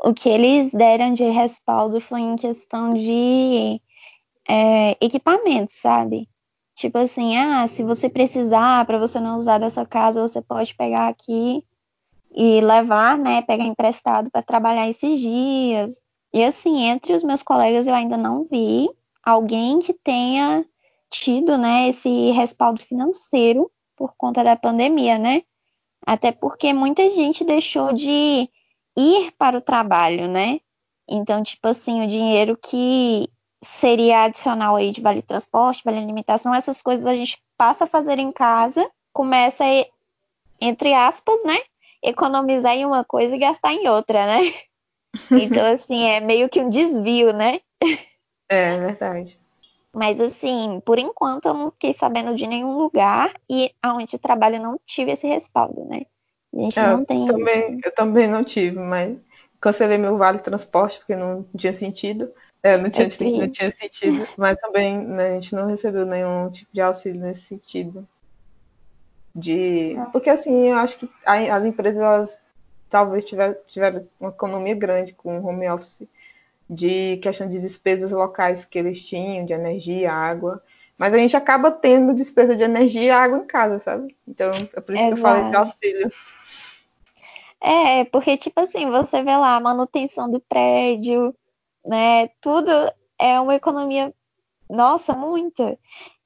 O 0.00 0.14
que 0.14 0.28
eles 0.28 0.72
deram 0.72 1.12
de 1.12 1.24
respaldo 1.24 2.00
foi 2.00 2.20
em 2.20 2.36
questão 2.36 2.94
de 2.94 3.80
é, 4.48 4.96
equipamentos, 5.00 5.76
sabe? 5.76 6.28
Tipo 6.74 6.98
assim, 6.98 7.36
ah, 7.36 7.66
se 7.66 7.82
você 7.82 8.08
precisar, 8.08 8.84
para 8.86 8.98
você 8.98 9.18
não 9.18 9.36
usar 9.36 9.58
dessa 9.58 9.86
casa, 9.86 10.20
você 10.20 10.42
pode 10.42 10.74
pegar 10.74 11.08
aqui 11.08 11.64
e 12.30 12.60
levar, 12.60 13.16
né? 13.16 13.42
Pegar 13.42 13.64
emprestado 13.64 14.30
para 14.30 14.42
trabalhar 14.42 14.88
esses 14.88 15.18
dias. 15.18 15.98
E 16.32 16.44
assim, 16.44 16.82
entre 16.82 17.14
os 17.14 17.24
meus 17.24 17.42
colegas 17.42 17.86
eu 17.86 17.94
ainda 17.94 18.16
não 18.16 18.44
vi 18.44 18.90
alguém 19.22 19.78
que 19.78 19.94
tenha 19.94 20.64
tido, 21.10 21.56
né, 21.56 21.88
esse 21.88 22.30
respaldo 22.32 22.80
financeiro 22.82 23.70
por 23.96 24.14
conta 24.16 24.44
da 24.44 24.54
pandemia, 24.54 25.18
né? 25.18 25.42
Até 26.06 26.30
porque 26.30 26.72
muita 26.72 27.08
gente 27.10 27.44
deixou 27.44 27.92
de 27.92 28.50
ir 28.96 29.32
para 29.38 29.56
o 29.58 29.62
trabalho, 29.62 30.28
né? 30.28 30.60
Então, 31.08 31.42
tipo 31.42 31.68
assim, 31.68 32.04
o 32.04 32.08
dinheiro 32.08 32.56
que 32.56 33.28
seria 33.62 34.24
adicional 34.24 34.76
aí 34.76 34.92
de 34.92 35.00
vale 35.00 35.22
transporte, 35.22 35.82
vale 35.84 35.98
alimentação, 35.98 36.54
essas 36.54 36.82
coisas 36.82 37.06
a 37.06 37.14
gente 37.14 37.42
passa 37.56 37.84
a 37.84 37.88
fazer 37.88 38.18
em 38.18 38.30
casa, 38.32 38.88
começa 39.12 39.64
a, 39.64 39.86
entre 40.60 40.92
aspas, 40.92 41.42
né? 41.44 41.58
Economizar 42.02 42.74
em 42.74 42.84
uma 42.84 43.04
coisa 43.04 43.34
e 43.34 43.38
gastar 43.38 43.72
em 43.72 43.88
outra, 43.88 44.26
né? 44.26 44.40
Então, 45.30 45.64
assim, 45.72 46.04
é 46.04 46.20
meio 46.20 46.46
que 46.46 46.60
um 46.60 46.68
desvio, 46.68 47.32
né? 47.32 47.60
É 48.50 48.78
verdade. 48.78 49.38
Mas 49.96 50.20
assim, 50.20 50.78
por 50.84 50.98
enquanto 50.98 51.46
eu 51.46 51.54
não 51.54 51.70
fiquei 51.70 51.94
sabendo 51.94 52.34
de 52.36 52.46
nenhum 52.46 52.76
lugar 52.76 53.32
e 53.48 53.72
aonde 53.82 54.18
trabalho 54.18 54.60
não 54.60 54.78
tive 54.84 55.12
esse 55.12 55.26
respaldo, 55.26 55.86
né? 55.86 56.02
A 56.54 56.58
gente 56.58 56.78
eu 56.78 56.98
não 56.98 57.04
tem 57.04 57.24
também, 57.24 57.78
isso. 57.78 57.80
Eu 57.82 57.94
também 57.94 58.28
não 58.28 58.44
tive, 58.44 58.78
mas 58.78 59.16
cancelei 59.58 59.96
meu 59.96 60.18
vale 60.18 60.38
transporte 60.40 60.98
porque 60.98 61.16
não 61.16 61.46
tinha 61.56 61.74
sentido. 61.74 62.30
É, 62.66 62.76
não, 62.76 62.90
tinha, 62.90 63.06
é 63.06 63.38
não 63.38 63.48
tinha 63.48 63.72
sentido, 63.76 64.26
mas 64.36 64.58
também 64.58 64.98
né, 64.98 65.28
a 65.28 65.34
gente 65.34 65.54
não 65.54 65.68
recebeu 65.68 66.04
nenhum 66.04 66.50
tipo 66.50 66.68
de 66.72 66.80
auxílio 66.80 67.20
nesse 67.20 67.42
sentido. 67.42 68.08
De... 69.32 69.94
Ah. 69.96 70.06
Porque 70.06 70.28
assim, 70.28 70.70
eu 70.70 70.74
acho 70.74 70.98
que 70.98 71.08
as 71.24 71.64
empresas 71.64 72.02
elas, 72.02 72.40
talvez 72.90 73.24
tiveram, 73.24 73.54
tiveram 73.68 74.08
uma 74.18 74.30
economia 74.30 74.74
grande 74.74 75.12
com 75.12 75.38
o 75.38 75.46
home 75.46 75.68
office 75.68 76.08
de 76.68 77.18
questão 77.18 77.48
de 77.48 77.60
despesas 77.60 78.10
locais 78.10 78.64
que 78.64 78.80
eles 78.80 79.00
tinham, 79.00 79.46
de 79.46 79.52
energia, 79.52 80.12
água. 80.12 80.60
Mas 80.98 81.14
a 81.14 81.18
gente 81.18 81.36
acaba 81.36 81.70
tendo 81.70 82.14
despesa 82.14 82.56
de 82.56 82.64
energia 82.64 83.02
e 83.02 83.10
água 83.10 83.38
em 83.38 83.46
casa, 83.46 83.78
sabe? 83.78 84.16
Então, 84.26 84.50
é 84.74 84.80
por 84.80 84.92
isso 84.92 85.04
Exato. 85.04 85.14
que 85.14 85.20
eu 85.20 85.22
falei 85.22 85.50
de 85.50 85.56
auxílio. 85.56 86.12
É, 87.60 88.04
porque, 88.06 88.36
tipo 88.36 88.58
assim, 88.58 88.90
você 88.90 89.22
vê 89.22 89.36
lá 89.36 89.54
a 89.54 89.60
manutenção 89.60 90.28
do 90.28 90.40
prédio, 90.40 91.32
né? 91.86 92.28
Tudo 92.40 92.70
é 93.18 93.40
uma 93.40 93.54
economia, 93.54 94.12
nossa, 94.68 95.14
muito. 95.14 95.78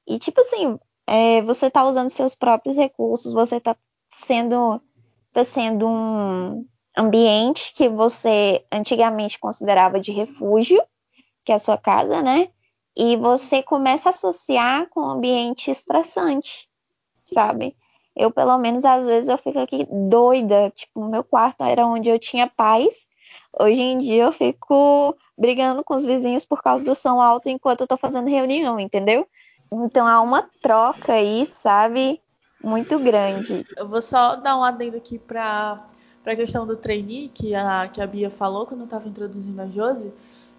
E, 0.07 0.19
tipo 0.19 0.41
assim, 0.41 0.79
é, 1.07 1.41
você 1.43 1.69
tá 1.69 1.85
usando 1.85 2.09
seus 2.09 2.35
próprios 2.35 2.77
recursos, 2.77 3.33
você 3.33 3.59
tá 3.59 3.75
sendo, 4.09 4.81
tá 5.33 5.43
sendo 5.43 5.87
um, 5.87 6.65
ambiente 6.97 7.73
que 7.73 7.87
você 7.87 8.65
antigamente 8.71 9.39
considerava 9.39 9.99
de 9.99 10.11
refúgio, 10.11 10.81
que 11.45 11.51
é 11.51 11.55
a 11.55 11.59
sua 11.59 11.77
casa, 11.77 12.21
né? 12.21 12.49
E 12.95 13.15
você 13.15 13.63
começa 13.63 14.09
a 14.09 14.11
associar 14.11 14.89
com 14.89 15.01
um 15.01 15.09
ambiente 15.09 15.71
estressante, 15.71 16.67
sabe? 17.23 17.75
Eu, 18.15 18.29
pelo 18.29 18.57
menos, 18.57 18.83
às 18.83 19.07
vezes 19.07 19.29
eu 19.29 19.37
fico 19.37 19.59
aqui 19.59 19.87
doida, 19.89 20.69
tipo, 20.71 21.07
meu 21.07 21.23
quarto 21.23 21.63
era 21.63 21.85
onde 21.85 22.09
eu 22.09 22.19
tinha 22.19 22.47
paz, 22.47 23.07
Hoje 23.59 23.81
em 23.81 23.97
dia 23.97 24.23
eu 24.23 24.31
fico 24.31 25.15
brigando 25.37 25.83
com 25.83 25.95
os 25.95 26.05
vizinhos 26.05 26.45
por 26.45 26.61
causa 26.61 26.85
do 26.85 26.95
som 26.95 27.19
alto 27.21 27.49
enquanto 27.49 27.81
eu 27.81 27.87
tô 27.87 27.97
fazendo 27.97 28.29
reunião, 28.29 28.79
entendeu? 28.79 29.27
Então 29.71 30.05
há 30.07 30.21
uma 30.21 30.43
troca 30.61 31.13
aí, 31.13 31.45
sabe, 31.45 32.21
muito 32.63 32.99
grande. 32.99 33.65
Eu 33.75 33.87
vou 33.87 34.01
só 34.01 34.35
dar 34.35 34.57
um 34.57 34.63
adendo 34.63 34.97
aqui 34.97 35.17
para 35.17 35.85
a 36.25 36.35
questão 36.35 36.65
do 36.67 36.75
trainee, 36.75 37.29
que 37.29 37.55
a, 37.55 37.87
que 37.87 38.01
a 38.01 38.07
Bia 38.07 38.29
falou 38.29 38.65
quando 38.65 38.81
eu 38.81 38.85
estava 38.85 39.07
introduzindo 39.07 39.61
a 39.61 39.67
Josi, 39.67 40.13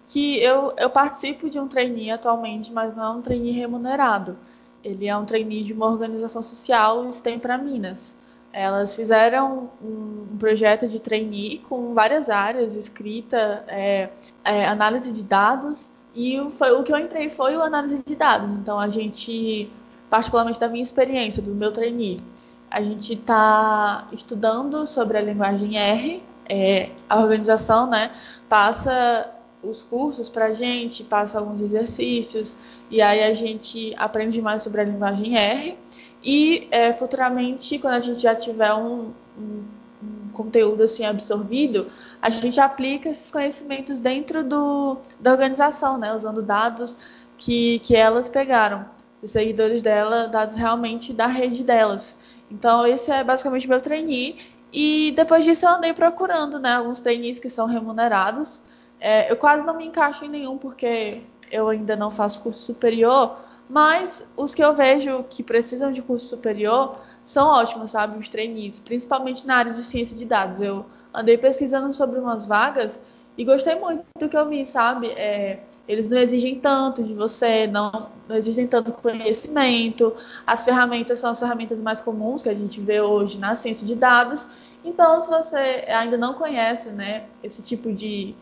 que 0.07 0.41
eu, 0.43 0.73
eu 0.77 0.89
participo 0.89 1.49
de 1.49 1.59
um 1.59 1.67
trainee 1.67 2.11
atualmente, 2.11 2.71
mas 2.71 2.95
não 2.95 3.03
é 3.03 3.09
um 3.09 3.21
trainee 3.21 3.51
remunerado. 3.51 4.37
Ele 4.83 5.07
é 5.07 5.15
um 5.15 5.25
trainee 5.25 5.63
de 5.63 5.73
uma 5.73 5.85
organização 5.85 6.43
social 6.43 7.11
STEM 7.11 7.39
para 7.39 7.57
Minas. 7.57 8.17
Elas 8.53 8.95
fizeram 8.95 9.71
um, 9.83 10.37
projeto 10.37 10.87
de 10.87 10.99
trainee 10.99 11.59
com 11.67 11.93
várias 11.93 12.29
áreas, 12.29 12.75
escrita, 12.75 13.63
é, 13.67 14.09
é, 14.43 14.67
análise 14.67 15.11
de 15.11 15.23
dados, 15.23 15.89
e 16.15 16.39
foi, 16.57 16.71
o 16.71 16.83
que 16.83 16.93
eu 16.93 16.97
entrei 16.97 17.29
foi 17.29 17.57
o 17.57 17.61
análise 17.63 18.03
de 18.05 18.15
dados. 18.15 18.51
Então, 18.51 18.79
a 18.79 18.87
gente, 18.89 19.71
particularmente 20.09 20.59
da 20.59 20.67
minha 20.67 20.83
experiência, 20.83 21.41
do 21.41 21.51
meu 21.51 21.71
trainee, 21.71 22.21
a 22.69 22.81
gente 22.81 23.13
está 23.13 24.07
estudando 24.11 24.85
sobre 24.85 25.17
a 25.17 25.21
linguagem 25.21 25.77
R, 25.77 26.23
é, 26.47 26.89
a 27.09 27.19
organização 27.19 27.89
né, 27.89 28.11
passa 28.49 29.31
os 29.63 29.81
cursos 29.81 30.27
para 30.27 30.45
a 30.45 30.53
gente, 30.53 31.03
passa 31.03 31.39
alguns 31.39 31.61
exercícios, 31.61 32.55
e 32.89 33.01
aí 33.01 33.23
a 33.23 33.33
gente 33.33 33.93
aprende 33.97 34.41
mais 34.41 34.61
sobre 34.61 34.81
a 34.81 34.83
linguagem 34.83 35.37
R. 35.37 35.77
E 36.23 36.67
é, 36.71 36.93
futuramente, 36.93 37.77
quando 37.79 37.95
a 37.95 37.99
gente 37.99 38.19
já 38.19 38.35
tiver 38.35 38.73
um, 38.73 39.11
um, 39.37 39.63
um, 40.01 40.29
conteúdo 40.31 40.83
assim 40.83 41.05
absorvido, 41.05 41.87
a 42.21 42.29
gente 42.29 42.59
aplica 42.59 43.09
esses 43.09 43.29
conhecimentos 43.29 43.99
dentro 43.99 44.43
do, 44.43 44.97
da 45.19 45.31
organização, 45.31 45.97
né? 45.97 46.13
usando 46.15 46.41
dados 46.41 46.97
que, 47.37 47.79
que 47.79 47.95
elas 47.95 48.29
pegaram, 48.29 48.85
os 49.21 49.31
seguidores 49.31 49.81
dela, 49.81 50.27
dados 50.27 50.55
realmente 50.55 51.11
da 51.11 51.27
rede 51.27 51.63
delas. 51.63 52.17
Então, 52.49 52.85
esse 52.87 53.11
é 53.11 53.23
basicamente 53.23 53.67
meu 53.67 53.81
trainee. 53.81 54.39
E 54.71 55.13
depois 55.15 55.43
disso 55.45 55.65
eu 55.65 55.69
andei 55.69 55.93
procurando 55.93 56.57
né, 56.57 56.73
alguns 56.75 56.99
trainees 56.99 57.37
que 57.37 57.49
são 57.49 57.67
remunerados 57.67 58.61
é, 59.03 59.29
eu 59.29 59.35
quase 59.35 59.65
não 59.65 59.75
me 59.75 59.85
encaixo 59.85 60.23
em 60.23 60.29
nenhum 60.29 60.57
porque 60.57 61.21
eu 61.51 61.67
ainda 61.67 61.93
não 61.93 62.09
faço 62.09 62.41
curso 62.41 62.61
superior, 62.61 63.37
mas 63.69 64.27
os 64.35 64.53
que 64.53 64.63
eu 64.63 64.73
vejo 64.73 65.23
que 65.29 65.43
precisam 65.43 65.91
de 65.91 66.01
curso 66.01 66.27
superior 66.27 66.97
são 67.23 67.47
ótimos, 67.47 67.91
sabe? 67.91 68.17
Os 68.17 68.29
trainees, 68.29 68.79
principalmente 68.79 69.47
na 69.47 69.55
área 69.55 69.73
de 69.73 69.83
ciência 69.83 70.15
de 70.15 70.25
dados. 70.25 70.61
Eu 70.61 70.85
andei 71.13 71.37
pesquisando 71.37 71.93
sobre 71.93 72.19
umas 72.19 72.45
vagas 72.45 73.01
e 73.37 73.43
gostei 73.43 73.75
muito 73.75 74.03
do 74.19 74.29
que 74.29 74.37
eu 74.37 74.47
vi, 74.47 74.65
sabe? 74.65 75.07
É, 75.07 75.61
eles 75.87 76.09
não 76.09 76.17
exigem 76.17 76.59
tanto 76.59 77.03
de 77.03 77.13
você, 77.13 77.65
não, 77.67 78.09
não 78.27 78.35
exigem 78.35 78.67
tanto 78.67 78.91
conhecimento. 78.91 80.15
As 80.45 80.63
ferramentas 80.63 81.19
são 81.19 81.31
as 81.31 81.39
ferramentas 81.39 81.81
mais 81.81 82.01
comuns 82.01 82.43
que 82.43 82.49
a 82.49 82.53
gente 82.53 82.79
vê 82.81 83.01
hoje 83.01 83.39
na 83.39 83.55
ciência 83.55 83.87
de 83.87 83.95
dados. 83.95 84.47
Então, 84.83 85.21
se 85.21 85.29
você 85.29 85.85
ainda 85.87 86.17
não 86.17 86.33
conhece, 86.33 86.89
né, 86.89 87.25
esse 87.41 87.63
tipo 87.63 87.91
de 87.91 88.35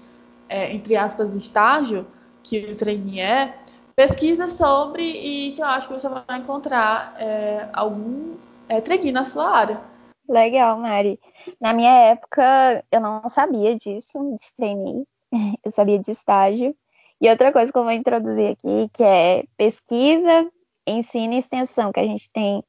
é, 0.49 0.73
entre 0.73 0.97
aspas, 0.97 1.33
estágio 1.33 2.05
que 2.43 2.71
o 2.71 2.75
trainee 2.75 3.21
é, 3.21 3.57
pesquisa 4.01 4.47
sobre 4.47 5.03
e 5.03 5.51
que 5.51 5.61
eu 5.61 5.65
acho 5.65 5.87
que 5.87 5.93
você 5.93 6.09
vai 6.09 6.39
encontrar 6.39 7.13
é, 7.19 7.69
algum 7.71 8.35
é, 8.67 9.11
na 9.11 9.23
sua 9.23 9.47
área. 9.47 9.79
Legal, 10.27 10.79
Mari. 10.79 11.19
Na 11.59 11.71
minha 11.71 11.91
época, 11.91 12.83
eu 12.91 12.99
não 12.99 13.29
sabia 13.29 13.77
disso, 13.77 14.17
de 14.39 14.55
trainee. 14.55 15.05
Eu 15.63 15.71
sabia 15.71 15.99
de 15.99 16.11
estágio. 16.11 16.75
E 17.21 17.29
outra 17.29 17.53
coisa 17.53 17.71
que 17.71 17.77
eu 17.77 17.83
vou 17.83 17.91
introduzir 17.93 18.51
aqui, 18.51 18.89
que 18.91 19.03
é 19.03 19.45
pesquisa, 19.55 20.49
ensino 20.85 21.33
e 21.33 21.37
extensão, 21.37 21.91
que 21.91 21.99
a 21.99 22.03
gente 22.03 22.29
tem. 22.33 22.63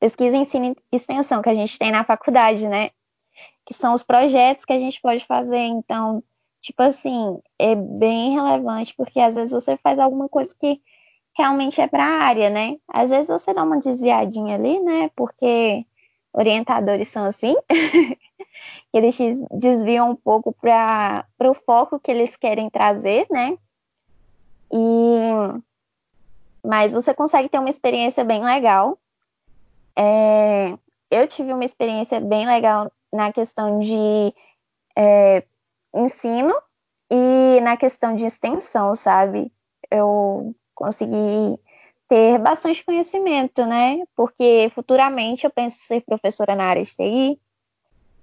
Pesquisa, 0.00 0.36
ensino 0.36 0.74
e 0.90 0.96
extensão, 0.96 1.42
que 1.42 1.50
a 1.50 1.54
gente 1.54 1.78
tem 1.78 1.92
na 1.92 2.02
faculdade, 2.02 2.66
né? 2.66 2.90
Que 3.66 3.74
são 3.74 3.92
os 3.92 4.02
projetos 4.02 4.64
que 4.64 4.72
a 4.72 4.78
gente 4.78 5.00
pode 5.02 5.24
fazer. 5.26 5.58
Então, 5.58 6.24
tipo 6.60 6.82
assim, 6.82 7.38
é 7.58 7.74
bem 7.74 8.34
relevante, 8.34 8.94
porque 8.96 9.20
às 9.20 9.36
vezes 9.36 9.52
você 9.52 9.76
faz 9.76 9.98
alguma 9.98 10.28
coisa 10.28 10.54
que 10.58 10.80
realmente 11.36 11.80
é 11.80 11.86
para 11.86 12.04
a 12.04 12.24
área, 12.24 12.50
né? 12.50 12.76
Às 12.88 13.10
vezes 13.10 13.28
você 13.28 13.54
dá 13.54 13.62
uma 13.62 13.78
desviadinha 13.78 14.56
ali, 14.56 14.80
né? 14.80 15.10
Porque 15.14 15.84
orientadores 16.32 17.08
são 17.08 17.24
assim, 17.24 17.54
eles 18.92 19.16
desviam 19.52 20.10
um 20.10 20.16
pouco 20.16 20.52
para 20.52 21.24
o 21.40 21.54
foco 21.54 22.00
que 22.00 22.10
eles 22.10 22.36
querem 22.36 22.68
trazer, 22.68 23.26
né? 23.30 23.56
E 24.72 25.62
mas 26.64 26.92
você 26.92 27.14
consegue 27.14 27.48
ter 27.48 27.58
uma 27.58 27.70
experiência 27.70 28.24
bem 28.24 28.44
legal. 28.44 28.98
É... 29.96 30.76
eu 31.10 31.26
tive 31.26 31.52
uma 31.52 31.64
experiência 31.64 32.20
bem 32.20 32.46
legal 32.46 32.90
na 33.12 33.32
questão 33.32 33.80
de 33.80 34.34
é, 34.96 35.44
ensino 35.94 36.54
e 37.10 37.60
na 37.60 37.76
questão 37.76 38.14
de 38.14 38.26
extensão, 38.26 38.94
sabe? 38.94 39.52
Eu 39.90 40.54
consegui 40.74 41.58
ter 42.08 42.38
bastante 42.38 42.84
conhecimento, 42.84 43.66
né? 43.66 44.02
Porque 44.16 44.70
futuramente 44.74 45.44
eu 45.44 45.50
penso 45.50 45.78
ser 45.80 46.02
professora 46.02 46.54
na 46.54 46.64
área 46.64 46.82
de 46.82 46.94
TI 46.94 47.40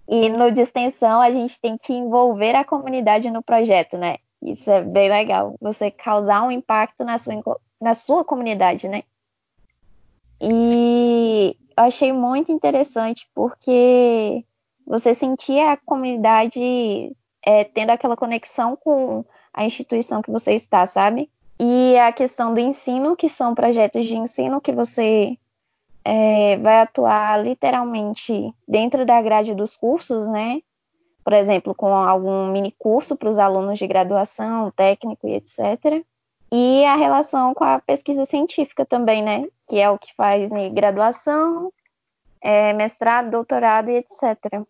e 0.08 0.30
no 0.30 0.52
de 0.52 0.62
extensão 0.62 1.22
a 1.22 1.32
gente 1.32 1.60
tem 1.60 1.78
que 1.78 1.94
envolver 1.94 2.56
a 2.56 2.64
comunidade 2.64 3.30
no 3.30 3.44
projeto, 3.44 3.98
né? 3.98 4.18
Isso 4.42 4.70
é 4.70 4.82
bem 4.84 5.10
legal, 5.10 5.56
você 5.60 5.90
causar 5.90 6.44
um 6.44 6.52
impacto 6.52 7.04
na 7.04 7.18
sua, 7.18 7.60
na 7.82 7.94
sua 7.94 8.24
comunidade, 8.24 8.88
né? 8.88 9.04
E 10.40 11.58
eu 11.78 11.84
achei 11.84 12.12
muito 12.12 12.52
interessante 12.52 13.28
porque 13.34 14.46
você 14.86 15.14
sentia 15.14 15.72
a 15.72 15.78
comunidade 15.78 17.16
é, 17.46 17.64
tendo 17.64 17.92
aquela 17.92 18.18
conexão 18.18 18.76
com 18.76 19.24
a 19.54 19.64
instituição 19.64 20.22
que 20.22 20.32
você 20.32 20.54
está, 20.54 20.86
sabe? 20.86 21.30
E 21.60 21.98
a 21.98 22.12
questão 22.12 22.54
do 22.54 22.60
ensino, 22.60 23.16
que 23.16 23.30
são 23.30 23.56
projetos 23.56 24.08
de 24.08 24.16
ensino 24.18 24.60
que 24.60 24.72
você 24.72 25.38
é, 26.04 26.58
vai 26.58 26.82
atuar 26.82 27.42
literalmente 27.42 28.54
dentro 28.68 29.06
da 29.06 29.22
grade 29.22 29.54
dos 29.54 29.76
cursos, 29.76 30.28
né? 30.28 30.60
Por 31.24 31.34
exemplo, 31.34 31.74
com 31.74 31.94
algum 31.94 32.52
mini 32.52 32.74
curso 32.78 33.16
para 33.16 33.30
os 33.30 33.38
alunos 33.38 33.80
de 33.80 33.88
graduação, 33.88 34.72
técnico 34.72 35.28
e 35.28 35.36
etc. 35.36 36.04
E 36.52 36.84
a 36.86 36.96
relação 36.96 37.54
com 37.54 37.64
a 37.64 37.80
pesquisa 37.80 38.26
científica 38.26 38.86
também, 38.86 39.24
né? 39.24 39.48
Que 39.68 39.80
é 39.80 39.90
o 39.90 39.98
que 39.98 40.14
faz 40.14 40.50
graduação, 40.74 41.72
é, 42.42 42.74
mestrado, 42.74 43.32
doutorado 43.32 43.90
e 43.90 43.98
etc. 43.98 44.66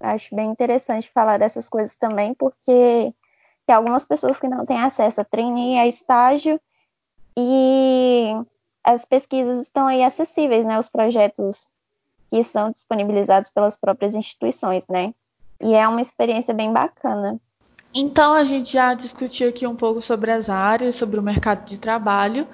Acho 0.00 0.34
bem 0.34 0.50
interessante 0.50 1.10
falar 1.10 1.38
dessas 1.38 1.68
coisas 1.68 1.94
também, 1.96 2.34
porque 2.34 3.12
tem 3.66 3.76
algumas 3.76 4.04
pessoas 4.04 4.40
que 4.40 4.48
não 4.48 4.64
têm 4.64 4.80
acesso 4.80 5.20
a 5.20 5.24
trainee, 5.24 5.78
a 5.78 5.86
estágio, 5.86 6.60
e 7.36 8.32
as 8.82 9.04
pesquisas 9.04 9.60
estão 9.60 9.86
aí 9.86 10.02
acessíveis, 10.02 10.66
né? 10.66 10.78
Os 10.78 10.88
projetos 10.88 11.68
que 12.28 12.42
são 12.42 12.70
disponibilizados 12.70 13.50
pelas 13.50 13.76
próprias 13.76 14.14
instituições, 14.14 14.86
né? 14.88 15.14
E 15.60 15.74
é 15.74 15.86
uma 15.86 16.00
experiência 16.00 16.54
bem 16.54 16.72
bacana. 16.72 17.38
Então 17.94 18.32
a 18.32 18.44
gente 18.44 18.72
já 18.72 18.94
discutiu 18.94 19.48
aqui 19.48 19.66
um 19.66 19.74
pouco 19.74 20.00
sobre 20.00 20.30
as 20.30 20.48
áreas, 20.48 20.94
sobre 20.94 21.18
o 21.18 21.22
mercado 21.22 21.64
de 21.64 21.76
trabalho, 21.76 22.46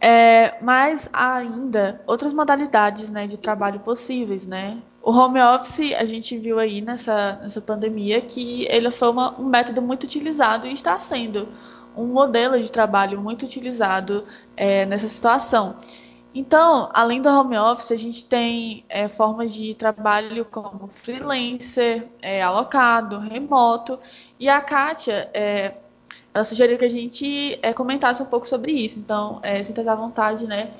é, 0.00 0.54
mas 0.62 1.08
há 1.12 1.36
ainda 1.36 2.00
outras 2.06 2.32
modalidades 2.32 3.10
né, 3.10 3.26
de 3.26 3.36
trabalho 3.36 3.80
possíveis, 3.80 4.46
né? 4.46 4.80
O 5.02 5.12
home 5.12 5.40
office, 5.40 5.94
a 5.94 6.04
gente 6.04 6.36
viu 6.36 6.58
aí 6.58 6.80
nessa, 6.80 7.38
nessa 7.42 7.60
pandemia 7.60 8.20
que 8.20 8.66
ele 8.68 8.90
foi 8.90 9.10
uma, 9.10 9.40
um 9.40 9.44
método 9.44 9.80
muito 9.80 10.04
utilizado 10.04 10.66
e 10.66 10.72
está 10.72 10.98
sendo 10.98 11.48
um 11.96 12.06
modelo 12.06 12.60
de 12.60 12.70
trabalho 12.70 13.20
muito 13.20 13.44
utilizado 13.44 14.24
é, 14.56 14.84
nessa 14.86 15.08
situação. 15.08 15.76
Então, 16.34 16.90
além 16.92 17.22
do 17.22 17.28
home 17.28 17.56
office, 17.56 17.90
a 17.90 17.96
gente 17.96 18.24
tem 18.24 18.84
é, 18.88 19.08
formas 19.08 19.52
de 19.52 19.74
trabalho 19.74 20.44
como 20.44 20.88
freelancer, 21.02 22.06
é, 22.20 22.42
alocado, 22.42 23.18
remoto. 23.18 23.98
E 24.38 24.48
a 24.48 24.60
Kátia, 24.60 25.30
é, 25.32 25.74
ela 26.32 26.44
sugeriu 26.44 26.78
que 26.78 26.84
a 26.84 26.90
gente 26.90 27.58
é, 27.62 27.72
comentasse 27.72 28.22
um 28.22 28.26
pouco 28.26 28.46
sobre 28.46 28.72
isso. 28.72 28.98
Então, 28.98 29.40
é, 29.42 29.62
sinta 29.64 29.90
à 29.90 29.94
vontade, 29.94 30.46
né, 30.46 30.70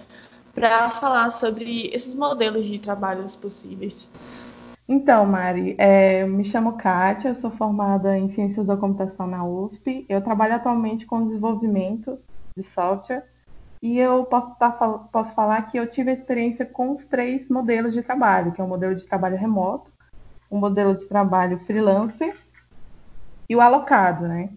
para 0.59 0.90
falar 0.90 1.30
sobre 1.30 1.88
esses 1.92 2.14
modelos 2.14 2.66
de 2.66 2.80
trabalhos 2.80 3.36
possíveis. 3.36 4.11
Então, 4.88 5.24
Mari, 5.24 5.76
é, 5.78 6.26
me 6.26 6.44
chamo 6.44 6.76
Kátia, 6.76 7.34
sou 7.34 7.50
formada 7.50 8.18
em 8.18 8.30
Ciências 8.30 8.66
da 8.66 8.76
Computação 8.76 9.26
na 9.28 9.44
USP. 9.44 10.04
Eu 10.09 10.20
trabalho 10.20 10.56
atualmente 10.56 11.06
com 11.06 11.26
desenvolvimento 11.26 12.18
de 12.56 12.64
software 12.64 13.24
e 13.80 13.98
eu 13.98 14.24
posso, 14.24 14.56
tá, 14.56 14.70
posso 14.70 15.32
falar 15.32 15.62
que 15.70 15.78
eu 15.78 15.86
tive 15.86 16.11
experiência 16.11 16.66
com 16.66 16.92
os 16.92 17.06
três 17.06 17.48
modelos 17.48 17.94
de 17.94 18.02
trabalho, 18.02 18.50
que 18.50 18.61
é 18.61 18.64
o 18.64 18.68
modelo 18.68 18.96
de 18.96 19.04
trabalho 19.04 19.36
remoto, 19.36 19.92
o 20.50 20.59
modelo 20.59 20.94
de 20.94 21.06
trabalho 21.06 21.61
freelancer 21.66 22.34
e 23.48 23.54
o 23.54 23.61
alocado, 23.61 24.26
né? 24.26 24.50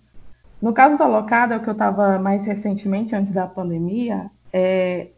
No 0.60 0.74
caso 0.74 0.98
do 0.98 1.04
alocado, 1.04 1.54
é 1.54 1.58
o 1.58 1.60
que 1.62 1.70
eu 1.70 1.74
estava 1.74 2.18
mais 2.18 2.44
recentemente, 2.44 3.16
antes 3.16 3.32
da 3.32 3.46
pandemia, 3.46 4.32
é, 4.52 5.10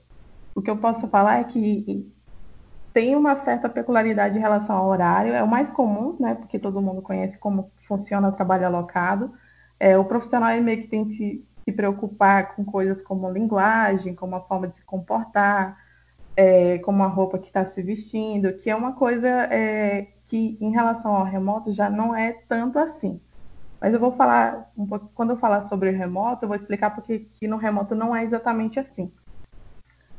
o 0.55 0.61
que 0.61 0.69
eu 0.69 0.77
posso 0.77 1.07
falar 1.07 1.39
é 1.39 1.43
que 1.45 2.11
tem 2.93 3.15
uma 3.15 3.35
certa 3.37 3.67
peculiaridade 3.67 4.37
em 4.37 4.41
relação 4.41 4.77
ao 4.77 4.87
horário, 4.87 5.33
é 5.33 5.41
o 5.41 5.47
mais 5.47 5.71
comum, 5.71 6.15
né? 6.19 6.35
Porque 6.35 6.59
todo 6.59 6.81
mundo 6.81 7.01
conhece 7.01 7.37
como 7.39 7.71
funciona 7.87 8.29
o 8.29 8.33
trabalho 8.33 8.67
alocado. 8.67 9.33
É, 9.79 9.97
o 9.97 10.05
profissional 10.05 10.49
meio 10.61 10.83
que 10.83 10.87
tem 10.87 11.05
que 11.05 11.43
se 11.65 11.71
preocupar 11.71 12.55
com 12.55 12.63
coisas 12.63 13.01
como 13.01 13.29
linguagem, 13.31 14.13
como 14.13 14.35
a 14.35 14.41
forma 14.41 14.67
de 14.67 14.75
se 14.75 14.85
comportar, 14.85 15.77
é, 16.35 16.77
como 16.79 17.03
a 17.03 17.07
roupa 17.07 17.39
que 17.39 17.47
está 17.47 17.65
se 17.65 17.81
vestindo, 17.81 18.53
que 18.57 18.69
é 18.69 18.75
uma 18.75 18.93
coisa 18.93 19.27
é, 19.27 20.13
que 20.27 20.57
em 20.61 20.71
relação 20.71 21.15
ao 21.15 21.25
remoto 21.25 21.71
já 21.71 21.89
não 21.89 22.15
é 22.15 22.33
tanto 22.47 22.77
assim. 22.77 23.19
Mas 23.81 23.93
eu 23.93 23.99
vou 23.99 24.11
falar 24.13 24.71
um 24.77 24.85
pouco, 24.87 25.11
quando 25.13 25.31
eu 25.31 25.37
falar 25.37 25.67
sobre 25.67 25.89
o 25.89 25.97
remoto, 25.97 26.45
eu 26.45 26.47
vou 26.47 26.55
explicar 26.55 26.91
porque 26.91 27.19
que 27.35 27.47
no 27.47 27.57
remoto 27.57 27.95
não 27.95 28.15
é 28.15 28.23
exatamente 28.23 28.79
assim. 28.79 29.11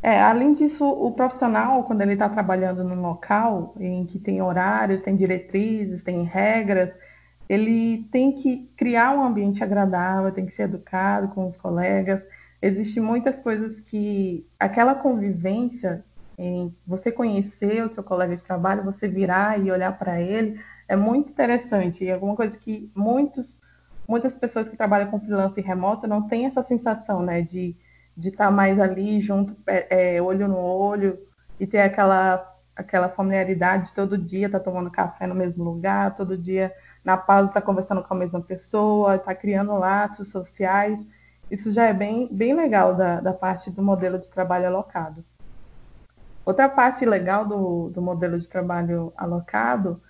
É, 0.04 0.20
além 0.20 0.52
disso, 0.52 0.86
o 0.86 1.10
profissional, 1.12 1.82
quando 1.84 2.02
ele 2.02 2.12
está 2.12 2.28
trabalhando 2.28 2.84
num 2.84 3.00
local 3.00 3.74
em 3.80 4.04
que 4.04 4.18
tem 4.18 4.42
horários, 4.42 5.00
tem 5.00 5.16
diretrizes, 5.16 6.02
tem 6.02 6.24
regras, 6.24 6.90
ele 7.48 8.06
tem 8.12 8.32
que 8.32 8.70
criar 8.76 9.12
um 9.16 9.24
ambiente 9.24 9.64
agradável, 9.64 10.30
tem 10.30 10.44
que 10.44 10.52
ser 10.52 10.64
educado 10.64 11.28
com 11.28 11.48
os 11.48 11.56
colegas. 11.56 12.22
Existem 12.60 13.02
muitas 13.02 13.40
coisas 13.40 13.80
que 13.80 14.46
aquela 14.60 14.94
convivência 14.94 16.04
em 16.36 16.70
você 16.86 17.10
conhecer 17.10 17.82
o 17.82 17.88
seu 17.88 18.04
colega 18.04 18.36
de 18.36 18.44
trabalho, 18.44 18.84
você 18.84 19.08
virar 19.08 19.58
e 19.58 19.70
olhar 19.70 19.98
para 19.98 20.20
ele, 20.20 20.60
é 20.86 20.96
muito 20.96 21.30
interessante. 21.30 22.04
E 22.04 22.12
alguma 22.12 22.36
coisa 22.36 22.58
que 22.58 22.92
muitos, 22.94 23.58
muitas 24.06 24.36
pessoas 24.36 24.68
que 24.68 24.76
trabalham 24.76 25.10
com 25.10 25.18
freelance 25.18 25.58
remoto 25.62 26.06
não 26.06 26.28
têm 26.28 26.44
essa 26.44 26.62
sensação, 26.62 27.22
né, 27.22 27.40
de 27.40 27.74
de 28.16 28.28
estar 28.28 28.46
tá 28.46 28.50
mais 28.50 28.78
ali 28.80 29.20
junto, 29.20 29.56
é, 29.66 30.16
é, 30.16 30.22
olho 30.22 30.48
no 30.48 30.58
olho, 30.58 31.18
e 31.58 31.66
ter 31.66 31.80
aquela, 31.80 32.54
aquela 32.74 33.08
familiaridade 33.08 33.86
de 33.86 33.92
todo 33.92 34.18
dia 34.18 34.50
tá 34.50 34.58
tomando 34.58 34.90
café 34.90 35.26
no 35.26 35.34
mesmo 35.34 35.64
lugar, 35.64 36.16
todo 36.16 36.36
dia 36.36 36.72
na 37.04 37.16
pausa 37.16 37.52
tá 37.52 37.60
conversando 37.60 38.02
com 38.02 38.14
a 38.14 38.16
mesma 38.16 38.40
pessoa, 38.40 39.18
tá 39.18 39.34
criando 39.34 39.78
laços 39.78 40.30
sociais. 40.30 40.98
Isso 41.50 41.70
já 41.72 41.84
é 41.84 41.92
bem, 41.92 42.28
bem 42.32 42.54
legal 42.54 42.94
da, 42.94 43.20
da 43.20 43.32
parte 43.32 43.70
do 43.70 43.82
modelo 43.82 44.18
de 44.18 44.30
trabalho 44.30 44.66
alocado. 44.66 45.24
Outra 46.44 46.68
parte 46.68 47.04
legal 47.04 47.46
do, 47.46 47.90
do 47.90 48.02
modelo 48.02 48.38
de 48.38 48.48
trabalho 48.48 49.12
alocado 49.16 50.00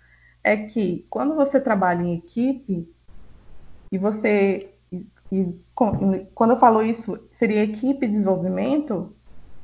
é 0.43 0.57
que 0.57 1.07
quando 1.09 1.35
você 1.35 1.61
trabalha 1.61 2.03
em 2.03 2.15
equipe 2.15 2.89
e 3.91 3.99
você 3.99 4.74
e 5.41 5.65
quando 5.75 6.51
eu 6.51 6.59
falo 6.59 6.83
isso, 6.83 7.19
seria 7.39 7.65
equipe 7.65 8.07
de 8.07 8.13
desenvolvimento, 8.13 9.15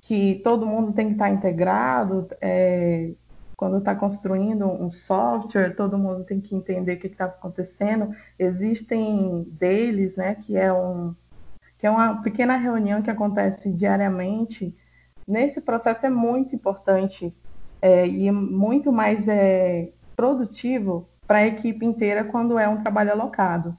que 0.01 0.41
todo 0.43 0.67
mundo 0.67 0.93
tem 0.93 1.07
que 1.07 1.13
estar 1.13 1.31
integrado, 1.31 2.29
é, 2.41 3.13
quando 3.57 3.79
está 3.79 3.95
construindo 3.95 4.67
um 4.67 4.91
software, 4.91 5.77
todo 5.77 5.99
mundo 5.99 6.25
tem 6.25 6.41
que 6.41 6.55
entender 6.55 6.95
o 6.95 6.99
que 6.99 7.07
está 7.07 7.27
acontecendo. 7.27 8.15
Existem 8.39 9.47
deles, 9.51 10.17
né, 10.17 10.35
que 10.35 10.57
é, 10.57 10.73
um, 10.73 11.15
que 11.79 11.87
é 11.87 11.91
uma 11.91 12.23
pequena 12.23 12.57
reunião 12.57 13.03
que 13.03 13.11
acontece 13.11 13.71
diariamente. 13.71 14.75
Nesse 15.29 15.61
processo 15.61 16.07
é 16.07 16.11
muito 16.11 16.57
importante 16.57 17.37
é, 17.83 18.07
e 18.07 18.31
muito 18.33 18.91
mais 18.91 19.29
é, 19.29 19.91
produtivo 20.17 21.07
para 21.27 21.39
a 21.39 21.47
equipe 21.47 21.85
inteira 21.85 22.25
quando 22.25 22.59
é 22.59 22.67
um 22.67 22.83
trabalho 22.83 23.13
alocado. 23.13 23.77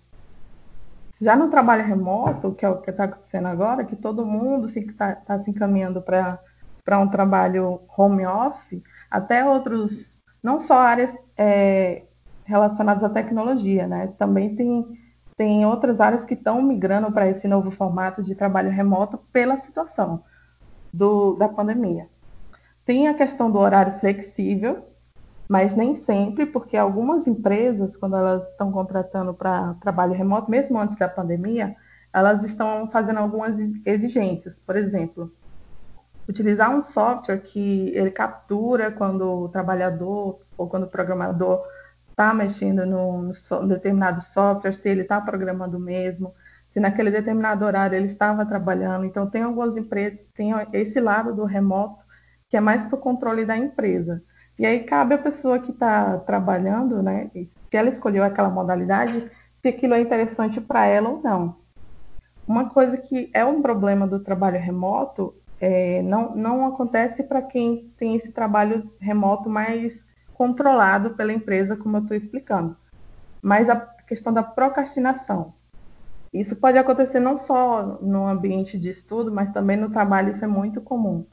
Já 1.21 1.35
no 1.35 1.51
trabalho 1.51 1.85
remoto, 1.85 2.51
que 2.53 2.65
é 2.65 2.69
o 2.69 2.81
que 2.81 2.89
está 2.89 3.03
acontecendo 3.03 3.47
agora, 3.47 3.85
que 3.85 3.95
todo 3.95 4.25
mundo 4.25 4.67
está 4.67 5.13
tá 5.15 5.39
se 5.39 5.51
encaminhando 5.51 6.01
para 6.01 6.99
um 6.99 7.07
trabalho 7.07 7.79
home 7.95 8.25
office, 8.25 8.81
até 9.09 9.45
outros, 9.45 10.19
não 10.41 10.59
só 10.59 10.79
áreas 10.79 11.15
é, 11.37 12.05
relacionadas 12.43 13.03
à 13.03 13.09
tecnologia, 13.09 13.87
né? 13.87 14.11
Também 14.17 14.55
tem, 14.55 14.83
tem 15.37 15.63
outras 15.63 16.01
áreas 16.01 16.25
que 16.25 16.33
estão 16.33 16.59
migrando 16.59 17.11
para 17.11 17.29
esse 17.29 17.47
novo 17.47 17.69
formato 17.69 18.23
de 18.23 18.33
trabalho 18.33 18.71
remoto 18.71 19.19
pela 19.31 19.61
situação 19.61 20.23
do, 20.91 21.35
da 21.35 21.47
pandemia. 21.47 22.07
Tem 22.83 23.07
a 23.07 23.13
questão 23.13 23.51
do 23.51 23.59
horário 23.59 23.99
flexível, 23.99 24.90
mas 25.51 25.75
nem 25.75 25.97
sempre, 25.97 26.45
porque 26.45 26.77
algumas 26.77 27.27
empresas, 27.27 27.97
quando 27.97 28.15
elas 28.15 28.41
estão 28.51 28.71
contratando 28.71 29.33
para 29.33 29.73
trabalho 29.81 30.13
remoto, 30.13 30.49
mesmo 30.49 30.79
antes 30.79 30.95
da 30.95 31.09
pandemia, 31.09 31.75
elas 32.13 32.41
estão 32.45 32.89
fazendo 32.89 33.17
algumas 33.17 33.59
exigências. 33.85 34.57
Por 34.65 34.77
exemplo, 34.77 35.29
utilizar 36.25 36.73
um 36.73 36.81
software 36.81 37.39
que 37.39 37.91
ele 37.93 38.11
captura 38.11 38.91
quando 38.93 39.29
o 39.29 39.49
trabalhador 39.49 40.39
ou 40.57 40.69
quando 40.69 40.83
o 40.83 40.89
programador 40.89 41.61
está 42.09 42.33
mexendo 42.33 42.85
no, 42.85 43.33
determinado 43.67 44.23
software, 44.23 44.71
se 44.71 44.87
ele 44.87 45.01
está 45.01 45.19
programando 45.19 45.77
mesmo, 45.77 46.33
se 46.71 46.79
naquele 46.79 47.11
determinado 47.11 47.65
horário 47.65 47.97
ele 47.97 48.07
estava 48.07 48.45
trabalhando. 48.45 49.03
Então, 49.03 49.29
tem 49.29 49.43
algumas 49.43 49.75
empresas, 49.75 50.17
tem 50.33 50.53
esse 50.71 51.01
lado 51.01 51.35
do 51.35 51.43
remoto 51.43 51.99
que 52.47 52.55
é 52.55 52.61
mais 52.61 52.85
para 52.85 52.95
o 52.95 53.01
controle 53.01 53.43
da 53.43 53.57
empresa. 53.57 54.23
E 54.61 54.65
aí 54.67 54.83
cabe 54.83 55.15
a 55.15 55.17
pessoa 55.17 55.57
que 55.57 55.71
está 55.71 56.19
trabalhando, 56.19 57.01
né? 57.01 57.31
Se 57.33 57.49
ela 57.75 57.89
escolheu 57.89 58.23
aquela 58.23 58.47
modalidade, 58.47 59.27
se 59.59 59.67
aquilo 59.67 59.95
é 59.95 59.99
interessante 59.99 60.61
para 60.61 60.85
ela 60.85 61.09
ou 61.09 61.19
não. 61.19 61.55
Uma 62.47 62.69
coisa 62.69 62.95
que 62.95 63.27
é 63.33 63.43
um 63.43 63.59
problema 63.59 64.05
do 64.05 64.19
trabalho 64.19 64.59
remoto 64.59 65.33
é, 65.59 66.03
não, 66.03 66.35
não 66.35 66.67
acontece 66.67 67.23
para 67.23 67.41
quem 67.41 67.91
tem 67.97 68.15
esse 68.15 68.31
trabalho 68.31 68.87
remoto 68.99 69.49
mais 69.49 69.99
controlado 70.35 71.15
pela 71.15 71.33
empresa, 71.33 71.75
como 71.75 71.97
eu 71.97 72.01
estou 72.03 72.15
explicando. 72.15 72.77
Mas 73.41 73.67
a 73.67 73.77
questão 73.77 74.31
da 74.31 74.43
procrastinação. 74.43 75.55
Isso 76.31 76.55
pode 76.55 76.77
acontecer 76.77 77.19
não 77.19 77.35
só 77.35 77.97
no 77.99 78.27
ambiente 78.27 78.77
de 78.77 78.91
estudo, 78.91 79.31
mas 79.31 79.51
também 79.51 79.75
no 79.75 79.89
trabalho, 79.89 80.29
isso 80.29 80.45
é 80.45 80.47
muito 80.47 80.81
comum. 80.81 81.25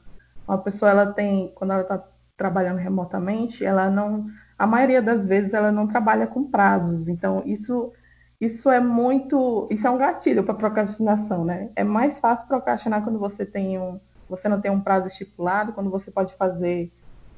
Uma 0.47 0.57
pessoa, 0.57 0.89
ela 0.89 1.13
tem, 1.13 1.51
quando 1.53 1.73
ela 1.73 1.83
está 1.83 2.03
trabalhando 2.39 2.77
remotamente, 2.77 3.63
ela 3.63 3.89
não, 3.91 4.25
a 4.57 4.65
maioria 4.65 5.01
das 5.01 5.27
vezes 5.27 5.53
ela 5.53 5.71
não 5.71 5.87
trabalha 5.87 6.25
com 6.25 6.49
prazos. 6.49 7.07
Então 7.07 7.43
isso 7.45 7.93
isso 8.41 8.69
é 8.69 8.79
muito, 8.79 9.67
isso 9.69 9.85
é 9.85 9.89
um 9.91 9.97
gatilho 9.97 10.45
para 10.45 10.53
procrastinação, 10.53 11.43
né? 11.43 11.71
É 11.75 11.83
mais 11.83 12.17
fácil 12.19 12.47
procrastinar 12.47 13.03
quando 13.03 13.19
você 13.19 13.45
tem 13.45 13.77
um, 13.77 13.99
você 14.29 14.47
não 14.47 14.61
tem 14.61 14.71
um 14.71 14.79
prazo 14.79 15.07
estipulado, 15.07 15.73
quando 15.73 15.89
você 15.89 16.09
pode 16.09 16.33
fazer 16.35 16.89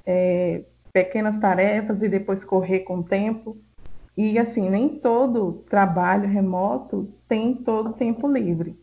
é, 0.06 0.64
pequenas 0.94 1.40
tarefas 1.40 2.02
e 2.04 2.10
depois 2.10 2.44
correr 2.46 2.82
com 2.82 3.00
o 3.00 3.04
tempo. 3.04 3.58
E 4.16 4.38
assim, 4.38 4.70
nem 4.70 5.00
todo 5.00 5.64
trabalho 5.70 6.28
remoto 6.30 7.12
tem 7.28 7.56
todo 7.56 7.94
tempo 7.94 8.28
livre. 8.28 8.80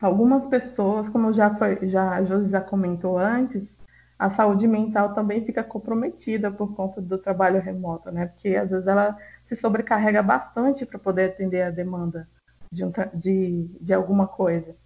Algumas 0.00 0.46
pessoas, 0.46 1.08
como 1.08 1.32
já 1.32 1.54
foi, 1.56 1.88
já 1.88 2.10
a 2.16 2.24
Josi 2.24 2.50
já 2.50 2.60
comentou 2.60 3.18
antes, 3.18 3.75
a 4.18 4.30
saúde 4.30 4.66
mental 4.66 5.14
também 5.14 5.44
fica 5.44 5.62
comprometida 5.64 6.50
por 6.50 6.74
conta 6.74 7.00
do 7.02 7.18
trabalho 7.18 7.60
remoto, 7.60 8.10
né? 8.10 8.26
Porque 8.26 8.56
às 8.56 8.70
vezes 8.70 8.86
ela 8.86 9.16
se 9.48 9.56
sobrecarrega 9.56 10.22
bastante 10.22 10.86
para 10.86 10.98
poder 10.98 11.30
atender 11.32 11.62
a 11.62 11.70
demanda 11.70 12.28
de, 12.72 12.84
um 12.84 12.92
de, 13.14 13.68
de 13.80 13.92
alguma 13.94 14.26
coisa, 14.26 14.76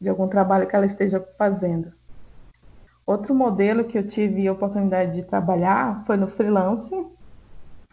de 0.00 0.08
algum 0.08 0.28
trabalho 0.28 0.68
que 0.68 0.76
ela 0.76 0.86
esteja 0.86 1.20
fazendo. 1.38 1.92
Outro 3.04 3.34
modelo 3.34 3.88
que 3.88 3.98
eu 3.98 4.06
tive 4.06 4.46
a 4.46 4.52
oportunidade 4.52 5.12
de 5.16 5.24
trabalhar 5.24 6.04
foi 6.06 6.16
no 6.16 6.28
freelance. 6.28 6.94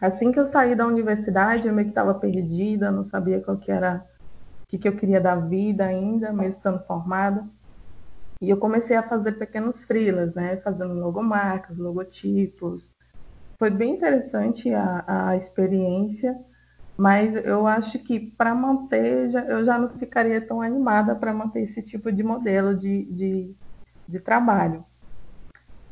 Assim 0.00 0.32
que 0.32 0.40
eu 0.40 0.46
saí 0.46 0.74
da 0.74 0.86
universidade, 0.86 1.68
eu 1.68 1.74
meio 1.74 1.86
que 1.88 1.90
estava 1.92 2.14
perdida, 2.18 2.90
não 2.90 3.04
sabia 3.04 3.42
qual 3.42 3.58
que 3.58 3.70
era 3.70 3.98
o 4.66 4.68
que, 4.68 4.78
que 4.78 4.88
eu 4.88 4.96
queria 4.96 5.20
da 5.20 5.36
vida 5.36 5.86
ainda, 5.86 6.32
mesmo 6.32 6.56
estando 6.56 6.84
formada. 6.86 7.48
E 8.40 8.50
eu 8.50 8.58
comecei 8.58 8.96
a 8.96 9.02
fazer 9.08 9.32
pequenos 9.32 9.82
freelas, 9.84 10.34
né? 10.34 10.58
Fazendo 10.58 10.94
logomarcas, 10.94 11.78
logotipos. 11.78 12.90
Foi 13.58 13.70
bem 13.70 13.94
interessante 13.94 14.72
a, 14.74 15.30
a 15.30 15.36
experiência, 15.36 16.36
mas 16.98 17.34
eu 17.44 17.66
acho 17.66 17.98
que 18.00 18.20
para 18.20 18.54
manter, 18.54 19.30
já, 19.30 19.44
eu 19.46 19.64
já 19.64 19.78
não 19.78 19.90
ficaria 19.98 20.40
tão 20.46 20.62
animada 20.62 21.14
para 21.16 21.32
manter 21.34 21.62
esse 21.62 21.82
tipo 21.82 22.12
de 22.12 22.22
modelo 22.22 22.76
de, 22.76 23.04
de, 23.12 23.56
de 24.08 24.20
trabalho. 24.20 24.84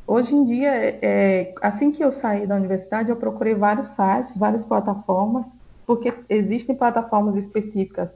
Hoje 0.07 0.35
em 0.35 0.45
dia, 0.45 0.71
é, 1.03 1.53
assim 1.61 1.91
que 1.91 2.03
eu 2.03 2.11
saí 2.11 2.45
da 2.45 2.55
universidade, 2.55 3.09
eu 3.09 3.15
procurei 3.17 3.55
vários 3.55 3.87
sites, 3.89 4.37
várias 4.37 4.63
plataformas, 4.65 5.45
porque 5.85 6.13
existem 6.29 6.75
plataformas 6.77 7.35
específicas 7.37 8.09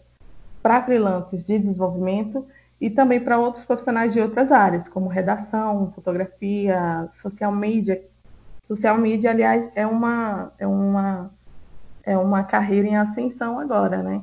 para 0.62 0.84
freelancers 0.84 1.46
de 1.46 1.60
desenvolvimento 1.60 2.48
e 2.80 2.90
também 2.90 3.20
para 3.20 3.38
outros 3.38 3.66
profissionais 3.66 4.14
de 4.14 4.22
outras 4.22 4.52
áreas, 4.52 4.88
como 4.88 5.08
redação, 5.08 5.92
fotografia, 5.94 7.10
social 7.14 7.52
media. 7.52 8.02
Social 8.68 8.98
media, 8.98 9.32
aliás, 9.32 9.70
é 9.76 9.86
uma, 9.86 10.54
é 10.58 10.66
uma, 10.66 11.32
é 12.04 12.18
uma 12.18 12.44
carreira 12.44 12.88
em 12.88 12.96
ascensão 12.96 13.60
agora, 13.60 14.02
né? 14.02 14.22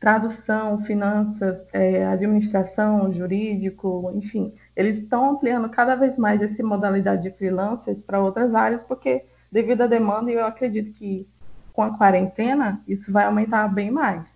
Tradução, 0.00 0.82
finanças, 0.84 1.60
é, 1.72 2.04
administração, 2.06 3.12
jurídico, 3.12 4.10
enfim, 4.14 4.52
eles 4.74 4.98
estão 4.98 5.30
ampliando 5.30 5.68
cada 5.68 5.94
vez 5.94 6.18
mais 6.18 6.42
essa 6.42 6.62
modalidade 6.64 7.22
de 7.22 7.30
freelancers 7.30 8.02
para 8.02 8.20
outras 8.20 8.52
áreas, 8.52 8.82
porque 8.82 9.24
devido 9.50 9.82
à 9.82 9.86
demanda, 9.86 10.30
eu 10.30 10.44
acredito 10.44 10.92
que 10.94 11.28
com 11.72 11.82
a 11.82 11.96
quarentena 11.96 12.82
isso 12.88 13.12
vai 13.12 13.26
aumentar 13.26 13.68
bem 13.68 13.90
mais. 13.90 14.31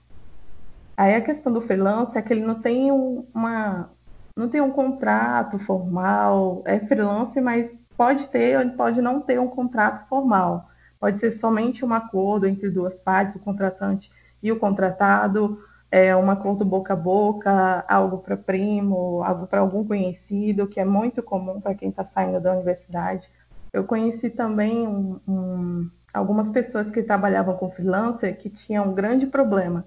Aí 0.96 1.14
a 1.14 1.20
questão 1.20 1.52
do 1.52 1.60
freelance 1.60 2.16
é 2.16 2.22
que 2.22 2.32
ele 2.32 2.44
não 2.44 2.54
tem 2.60 2.90
um, 2.90 3.26
uma, 3.34 3.90
não 4.34 4.48
tem 4.48 4.60
um 4.60 4.70
contrato 4.70 5.58
formal, 5.58 6.62
é 6.64 6.78
freelance, 6.80 7.40
mas 7.40 7.70
pode 7.96 8.26
ter 8.28 8.58
ou 8.58 8.70
pode 8.72 9.00
não 9.02 9.20
ter 9.20 9.38
um 9.38 9.48
contrato 9.48 10.08
formal. 10.08 10.70
Pode 10.98 11.18
ser 11.20 11.32
somente 11.32 11.84
um 11.84 11.92
acordo 11.92 12.46
entre 12.46 12.70
duas 12.70 12.98
partes, 12.98 13.36
o 13.36 13.40
contratante 13.40 14.10
e 14.42 14.50
o 14.50 14.58
contratado, 14.58 15.62
é, 15.90 16.16
um 16.16 16.30
acordo 16.30 16.64
boca 16.64 16.94
a 16.94 16.96
boca, 16.96 17.84
algo 17.88 18.18
para 18.18 18.36
primo, 18.36 19.22
algo 19.22 19.46
para 19.46 19.60
algum 19.60 19.86
conhecido, 19.86 20.66
que 20.66 20.80
é 20.80 20.84
muito 20.84 21.22
comum 21.22 21.60
para 21.60 21.74
quem 21.74 21.90
está 21.90 22.04
saindo 22.04 22.40
da 22.40 22.52
universidade. 22.52 23.28
Eu 23.72 23.84
conheci 23.84 24.30
também 24.30 24.86
um, 24.86 25.20
um, 25.28 25.90
algumas 26.12 26.50
pessoas 26.50 26.90
que 26.90 27.02
trabalhavam 27.02 27.56
com 27.56 27.70
freelancer 27.70 28.36
que 28.38 28.48
tinham 28.48 28.88
um 28.88 28.94
grande 28.94 29.26
problema. 29.26 29.84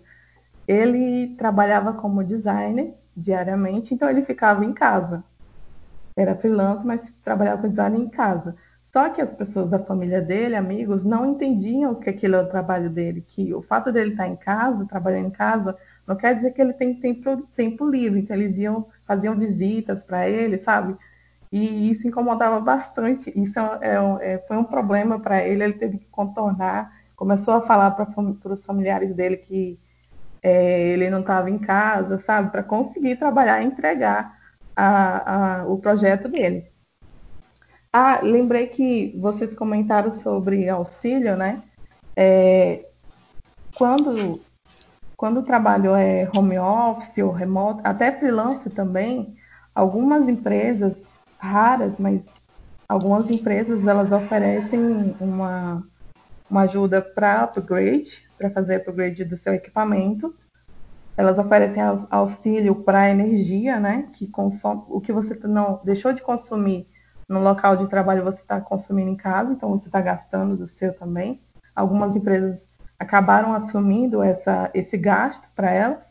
Ele 0.70 1.36
trabalhava 1.36 1.94
como 1.94 2.24
designer 2.24 2.94
diariamente, 3.18 3.92
então 3.92 4.08
ele 4.08 4.22
ficava 4.22 4.64
em 4.64 4.72
casa. 4.72 5.24
Era 6.16 6.36
freelancer, 6.36 6.86
mas 6.86 7.02
trabalhava 7.24 7.64
com 7.64 7.70
design 7.70 8.00
em 8.00 8.08
casa. 8.08 8.56
Só 8.86 9.10
que 9.10 9.20
as 9.20 9.34
pessoas 9.34 9.68
da 9.68 9.80
família 9.80 10.22
dele, 10.22 10.56
amigos, 10.56 11.04
não 11.04 11.32
entendiam 11.32 11.96
que 11.96 12.08
aquilo 12.08 12.36
é 12.36 12.42
o 12.44 12.50
trabalho 12.50 12.88
dele, 12.88 13.26
que 13.28 13.52
o 13.52 13.64
fato 13.64 13.92
dele 13.92 14.12
estar 14.12 14.28
em 14.28 14.36
casa, 14.36 14.86
trabalhando 14.86 15.30
em 15.30 15.32
casa, 15.32 15.76
não 16.06 16.16
quer 16.16 16.36
dizer 16.36 16.52
que 16.52 16.62
ele 16.62 16.74
tem 16.74 16.94
tempo, 16.94 17.48
tempo 17.56 17.90
livre. 17.90 18.20
Então 18.20 18.38
eles 18.38 18.56
iam, 18.56 18.86
faziam 19.08 19.36
visitas 19.36 20.04
para 20.04 20.30
ele, 20.30 20.60
sabe? 20.60 20.96
E 21.52 21.90
isso 21.90 22.08
incomodava 22.08 22.60
bastante. 22.60 23.34
Isso 23.36 23.60
é, 23.60 23.96
é, 24.22 24.34
é 24.34 24.38
foi 24.48 24.58
um 24.58 24.64
problema 24.64 25.20
para 25.20 25.44
ele, 25.44 25.64
ele 25.64 25.74
teve 25.74 25.98
que 25.98 26.08
contornar. 26.12 26.94
Começou 27.16 27.56
a 27.56 27.62
falar 27.62 27.90
para 27.92 28.08
os 28.54 28.64
familiares 28.64 29.16
dele 29.16 29.38
que 29.38 29.80
é, 30.42 30.90
ele 30.90 31.10
não 31.10 31.22
estava 31.22 31.50
em 31.50 31.58
casa, 31.58 32.20
sabe? 32.20 32.52
Para 32.52 32.64
conseguir 32.64 33.18
trabalhar 33.18 33.62
e 33.62 33.66
entregar 33.66 34.38
a, 34.76 35.62
a, 35.62 35.66
o 35.66 35.78
projeto 35.78 36.28
dele. 36.28 36.68
Ah, 37.92 38.20
lembrei 38.22 38.68
que 38.68 39.18
vocês 39.20 39.54
comentaram 39.54 40.12
sobre 40.12 40.70
auxílio, 40.70 41.36
né? 41.36 41.62
É, 42.16 42.86
quando, 43.76 44.40
quando 45.18 45.40
o 45.40 45.44
trabalho 45.44 45.96
é 45.96 46.30
home 46.36 46.60
office 46.60 47.18
ou 47.18 47.32
remoto, 47.32 47.82
até 47.84 48.12
freelance 48.12 48.70
também, 48.70 49.36
algumas 49.74 50.30
empresas, 50.30 50.96
raras, 51.40 51.98
mas 51.98 52.22
algumas 52.88 53.30
empresas, 53.30 53.86
elas 53.86 54.12
oferecem 54.12 55.16
uma, 55.20 55.84
uma 56.50 56.62
ajuda 56.62 57.02
para 57.02 57.44
upgrade, 57.44 58.29
para 58.40 58.50
fazer 58.50 58.78
upgrade 58.78 59.26
do 59.26 59.38
seu 59.38 59.54
equipamento. 59.54 60.34
Elas 61.16 61.38
oferecem 61.38 61.84
auxílio 62.10 62.74
para 62.76 63.10
energia, 63.10 63.80
né? 63.80 64.08
Que 64.14 64.26
consome, 64.26 64.84
o 64.88 65.02
que 65.02 65.12
você 65.12 65.38
não 65.44 65.82
deixou 65.84 66.14
de 66.14 66.22
consumir 66.22 66.88
no 67.28 67.42
local 67.42 67.78
de 67.78 67.88
trabalho 67.88 68.24
você 68.24 68.42
está 68.42 68.60
consumindo 68.60 69.12
em 69.12 69.16
casa, 69.16 69.54
então 69.54 69.70
você 69.70 69.86
está 69.86 70.02
gastando 70.02 70.58
do 70.58 70.68
seu 70.68 70.92
também. 70.94 71.40
Algumas 71.76 72.16
empresas 72.16 72.68
acabaram 72.98 73.54
assumindo 73.54 74.24
essa, 74.24 74.72
esse 74.74 74.98
gasto 74.98 75.48
para 75.56 75.70
elas. 75.70 76.10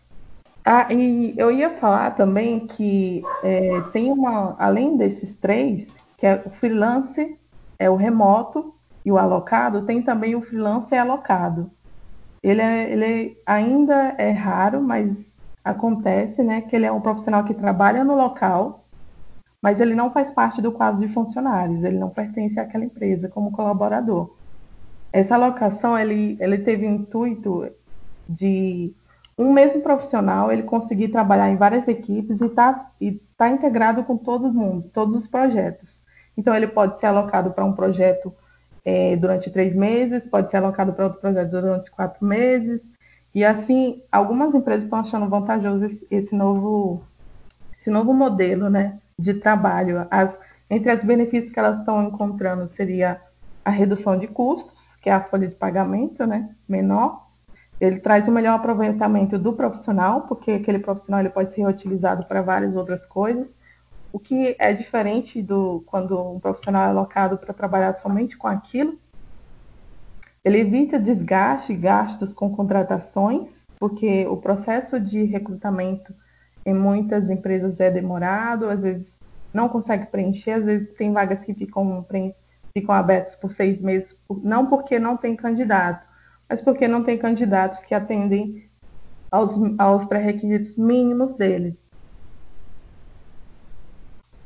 Ah, 0.64 0.86
e 0.92 1.34
eu 1.36 1.50
ia 1.50 1.70
falar 1.78 2.14
também 2.14 2.66
que 2.66 3.22
é, 3.42 3.80
tem 3.92 4.12
uma, 4.12 4.54
além 4.58 4.96
desses 4.96 5.34
três, 5.36 5.88
que 6.16 6.26
é 6.26 6.40
o 6.44 6.50
freelance, 6.50 7.36
é 7.78 7.90
o 7.90 7.96
remoto 7.96 8.74
e 9.04 9.10
o 9.10 9.18
alocado, 9.18 9.86
tem 9.86 10.02
também 10.02 10.36
o 10.36 10.42
freelance 10.42 10.94
alocado. 10.94 11.70
Ele, 12.42 12.60
é, 12.60 12.92
ele 12.92 13.36
ainda 13.46 14.14
é 14.18 14.30
raro, 14.30 14.80
mas 14.80 15.16
acontece, 15.64 16.42
né, 16.42 16.62
que 16.62 16.74
ele 16.74 16.86
é 16.86 16.92
um 16.92 17.00
profissional 17.00 17.44
que 17.44 17.54
trabalha 17.54 18.04
no 18.04 18.14
local 18.14 18.88
mas 19.62 19.80
ele 19.80 19.94
não 19.94 20.12
faz 20.12 20.30
parte 20.30 20.62
do 20.62 20.72
quadro 20.72 21.00
de 21.00 21.12
funcionários, 21.12 21.82
ele 21.82 21.98
não 21.98 22.10
pertence 22.10 22.58
àquela 22.58 22.84
empresa 22.84 23.28
como 23.28 23.52
colaborador. 23.52 24.36
Essa 25.12 25.34
alocação 25.34 25.98
ele, 25.98 26.36
ele 26.40 26.58
teve 26.58 26.86
o 26.86 26.90
intuito 26.90 27.68
de 28.28 28.92
um 29.36 29.52
mesmo 29.52 29.80
profissional 29.80 30.52
ele 30.52 30.62
conseguir 30.62 31.08
trabalhar 31.08 31.50
em 31.50 31.56
várias 31.56 31.88
equipes 31.88 32.40
e 32.40 32.44
estar 32.44 32.74
tá, 32.74 32.92
tá 33.36 33.48
integrado 33.48 34.04
com 34.04 34.16
todo 34.16 34.52
mundo, 34.52 34.88
todos 34.92 35.14
os 35.14 35.26
projetos. 35.26 36.02
Então 36.36 36.54
ele 36.54 36.68
pode 36.68 37.00
ser 37.00 37.06
alocado 37.06 37.50
para 37.50 37.64
um 37.64 37.72
projeto 37.72 38.32
é, 38.84 39.16
durante 39.16 39.50
três 39.50 39.74
meses, 39.74 40.26
pode 40.26 40.50
ser 40.50 40.58
alocado 40.58 40.92
para 40.92 41.06
outro 41.06 41.20
projeto 41.20 41.50
durante 41.50 41.90
quatro 41.90 42.24
meses, 42.24 42.80
e 43.34 43.44
assim 43.44 44.02
algumas 44.10 44.54
empresas 44.54 44.84
estão 44.84 45.00
achando 45.00 45.28
vantajoso 45.28 45.84
esse, 45.84 46.06
esse 46.10 46.34
novo 46.34 47.02
esse 47.78 47.90
novo 47.90 48.12
modelo, 48.12 48.68
né? 48.68 48.98
de 49.18 49.34
trabalho. 49.34 50.06
As, 50.10 50.38
entre 50.70 50.94
os 50.94 51.02
benefícios 51.02 51.52
que 51.52 51.58
elas 51.58 51.80
estão 51.80 52.04
encontrando 52.04 52.68
seria 52.68 53.20
a 53.64 53.70
redução 53.70 54.18
de 54.18 54.28
custos, 54.28 54.96
que 55.02 55.10
é 55.10 55.12
a 55.12 55.22
folha 55.22 55.48
de 55.48 55.54
pagamento 55.54 56.24
né, 56.26 56.50
menor. 56.68 57.26
Ele 57.80 57.98
traz 57.98 58.26
o 58.26 58.30
um 58.30 58.34
melhor 58.34 58.54
aproveitamento 58.54 59.38
do 59.38 59.52
profissional, 59.52 60.22
porque 60.22 60.52
aquele 60.52 60.78
profissional 60.78 61.20
ele 61.20 61.30
pode 61.30 61.54
ser 61.54 61.62
reutilizado 61.62 62.24
para 62.26 62.42
várias 62.42 62.76
outras 62.76 63.04
coisas, 63.04 63.46
o 64.12 64.18
que 64.18 64.56
é 64.58 64.72
diferente 64.72 65.42
do 65.42 65.82
quando 65.86 66.20
um 66.20 66.40
profissional 66.40 66.84
é 66.84 66.88
alocado 66.88 67.38
para 67.38 67.52
trabalhar 67.52 67.94
somente 67.94 68.36
com 68.36 68.48
aquilo. 68.48 68.98
Ele 70.44 70.58
evita 70.58 70.98
desgaste 70.98 71.72
e 71.72 71.76
gastos 71.76 72.32
com 72.32 72.54
contratações, 72.54 73.48
porque 73.78 74.26
o 74.26 74.36
processo 74.36 74.98
de 74.98 75.24
recrutamento 75.24 76.14
em 76.64 76.74
muitas 76.74 77.28
empresas 77.28 77.78
é 77.80 77.90
demorado, 77.90 78.68
às 78.68 78.80
vezes 78.80 79.18
não 79.52 79.68
consegue 79.68 80.06
preencher, 80.06 80.52
às 80.52 80.64
vezes 80.64 80.94
tem 80.94 81.12
vagas 81.12 81.42
que 81.42 81.54
ficam, 81.54 82.06
ficam 82.72 82.94
abertas 82.94 83.34
por 83.36 83.50
seis 83.50 83.80
meses, 83.80 84.14
não 84.42 84.66
porque 84.66 84.98
não 84.98 85.16
tem 85.16 85.34
candidato, 85.34 86.06
mas 86.48 86.60
porque 86.62 86.86
não 86.88 87.02
tem 87.02 87.18
candidatos 87.18 87.80
que 87.80 87.94
atendem 87.94 88.68
aos, 89.30 89.54
aos 89.78 90.04
pré-requisitos 90.04 90.76
mínimos 90.76 91.34
deles. 91.34 91.74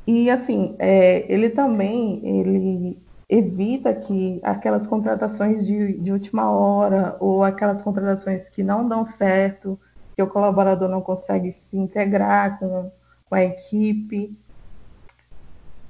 E 0.05 0.29
assim, 0.29 0.75
é, 0.79 1.25
ele 1.31 1.49
também 1.49 2.19
ele 2.23 2.97
evita 3.29 3.93
que 3.93 4.39
aquelas 4.43 4.85
contratações 4.85 5.65
de, 5.65 5.93
de 5.93 6.11
última 6.11 6.51
hora 6.51 7.15
ou 7.19 7.43
aquelas 7.43 7.81
contratações 7.81 8.47
que 8.49 8.61
não 8.61 8.87
dão 8.87 9.05
certo, 9.05 9.79
que 10.15 10.21
o 10.21 10.27
colaborador 10.27 10.89
não 10.89 11.01
consegue 11.01 11.53
se 11.53 11.77
integrar 11.77 12.59
com, 12.59 12.91
com 13.29 13.35
a 13.35 13.43
equipe. 13.43 14.37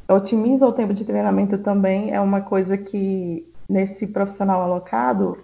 Otimiza 0.08 0.68
o 0.68 0.74
tempo 0.74 0.94
de 0.94 1.04
treinamento 1.04 1.58
também, 1.58 2.12
é 2.12 2.22
uma 2.22 2.42
coisa 2.42 2.78
que 2.78 3.52
nesse 3.68 4.06
profissional 4.06 4.62
alocado, 4.62 5.38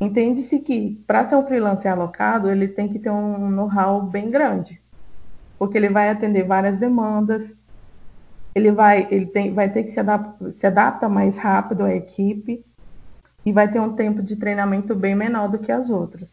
entende-se 0.00 0.58
que 0.60 1.02
para 1.06 1.26
ser 1.26 1.36
um 1.36 1.46
freelancer 1.46 1.90
alocado, 1.90 2.48
ele 2.48 2.68
tem 2.68 2.88
que 2.88 2.98
ter 2.98 3.10
um 3.10 3.50
know-how 3.50 4.02
bem 4.02 4.30
grande, 4.30 4.80
porque 5.58 5.76
ele 5.76 5.88
vai 5.88 6.10
atender 6.10 6.44
várias 6.44 6.78
demandas, 6.78 7.44
ele 8.54 8.70
vai, 8.70 9.08
ele 9.10 9.26
tem, 9.26 9.52
vai 9.52 9.68
ter 9.68 9.84
que 9.84 9.92
se 9.92 10.00
adaptar, 10.00 10.52
se 10.52 10.66
adapta 10.66 11.08
mais 11.08 11.36
rápido 11.36 11.84
à 11.84 11.94
equipe 11.94 12.64
e 13.44 13.52
vai 13.52 13.70
ter 13.70 13.80
um 13.80 13.94
tempo 13.94 14.22
de 14.22 14.36
treinamento 14.36 14.94
bem 14.94 15.14
menor 15.14 15.48
do 15.48 15.58
que 15.58 15.72
as 15.72 15.90
outras. 15.90 16.28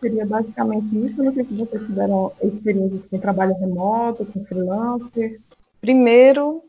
Seria 0.00 0.26
basicamente 0.26 1.06
isso. 1.06 1.22
Não 1.22 1.32
sei 1.32 1.44
se 1.44 1.54
vocês 1.54 1.86
tiveram 1.86 2.32
experiências 2.42 3.02
com 3.10 3.18
trabalho 3.18 3.54
remoto, 3.54 4.26
com 4.26 4.44
freelancer. 4.44 5.40
Primeiro, 5.80 6.62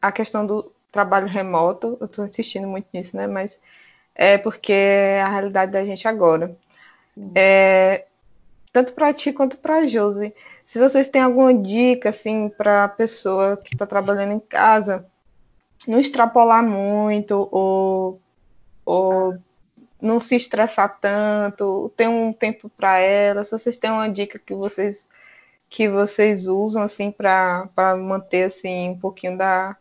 a 0.00 0.10
questão 0.10 0.46
do 0.46 0.72
trabalho 0.90 1.26
remoto. 1.26 1.96
Eu 2.00 2.06
estou 2.06 2.26
insistindo 2.26 2.66
muito 2.66 2.86
nisso, 2.92 3.16
né? 3.16 3.26
Mas 3.26 3.58
é 4.14 4.38
porque 4.38 4.72
é 4.72 5.22
a 5.22 5.28
realidade 5.28 5.72
da 5.72 5.84
gente 5.84 6.08
agora. 6.08 6.56
É, 7.34 8.06
tanto 8.72 8.92
para 8.92 9.12
ti 9.12 9.32
quanto 9.32 9.58
para 9.58 9.76
a 9.76 9.86
Josi. 9.86 10.34
Se 10.66 10.80
vocês 10.80 11.08
têm 11.08 11.22
alguma 11.22 11.54
dica 11.54 12.10
assim 12.10 12.48
para 12.48 12.84
a 12.84 12.88
pessoa 12.88 13.56
que 13.56 13.74
está 13.74 13.86
trabalhando 13.86 14.32
em 14.32 14.40
casa, 14.40 15.06
não 15.86 15.98
extrapolar 16.00 16.62
muito 16.62 17.48
ou, 17.52 18.20
ou 18.84 19.38
não 20.02 20.18
se 20.18 20.34
estressar 20.34 20.98
tanto, 21.00 21.92
ter 21.96 22.08
um 22.08 22.32
tempo 22.32 22.68
para 22.68 22.98
ela. 22.98 23.44
Se 23.44 23.52
vocês 23.52 23.76
têm 23.76 23.92
uma 23.92 24.08
dica 24.08 24.40
que 24.40 24.54
vocês 24.54 25.08
que 25.68 25.88
vocês 25.88 26.46
usam 26.48 26.82
assim 26.82 27.10
para 27.12 27.68
manter 27.96 28.44
assim 28.44 28.90
um 28.90 28.98
pouquinho 28.98 29.38
da 29.38 29.76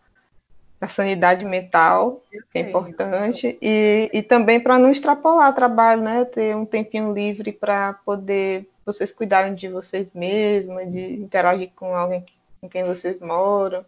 da 0.79 0.88
sanidade 0.88 1.45
mental, 1.45 2.21
que 2.51 2.59
é 2.59 2.61
importante, 2.61 3.57
e, 3.61 4.09
e 4.13 4.21
também 4.21 4.59
para 4.59 4.77
não 4.77 4.91
extrapolar 4.91 5.49
o 5.49 5.55
trabalho, 5.55 6.01
né? 6.01 6.25
Ter 6.25 6.55
um 6.55 6.65
tempinho 6.65 7.13
livre 7.13 7.51
para 7.51 7.93
poder 8.05 8.69
vocês 8.86 9.11
cuidarem 9.11 9.55
de 9.55 9.67
vocês 9.67 10.11
mesmos, 10.13 10.91
de 10.91 11.13
interagir 11.13 11.71
com 11.75 11.95
alguém 11.95 12.21
que, 12.21 12.33
com 12.61 12.69
quem 12.69 12.83
vocês 12.83 13.19
moram, 13.19 13.83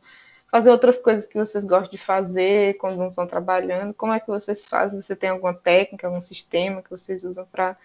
fazer 0.52 0.70
outras 0.70 0.98
coisas 0.98 1.26
que 1.26 1.38
vocês 1.38 1.64
gostam 1.64 1.92
de 1.92 1.98
fazer 1.98 2.78
quando 2.78 2.98
não 2.98 3.10
estão 3.10 3.28
trabalhando. 3.28 3.94
Como 3.94 4.14
é 4.14 4.20
que 4.20 4.28
vocês 4.28 4.66
fazem? 4.66 5.02
Você 5.02 5.16
tem 5.16 5.30
alguma 5.30 5.54
técnica, 5.54 6.08
algum 6.08 6.22
sistema 6.22 6.82
que 6.82 6.90
vocês 6.90 7.24
usam 7.24 7.46
para 7.46 7.78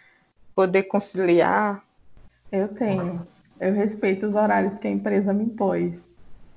poder 0.55 0.85
conciliar? 0.85 1.85
Eu 2.51 2.69
tenho. 2.69 3.27
Eu 3.61 3.75
respeito 3.75 4.27
os 4.27 4.35
horários 4.35 4.75
que 4.75 4.89
a 4.89 4.91
empresa 4.91 5.33
me 5.33 5.45
impôs. 5.45 5.95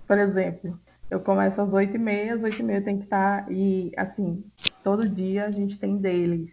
Por 0.08 0.18
exemplo, 0.18 0.80
eu 1.10 1.20
começo 1.20 1.62
às 1.62 1.70
8h30, 1.70 2.34
às 2.34 2.42
8h30 2.42 2.84
tem 2.84 2.98
que 2.98 3.04
estar. 3.04 3.52
E, 3.52 3.92
assim, 3.98 4.44
todo 4.84 5.08
dia 5.08 5.46
a 5.46 5.52
gente 5.52 5.78
tem 5.78 5.98
deles. 5.98 6.50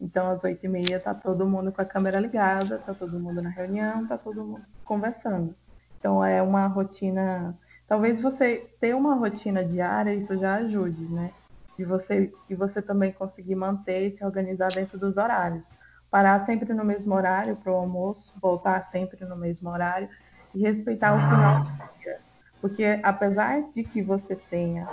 Então, 0.00 0.30
às 0.30 0.42
8h30 0.42 1.00
tá 1.00 1.14
todo 1.14 1.46
mundo 1.46 1.72
com 1.72 1.82
a 1.82 1.84
câmera 1.84 2.20
ligada, 2.20 2.78
tá 2.78 2.94
todo 2.94 3.18
mundo 3.18 3.42
na 3.42 3.50
reunião, 3.50 4.06
tá 4.06 4.16
todo 4.16 4.44
mundo 4.44 4.64
conversando. 4.84 5.54
Então, 5.98 6.24
é 6.24 6.40
uma 6.40 6.66
rotina. 6.66 7.58
Talvez 7.86 8.20
você 8.20 8.70
ter 8.80 8.94
uma 8.94 9.14
rotina 9.14 9.64
diária, 9.64 10.14
isso 10.14 10.38
já 10.38 10.56
ajude, 10.56 11.04
né? 11.06 11.32
De 11.76 11.84
você, 11.84 12.32
e 12.48 12.54
você 12.54 12.80
também 12.80 13.12
conseguir 13.12 13.54
manter 13.54 14.08
e 14.08 14.16
se 14.16 14.24
organizar 14.24 14.68
dentro 14.72 14.98
dos 14.98 15.16
horários. 15.16 15.66
Parar 16.10 16.44
sempre 16.46 16.72
no 16.72 16.84
mesmo 16.84 17.14
horário 17.14 17.56
para 17.56 17.72
o 17.72 17.76
almoço, 17.76 18.32
voltar 18.40 18.88
sempre 18.90 19.24
no 19.24 19.36
mesmo 19.36 19.68
horário 19.68 20.08
e 20.54 20.60
respeitar 20.60 21.14
o 21.14 21.18
final 21.18 21.64
do 21.64 21.98
dia 21.98 22.28
porque 22.60 23.00
apesar 23.02 23.62
de 23.72 23.84
que 23.84 24.02
você 24.02 24.34
tenha, 24.34 24.86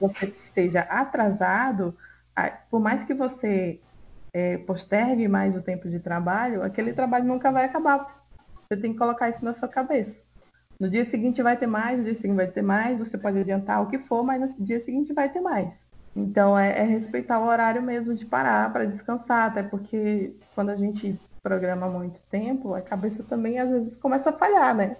você 0.00 0.26
esteja 0.26 0.80
atrasado, 0.80 1.96
por 2.70 2.80
mais 2.80 3.04
que 3.04 3.14
você 3.14 3.80
é, 4.32 4.58
postergue 4.58 5.28
mais 5.28 5.56
o 5.56 5.62
tempo 5.62 5.88
de 5.88 5.98
trabalho, 5.98 6.62
aquele 6.62 6.92
trabalho 6.92 7.24
nunca 7.24 7.50
vai 7.50 7.64
acabar. 7.64 8.24
Você 8.68 8.80
tem 8.80 8.92
que 8.92 8.98
colocar 8.98 9.30
isso 9.30 9.44
na 9.44 9.54
sua 9.54 9.68
cabeça. 9.68 10.16
No 10.78 10.90
dia 10.90 11.04
seguinte 11.06 11.42
vai 11.42 11.56
ter 11.56 11.66
mais, 11.66 11.98
no 11.98 12.04
dia 12.04 12.14
seguinte 12.14 12.36
vai 12.36 12.46
ter 12.46 12.62
mais, 12.62 12.98
você 12.98 13.16
pode 13.16 13.38
adiantar 13.38 13.82
o 13.82 13.86
que 13.86 13.98
for, 13.98 14.22
mas 14.22 14.40
no 14.40 14.54
dia 14.58 14.84
seguinte 14.84 15.12
vai 15.12 15.28
ter 15.28 15.40
mais. 15.40 15.70
Então 16.14 16.58
é, 16.58 16.78
é 16.78 16.82
respeitar 16.82 17.38
o 17.38 17.46
horário 17.46 17.82
mesmo 17.82 18.14
de 18.14 18.24
parar 18.24 18.72
para 18.72 18.86
descansar, 18.86 19.50
até 19.50 19.62
porque 19.62 20.34
quando 20.54 20.70
a 20.70 20.76
gente 20.76 21.18
programa 21.42 21.88
muito 21.88 22.20
tempo, 22.30 22.74
a 22.74 22.82
cabeça 22.82 23.22
também 23.22 23.58
às 23.58 23.70
vezes 23.70 23.96
começa 23.96 24.30
a 24.30 24.32
falhar, 24.32 24.74
né? 24.74 24.96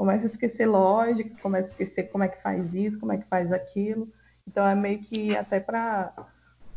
começa 0.00 0.24
a 0.24 0.30
esquecer 0.30 0.64
lógica, 0.64 1.30
começa 1.42 1.68
a 1.68 1.70
esquecer 1.72 2.04
como 2.04 2.24
é 2.24 2.28
que 2.28 2.40
faz 2.40 2.72
isso, 2.72 2.98
como 2.98 3.12
é 3.12 3.18
que 3.18 3.28
faz 3.28 3.52
aquilo. 3.52 4.08
Então 4.48 4.66
é 4.66 4.74
meio 4.74 4.98
que 5.00 5.36
até 5.36 5.60
para 5.60 6.10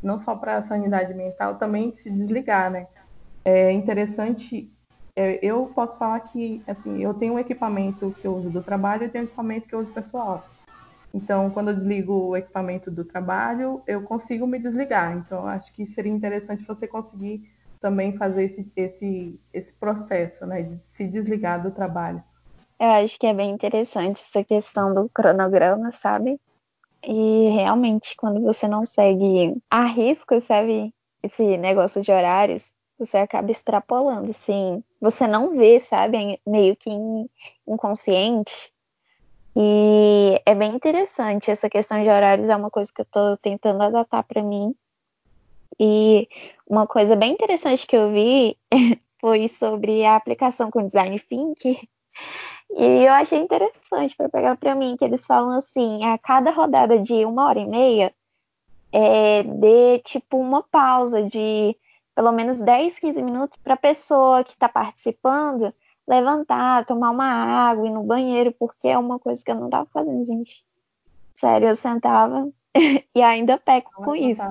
não 0.04 0.20
só 0.22 0.36
para 0.36 0.58
a 0.58 0.68
sanidade 0.68 1.14
mental, 1.14 1.56
também 1.56 1.96
se 1.98 2.10
desligar, 2.10 2.72
né? 2.72 2.88
É 3.46 3.72
interessante. 3.72 4.72
É, 5.16 5.40
eu 5.46 5.68
posso 5.68 5.98
falar 5.98 6.20
que 6.22 6.64
assim, 6.68 7.04
eu 7.04 7.14
tenho 7.14 7.34
um 7.34 7.40
equipamento 7.40 8.16
que 8.20 8.28
eu 8.28 8.36
uso 8.36 8.52
do 8.52 8.64
trabalho 8.64 9.06
e 9.06 9.10
tenho 9.10 9.26
um 9.26 9.28
equipamento 9.28 9.68
que 9.68 9.76
eu 9.76 9.80
uso 9.80 9.94
pessoal. 9.94 10.50
Então, 11.14 11.52
quando 11.52 11.70
eu 11.70 11.76
desligo 11.76 12.14
o 12.14 12.36
equipamento 12.36 12.90
do 12.90 13.06
trabalho, 13.06 13.84
eu 13.86 14.02
consigo 14.02 14.48
me 14.48 14.58
desligar. 14.58 15.16
Então, 15.16 15.46
acho 15.46 15.72
que 15.74 15.86
seria 15.94 16.12
interessante 16.12 16.66
você 16.66 16.88
conseguir 16.88 17.44
também 17.80 18.18
fazer 18.18 18.46
esse, 18.46 18.72
esse, 18.76 19.40
esse 19.54 19.74
processo, 19.74 20.46
né, 20.46 20.64
de 20.64 20.80
se 20.94 21.06
desligar 21.06 21.62
do 21.62 21.70
trabalho. 21.70 22.24
Eu 22.80 22.90
acho 22.90 23.20
que 23.20 23.28
é 23.28 23.34
bem 23.34 23.52
interessante 23.52 24.22
essa 24.22 24.44
questão 24.44 24.94
do 24.94 25.08
cronograma, 25.10 25.92
sabe? 25.92 26.40
E 27.06 27.50
realmente, 27.50 28.16
quando 28.16 28.42
você 28.42 28.68
não 28.68 28.86
segue 28.86 29.62
a 29.70 29.86
risco, 29.86 30.40
sabe, 30.42 30.94
esse 31.22 31.58
negócio 31.58 32.02
de 32.02 32.12
horários, 32.12 32.74
você 32.98 33.18
acaba 33.18 33.52
extrapolando, 33.52 34.32
sim. 34.34 34.84
Você 35.02 35.28
não 35.28 35.58
vê, 35.58 35.80
sabe, 35.80 36.40
meio 36.46 36.76
que 36.76 36.90
inconsciente. 37.68 38.72
E 39.56 40.42
é 40.46 40.56
bem 40.56 40.74
interessante 40.76 41.52
essa 41.52 41.70
questão 41.70 42.02
de 42.02 42.10
horários, 42.10 42.50
é 42.50 42.56
uma 42.56 42.72
coisa 42.72 42.92
que 42.94 43.02
eu 43.02 43.06
tô 43.06 43.38
tentando 43.38 43.84
adaptar 43.84 44.24
para 44.24 44.42
mim. 44.42 44.74
E 45.80 46.28
uma 46.68 46.88
coisa 46.88 47.16
bem 47.16 47.34
interessante 47.34 47.86
que 47.86 47.96
eu 47.96 48.12
vi 48.12 48.58
foi 49.20 49.48
sobre 49.48 50.06
a 50.06 50.16
aplicação 50.16 50.72
com 50.72 50.88
design 50.88 51.20
thinking, 51.20 51.78
e 52.72 53.06
eu 53.06 53.14
achei 53.14 53.40
interessante 53.40 54.16
para 54.16 54.30
pegar 54.30 54.58
para 54.58 54.76
mim 54.76 54.96
que 54.98 55.06
eles 55.06 55.26
falam 55.26 55.58
assim, 55.58 56.06
a 56.06 56.18
cada 56.18 56.52
rodada 56.52 57.00
de 57.00 57.26
uma 57.26 57.48
hora 57.48 57.60
e 57.60 57.68
meia, 57.68 58.14
é, 58.92 59.44
de 59.44 60.00
tipo 60.00 60.38
uma 60.38 60.64
pausa 60.64 61.24
de 61.24 61.78
pelo 62.16 62.32
menos 62.32 62.62
10, 62.62 63.00
15 63.00 63.22
minutos 63.22 63.58
para 63.58 63.74
a 63.74 63.78
pessoa 63.78 64.44
que 64.44 64.52
está 64.52 64.70
participando 64.70 65.74
levantar, 66.08 66.86
tomar 66.86 67.12
uma 67.12 67.26
água, 67.26 67.88
ir 67.88 67.92
no 67.92 68.04
banheiro, 68.04 68.52
porque 68.52 68.88
é 68.88 68.98
uma 68.98 69.18
coisa 69.20 69.44
que 69.44 69.50
eu 69.50 69.56
não 69.56 69.66
estava 69.66 69.86
fazendo, 69.88 70.26
gente. 70.26 70.64
Sério, 71.34 71.70
eu 71.70 71.76
sentava 71.76 72.50
e 73.16 73.22
ainda 73.22 73.58
peco 73.58 73.92
não 73.98 74.06
com 74.06 74.16
isso. 74.16 74.42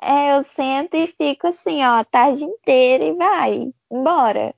É, 0.00 0.36
eu 0.36 0.42
sento 0.44 0.94
e 0.96 1.06
fico 1.06 1.48
assim, 1.48 1.82
ó, 1.84 1.98
a 1.98 2.04
tarde 2.04 2.44
inteira 2.44 3.04
e 3.04 3.12
vai, 3.14 3.72
embora 3.90 4.54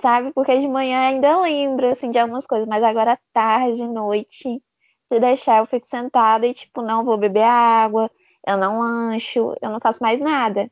sabe? 0.00 0.32
Porque 0.32 0.58
de 0.58 0.68
manhã 0.68 1.00
ainda 1.00 1.40
lembro, 1.40 1.88
assim, 1.88 2.10
de 2.10 2.18
algumas 2.18 2.46
coisas, 2.46 2.66
mas 2.66 2.82
agora 2.82 3.18
tarde, 3.32 3.86
noite, 3.86 4.62
se 5.08 5.20
deixar, 5.20 5.58
eu 5.58 5.66
fico 5.66 5.86
sentada 5.88 6.46
e, 6.46 6.54
tipo, 6.54 6.82
não 6.82 7.04
vou 7.04 7.16
beber 7.16 7.44
água, 7.44 8.10
eu 8.46 8.56
não 8.56 8.78
lancho, 8.78 9.54
eu 9.60 9.70
não 9.70 9.80
faço 9.80 10.02
mais 10.02 10.20
nada. 10.20 10.70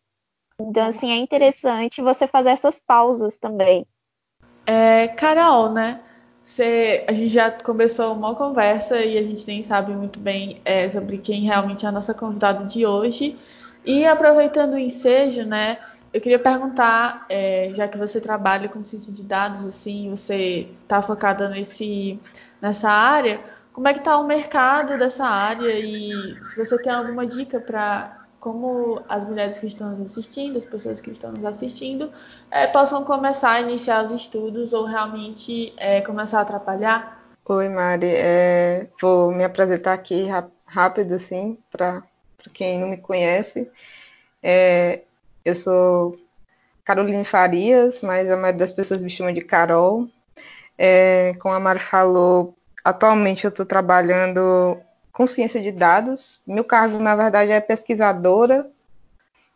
Então, 0.61 0.87
assim, 0.87 1.11
é 1.11 1.17
interessante 1.17 2.03
você 2.03 2.27
fazer 2.27 2.51
essas 2.51 2.81
pausas 2.81 3.39
também. 3.39 3.87
É, 4.67 5.09
Carol, 5.09 5.71
né? 5.71 6.01
Você, 6.43 7.05
a 7.07 7.13
gente 7.13 7.29
já 7.29 7.51
começou 7.51 8.15
uma 8.15 8.35
conversa 8.35 9.05
e 9.05 9.19
a 9.19 9.23
gente 9.23 9.47
nem 9.47 9.63
sabe 9.63 9.93
muito 9.93 10.19
bem 10.19 10.61
é, 10.65 10.89
sobre 10.89 11.19
quem 11.19 11.43
realmente 11.43 11.85
é 11.85 11.89
a 11.89 11.93
nossa 11.93 12.15
convidada 12.15 12.65
de 12.65 12.87
hoje. 12.87 13.37
E 13.85 14.05
aproveitando 14.05 14.75
o 14.75 14.79
ensejo, 14.79 15.45
né? 15.45 15.79
Eu 16.13 16.21
queria 16.21 16.39
perguntar, 16.39 17.27
é, 17.29 17.71
já 17.75 17.87
que 17.87 17.99
você 17.99 18.21
trabalha 18.21 18.69
com 18.69 18.85
ciência 18.85 19.13
de 19.13 19.23
dados, 19.23 19.67
assim, 19.67 20.09
você 20.09 20.69
está 20.83 21.03
focada 21.03 21.49
nesse, 21.49 22.19
nessa 22.63 22.91
área, 22.91 23.41
como 23.73 23.87
é 23.87 23.93
que 23.93 23.99
está 23.99 24.19
o 24.19 24.27
mercado 24.27 24.99
dessa 24.99 25.27
área 25.27 25.79
e 25.79 26.37
se 26.43 26.57
você 26.57 26.79
tem 26.81 26.93
alguma 26.93 27.27
dica 27.27 27.61
para 27.61 28.19
como 28.41 29.03
as 29.09 29.25
mulheres 29.25 29.59
que 29.59 29.67
estão 29.67 29.91
nos 29.91 30.01
assistindo, 30.01 30.59
as 30.59 30.65
pessoas 30.65 31.01
que 31.01 31.11
estão 31.11 31.33
nos 31.33 31.45
assistindo, 31.45 32.11
é, 32.51 32.67
possam 32.67 33.05
começar 33.05 33.53
a 33.53 33.61
iniciar 33.61 34.05
os 34.05 34.11
estudos 34.11 34.73
ou 34.73 34.85
realmente 34.85 35.73
é, 35.77 36.01
começar 36.01 36.39
a 36.39 36.43
atrapalhar? 36.43 37.23
Oi, 37.45 37.69
Mari. 37.69 38.11
É, 38.11 38.89
vou 39.01 39.33
me 39.33 39.45
apresentar 39.45 39.93
aqui 39.93 40.29
rápido, 40.67 41.15
assim, 41.15 41.59
para 41.71 42.03
quem 42.53 42.79
não 42.79 42.89
me 42.89 42.97
conhece. 42.97 43.69
Eu 45.49 45.55
sou 45.55 46.19
Caroline 46.85 47.25
Farias, 47.25 48.03
mas 48.03 48.31
a 48.31 48.37
maioria 48.37 48.59
das 48.59 48.71
pessoas 48.71 49.03
me 49.03 49.09
chama 49.09 49.33
de 49.33 49.41
Carol. 49.41 50.07
É, 50.77 51.33
como 51.41 51.55
a 51.55 51.59
Mari 51.59 51.79
falou, 51.79 52.55
atualmente 52.85 53.47
eu 53.47 53.49
estou 53.49 53.65
trabalhando 53.65 54.79
com 55.11 55.27
ciência 55.27 55.59
de 55.63 55.73
dados. 55.73 56.43
Meu 56.47 56.65
cargo, 56.65 56.99
na 56.99 57.17
verdade, 57.17 57.51
é 57.51 57.63
pesquisadora, 57.63 58.71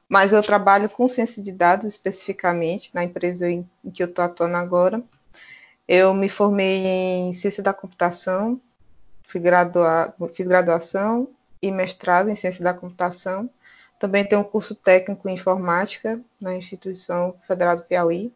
mas 0.09 0.33
eu 0.33 0.43
trabalho 0.43 0.89
com 0.89 1.07
ciência 1.07 1.43
de 1.43 1.53
dados 1.53 1.85
especificamente 1.85 2.91
na 2.95 3.05
empresa 3.05 3.51
em, 3.51 3.69
em 3.85 3.91
que 3.91 4.03
eu 4.03 4.09
estou 4.09 4.25
atuando 4.25 4.57
agora. 4.57 5.03
Eu 5.87 6.15
me 6.15 6.31
formei 6.31 6.87
em 6.87 7.35
ciência 7.35 7.63
da 7.63 7.75
computação, 7.75 8.59
gradua, 9.35 10.15
fiz 10.35 10.47
graduação 10.47 11.29
e 11.61 11.71
mestrado 11.71 12.31
em 12.31 12.35
ciência 12.35 12.65
da 12.65 12.73
computação. 12.73 13.51
Também 14.03 14.25
tenho 14.25 14.41
um 14.41 14.45
curso 14.45 14.75
técnico 14.75 15.29
em 15.29 15.35
informática 15.35 16.21
na 16.41 16.57
Instituição 16.57 17.37
Federal 17.47 17.77
do 17.77 17.85
Piauí. 17.85 18.33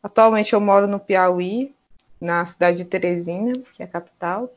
Atualmente 0.00 0.52
eu 0.52 0.60
moro 0.60 0.86
no 0.86 1.00
Piauí, 1.00 1.74
na 2.20 2.46
cidade 2.46 2.76
de 2.76 2.84
Teresina, 2.84 3.54
que 3.74 3.82
é 3.82 3.86
a 3.86 3.88
capital. 3.88 4.48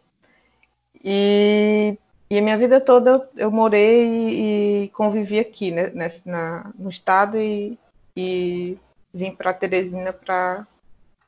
E, 1.03 1.97
e 2.29 2.37
a 2.37 2.41
minha 2.43 2.55
vida 2.55 2.79
toda 2.79 3.09
eu, 3.09 3.27
eu 3.35 3.51
morei 3.51 4.05
e, 4.05 4.83
e, 4.83 4.89
convivi 4.89 5.39
aqui, 5.39 5.71
né, 5.71 5.89
nesse, 5.91 6.29
na, 6.29 6.71
no 6.77 6.91
estado 6.91 7.39
e, 7.39 7.75
e 8.15 8.77
vim 9.11 9.31
para 9.31 9.55
Teresina 9.55 10.13
para 10.13 10.67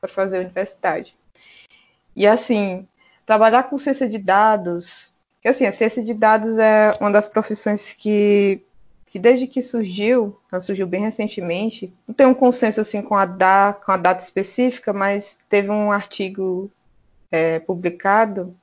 fazer 0.06 0.36
a 0.36 0.42
universidade. 0.42 1.16
E 2.14 2.28
assim, 2.28 2.86
trabalhar 3.26 3.64
com 3.64 3.76
ciência 3.76 4.08
de 4.08 4.18
dados, 4.18 5.12
que 5.42 5.48
assim, 5.48 5.66
a 5.66 5.72
ciência 5.72 6.00
de 6.00 6.14
dados 6.14 6.56
é 6.58 6.96
uma 7.00 7.10
das 7.10 7.28
profissões 7.28 7.92
que 7.92 8.64
que 9.10 9.18
desde 9.18 9.48
que 9.48 9.60
surgiu, 9.60 10.38
ela 10.52 10.62
surgiu 10.62 10.86
bem 10.86 11.02
recentemente, 11.02 11.92
não 12.06 12.14
tem 12.14 12.26
um 12.26 12.32
consenso 12.32 12.80
assim 12.80 13.02
com 13.02 13.16
a, 13.16 13.26
da, 13.26 13.76
com 13.84 13.90
a 13.90 13.96
data 13.96 14.22
específica, 14.22 14.92
mas 14.92 15.36
teve 15.48 15.68
um 15.68 15.90
artigo 15.90 16.70
é, 17.30 17.58
publicado 17.58 18.54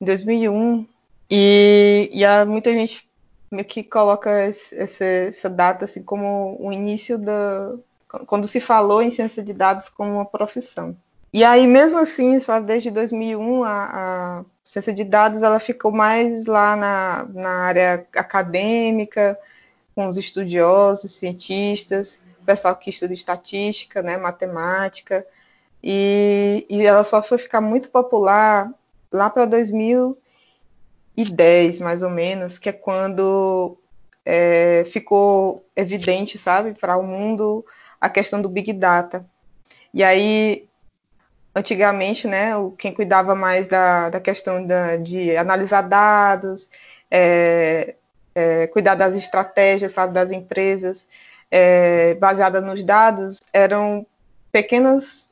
em 0.00 0.04
2001 0.04 0.86
E, 1.30 2.10
e 2.12 2.24
há 2.24 2.44
muita 2.44 2.72
gente 2.72 3.08
meio 3.48 3.64
que 3.64 3.84
coloca 3.84 4.48
esse, 4.48 4.76
essa 4.76 5.48
data 5.48 5.84
assim 5.84 6.02
como 6.02 6.56
o 6.60 6.72
início 6.72 7.16
da 7.16 7.72
quando 8.26 8.48
se 8.48 8.60
falou 8.60 9.00
em 9.00 9.10
ciência 9.10 9.40
de 9.40 9.52
dados 9.52 9.88
como 9.88 10.14
uma 10.14 10.24
profissão. 10.24 10.96
E 11.32 11.44
aí 11.44 11.64
mesmo 11.64 11.96
assim, 11.96 12.40
só 12.40 12.58
desde 12.58 12.90
2001 12.90 13.62
a, 13.62 13.84
a 14.40 14.44
ciência 14.64 14.92
de 14.92 15.04
dados 15.04 15.42
ela 15.42 15.60
ficou 15.60 15.92
mais 15.92 16.44
lá 16.46 16.74
na, 16.74 17.24
na 17.32 17.50
área 17.50 18.04
acadêmica, 18.16 19.38
com 19.94 20.08
os 20.08 20.16
estudiosos, 20.16 21.12
cientistas, 21.12 22.18
pessoal 22.50 22.74
que 22.74 22.90
estuda 22.90 23.14
estatística, 23.14 24.02
né, 24.02 24.16
matemática, 24.16 25.24
e, 25.82 26.66
e 26.68 26.84
ela 26.84 27.04
só 27.04 27.22
foi 27.22 27.38
ficar 27.38 27.60
muito 27.60 27.88
popular 27.90 28.70
lá 29.12 29.30
para 29.30 29.46
2010, 29.46 31.80
mais 31.80 32.02
ou 32.02 32.10
menos, 32.10 32.58
que 32.58 32.68
é 32.68 32.72
quando 32.72 33.78
é, 34.24 34.84
ficou 34.86 35.64
evidente, 35.76 36.38
sabe, 36.38 36.74
para 36.74 36.96
o 36.96 37.02
mundo 37.02 37.64
a 38.00 38.08
questão 38.10 38.42
do 38.42 38.48
Big 38.48 38.72
Data. 38.72 39.24
E 39.94 40.02
aí, 40.02 40.68
antigamente, 41.54 42.26
né, 42.28 42.52
quem 42.78 42.92
cuidava 42.92 43.34
mais 43.34 43.68
da, 43.68 44.10
da 44.10 44.20
questão 44.20 44.66
da, 44.66 44.96
de 44.96 45.36
analisar 45.36 45.82
dados, 45.82 46.70
é, 47.10 47.94
é, 48.40 48.66
cuidar 48.68 48.94
das 48.94 49.14
estratégias, 49.14 49.92
sabe, 49.92 50.14
das 50.14 50.30
empresas, 50.30 51.06
é, 51.50 52.14
baseada 52.14 52.60
nos 52.60 52.82
dados, 52.82 53.40
eram 53.52 54.06
pequenas 54.50 55.30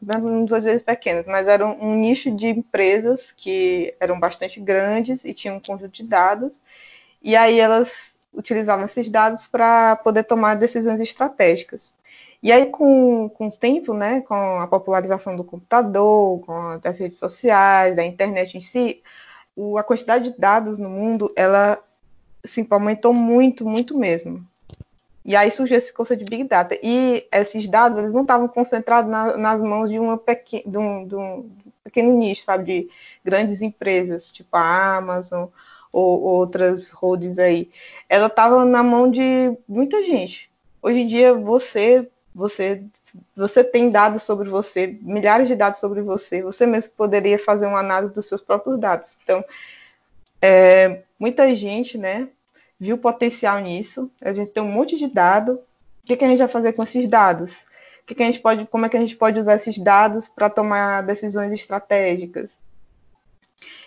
não 0.00 0.46
vou 0.46 0.58
dizer 0.58 0.82
pequenas, 0.84 1.26
mas 1.26 1.48
era 1.48 1.66
um 1.66 1.96
nicho 1.96 2.30
de 2.30 2.46
empresas 2.46 3.32
que 3.32 3.92
eram 3.98 4.18
bastante 4.18 4.60
grandes 4.60 5.24
e 5.24 5.34
tinham 5.34 5.56
um 5.56 5.60
conjunto 5.60 5.90
de 5.90 6.04
dados, 6.04 6.62
e 7.20 7.34
aí 7.34 7.58
elas 7.58 8.16
utilizavam 8.32 8.84
esses 8.84 9.08
dados 9.08 9.46
para 9.46 9.96
poder 9.96 10.24
tomar 10.24 10.54
decisões 10.54 11.00
estratégicas. 11.00 11.92
E 12.40 12.52
aí, 12.52 12.66
com, 12.66 13.28
com 13.30 13.48
o 13.48 13.50
tempo, 13.50 13.92
né, 13.92 14.20
com 14.20 14.60
a 14.60 14.66
popularização 14.68 15.34
do 15.34 15.42
computador, 15.42 16.40
com 16.40 16.78
das 16.78 16.98
redes 16.98 17.18
sociais, 17.18 17.96
da 17.96 18.04
internet 18.04 18.56
em 18.56 18.60
si, 18.60 19.02
a 19.76 19.82
quantidade 19.82 20.30
de 20.30 20.38
dados 20.38 20.78
no 20.78 20.88
mundo, 20.88 21.32
ela 21.34 21.82
se 22.44 22.66
aumentou 22.70 23.12
muito, 23.12 23.66
muito 23.66 23.98
mesmo. 23.98 24.46
E 25.24 25.36
aí 25.36 25.50
surgiu 25.50 25.76
esse 25.76 25.92
conceito 25.92 26.24
de 26.24 26.30
Big 26.30 26.44
Data. 26.44 26.78
E 26.82 27.26
esses 27.30 27.68
dados, 27.68 27.98
eles 27.98 28.14
não 28.14 28.22
estavam 28.22 28.48
concentrados 28.48 29.10
na, 29.10 29.36
nas 29.36 29.60
mãos 29.60 29.90
de, 29.90 29.98
uma 29.98 30.16
pequ... 30.16 30.62
de, 30.64 30.78
um, 30.78 31.06
de 31.06 31.14
um 31.14 31.50
pequeno 31.84 32.16
nicho, 32.16 32.44
sabe? 32.44 32.64
De 32.64 32.90
grandes 33.24 33.60
empresas, 33.60 34.32
tipo 34.32 34.56
a 34.56 34.96
Amazon 34.96 35.48
ou 35.92 36.22
outras 36.22 36.90
holdings 36.90 37.38
aí. 37.38 37.70
Ela 38.08 38.28
estava 38.28 38.64
na 38.64 38.82
mão 38.82 39.10
de 39.10 39.56
muita 39.68 40.02
gente. 40.04 40.50
Hoje 40.80 41.00
em 41.00 41.06
dia, 41.06 41.34
você, 41.34 42.08
você, 42.34 42.82
você 43.34 43.64
tem 43.64 43.90
dados 43.90 44.22
sobre 44.22 44.48
você, 44.48 44.98
milhares 45.02 45.48
de 45.48 45.56
dados 45.56 45.80
sobre 45.80 46.00
você. 46.00 46.42
Você 46.42 46.66
mesmo 46.66 46.92
poderia 46.96 47.38
fazer 47.38 47.66
uma 47.66 47.80
análise 47.80 48.14
dos 48.14 48.28
seus 48.28 48.40
próprios 48.40 48.78
dados. 48.78 49.18
Então, 49.22 49.44
é, 50.40 51.02
muita 51.18 51.54
gente, 51.54 51.98
né, 51.98 52.28
viu 52.78 52.96
potencial 52.98 53.58
nisso. 53.58 54.10
A 54.20 54.32
gente 54.32 54.52
tem 54.52 54.62
um 54.62 54.70
monte 54.70 54.96
de 54.96 55.08
dado. 55.08 55.52
O 55.52 56.06
que, 56.06 56.16
que 56.16 56.24
a 56.24 56.28
gente 56.28 56.38
vai 56.38 56.48
fazer 56.48 56.72
com 56.72 56.82
esses 56.82 57.08
dados? 57.08 57.66
O 58.02 58.06
que, 58.06 58.14
que 58.14 58.22
a 58.22 58.26
gente 58.26 58.40
pode, 58.40 58.66
como 58.66 58.86
é 58.86 58.88
que 58.88 58.96
a 58.96 59.00
gente 59.00 59.16
pode 59.16 59.38
usar 59.38 59.56
esses 59.56 59.78
dados 59.78 60.28
para 60.28 60.48
tomar 60.48 61.02
decisões 61.02 61.52
estratégicas? 61.52 62.56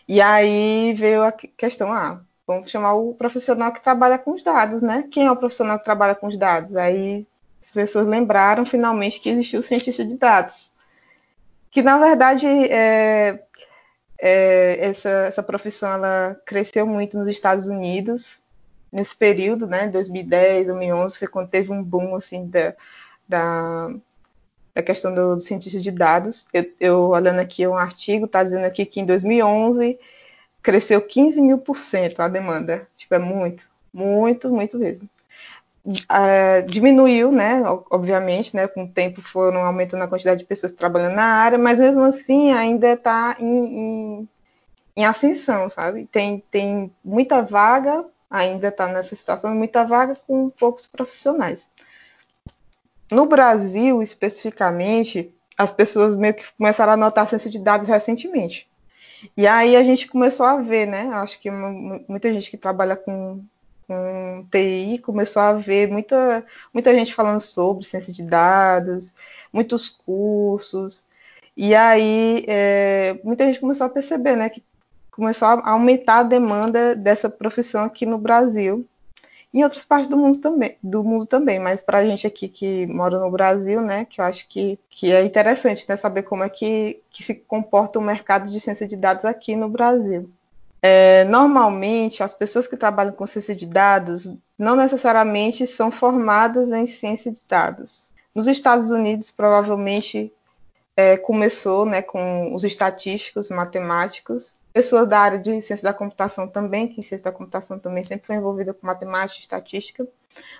E 0.07 0.21
aí 0.21 0.93
veio 0.93 1.23
a 1.23 1.31
questão, 1.31 1.91
ah, 1.91 2.21
vamos 2.45 2.69
chamar 2.69 2.93
o 2.95 3.13
profissional 3.13 3.71
que 3.71 3.81
trabalha 3.81 4.17
com 4.17 4.31
os 4.31 4.43
dados, 4.43 4.81
né? 4.81 5.07
Quem 5.09 5.25
é 5.25 5.31
o 5.31 5.37
profissional 5.37 5.79
que 5.79 5.85
trabalha 5.85 6.15
com 6.15 6.27
os 6.27 6.37
dados? 6.37 6.75
Aí 6.75 7.25
as 7.61 7.71
pessoas 7.71 8.07
lembraram 8.07 8.65
finalmente 8.65 9.19
que 9.19 9.29
existiu 9.29 9.59
o 9.59 9.63
cientista 9.63 10.03
de 10.03 10.15
dados, 10.15 10.71
que 11.69 11.81
na 11.81 11.97
verdade 11.97 12.47
é, 12.47 13.43
é, 14.21 14.77
essa, 14.85 15.09
essa 15.09 15.41
profissão 15.41 15.91
ela 15.91 16.39
cresceu 16.45 16.85
muito 16.85 17.17
nos 17.17 17.27
Estados 17.27 17.65
Unidos 17.65 18.39
nesse 18.91 19.15
período, 19.15 19.65
né, 19.65 19.87
2010, 19.87 20.67
2011, 20.67 21.17
foi 21.17 21.27
quando 21.27 21.49
teve 21.49 21.71
um 21.71 21.81
boom 21.81 22.15
assim 22.15 22.45
da, 22.47 22.75
da, 23.27 23.89
da 24.75 24.83
questão 24.83 25.13
do, 25.15 25.39
cientista 25.39 25.79
de 25.79 25.89
dados. 25.89 26.45
Eu, 26.53 26.71
eu 26.79 26.99
olhando 27.09 27.39
aqui 27.39 27.65
um 27.65 27.77
artigo, 27.77 28.25
está 28.25 28.43
dizendo 28.43 28.65
aqui 28.65 28.85
que 28.85 28.99
em 28.99 29.05
2011 29.05 29.97
cresceu 30.61 31.01
15 31.01 31.41
mil 31.41 31.57
por 31.57 31.77
cento 31.77 32.19
a 32.19 32.27
demanda. 32.27 32.87
Tipo, 32.97 33.15
é 33.15 33.19
muito, 33.19 33.63
muito, 33.93 34.49
muito 34.49 34.77
mesmo. 34.77 35.09
Uh, 35.83 36.63
diminuiu, 36.67 37.31
né, 37.31 37.63
obviamente, 37.89 38.55
né, 38.55 38.67
com 38.67 38.83
o 38.83 38.87
tempo 38.87 39.19
foram 39.19 39.65
aumentando 39.65 40.03
a 40.03 40.07
quantidade 40.07 40.41
de 40.41 40.45
pessoas 40.45 40.73
trabalhando 40.73 41.15
na 41.15 41.23
área, 41.23 41.57
mas 41.57 41.79
mesmo 41.79 42.03
assim 42.03 42.51
ainda 42.51 42.93
está 42.93 43.35
em, 43.39 43.45
em, 43.47 44.29
em 44.97 45.05
ascensão, 45.05 45.71
sabe? 45.71 46.05
Tem, 46.11 46.43
tem 46.51 46.91
muita 47.03 47.41
vaga 47.41 48.05
ainda 48.31 48.69
está 48.69 48.87
nessa 48.87 49.13
situação, 49.13 49.53
muita 49.53 49.83
vaga 49.83 50.15
com 50.25 50.49
poucos 50.49 50.87
profissionais. 50.87 51.69
No 53.11 53.25
Brasil, 53.25 54.01
especificamente, 54.01 55.35
as 55.57 55.69
pessoas 55.69 56.15
meio 56.15 56.33
que 56.33 56.45
começaram 56.57 56.93
a 56.93 56.97
notar 56.97 57.25
a 57.25 57.27
ciência 57.27 57.51
de 57.51 57.59
dados 57.59 57.89
recentemente. 57.89 58.69
E 59.35 59.45
aí 59.45 59.75
a 59.75 59.83
gente 59.83 60.07
começou 60.07 60.45
a 60.45 60.55
ver, 60.61 60.87
né? 60.87 61.09
Acho 61.15 61.39
que 61.41 61.51
muita 61.51 62.33
gente 62.33 62.49
que 62.49 62.57
trabalha 62.57 62.95
com, 62.95 63.43
com 63.91 64.45
TI 64.49 64.99
começou 64.99 65.41
a 65.41 65.53
ver 65.53 65.89
muita, 65.89 66.45
muita 66.73 66.93
gente 66.95 67.13
falando 67.13 67.41
sobre 67.41 67.83
ciência 67.83 68.13
de 68.13 68.23
dados, 68.23 69.13
muitos 69.51 69.89
cursos. 69.89 71.05
E 71.57 71.75
aí 71.75 72.45
é, 72.47 73.19
muita 73.23 73.45
gente 73.45 73.59
começou 73.59 73.87
a 73.87 73.89
perceber, 73.89 74.37
né, 74.37 74.49
que 74.49 74.63
começou 75.11 75.49
a 75.49 75.71
aumentar 75.71 76.19
a 76.19 76.23
demanda 76.23 76.95
dessa 76.95 77.29
profissão 77.29 77.83
aqui 77.83 78.05
no 78.05 78.17
Brasil. 78.17 78.87
Em 79.53 79.65
outras 79.65 79.83
partes 79.83 80.07
do 80.09 80.15
mundo 80.15 80.39
também, 80.39 80.77
do 80.81 81.03
mundo 81.03 81.25
também, 81.25 81.59
mas 81.59 81.81
para 81.81 81.97
a 81.97 82.05
gente 82.05 82.25
aqui 82.25 82.47
que 82.47 82.85
mora 82.87 83.19
no 83.19 83.29
Brasil, 83.29 83.81
né, 83.81 84.05
que 84.05 84.21
eu 84.21 84.25
acho 84.25 84.47
que, 84.47 84.79
que 84.89 85.11
é 85.11 85.25
interessante 85.25 85.85
né, 85.89 85.97
saber 85.97 86.23
como 86.23 86.45
é 86.45 86.49
que, 86.49 87.01
que 87.11 87.21
se 87.21 87.35
comporta 87.35 87.99
o 87.99 88.01
mercado 88.01 88.49
de 88.49 88.57
ciência 88.61 88.87
de 88.87 88.95
dados 88.95 89.25
aqui 89.25 89.53
no 89.53 89.67
Brasil. 89.67 90.31
É, 90.81 91.23
normalmente, 91.25 92.23
as 92.23 92.33
pessoas 92.33 92.65
que 92.67 92.75
trabalham 92.75 93.13
com 93.13 93.27
ciência 93.27 93.55
de 93.55 93.67
dados 93.67 94.27
não 94.57 94.75
necessariamente 94.75 95.67
são 95.67 95.91
formadas 95.91 96.71
em 96.71 96.87
ciência 96.87 97.31
de 97.31 97.41
dados. 97.47 98.11
Nos 98.33 98.47
Estados 98.47 98.89
Unidos, 98.89 99.29
provavelmente 99.29 100.33
é, 100.95 101.17
começou 101.17 101.85
né, 101.85 102.01
com 102.01 102.53
os 102.55 102.63
estatísticos, 102.63 103.49
matemáticos, 103.49 104.53
pessoas 104.73 105.07
da 105.07 105.19
área 105.19 105.37
de 105.37 105.61
ciência 105.61 105.83
da 105.83 105.93
computação 105.93 106.47
também, 106.47 106.87
que 106.87 107.03
ciência 107.03 107.25
da 107.25 107.31
computação 107.31 107.77
também 107.77 108.03
sempre 108.03 108.25
foi 108.25 108.35
envolvida 108.37 108.73
com 108.73 108.87
matemática 108.87 109.39
e 109.39 109.41
estatística. 109.41 110.07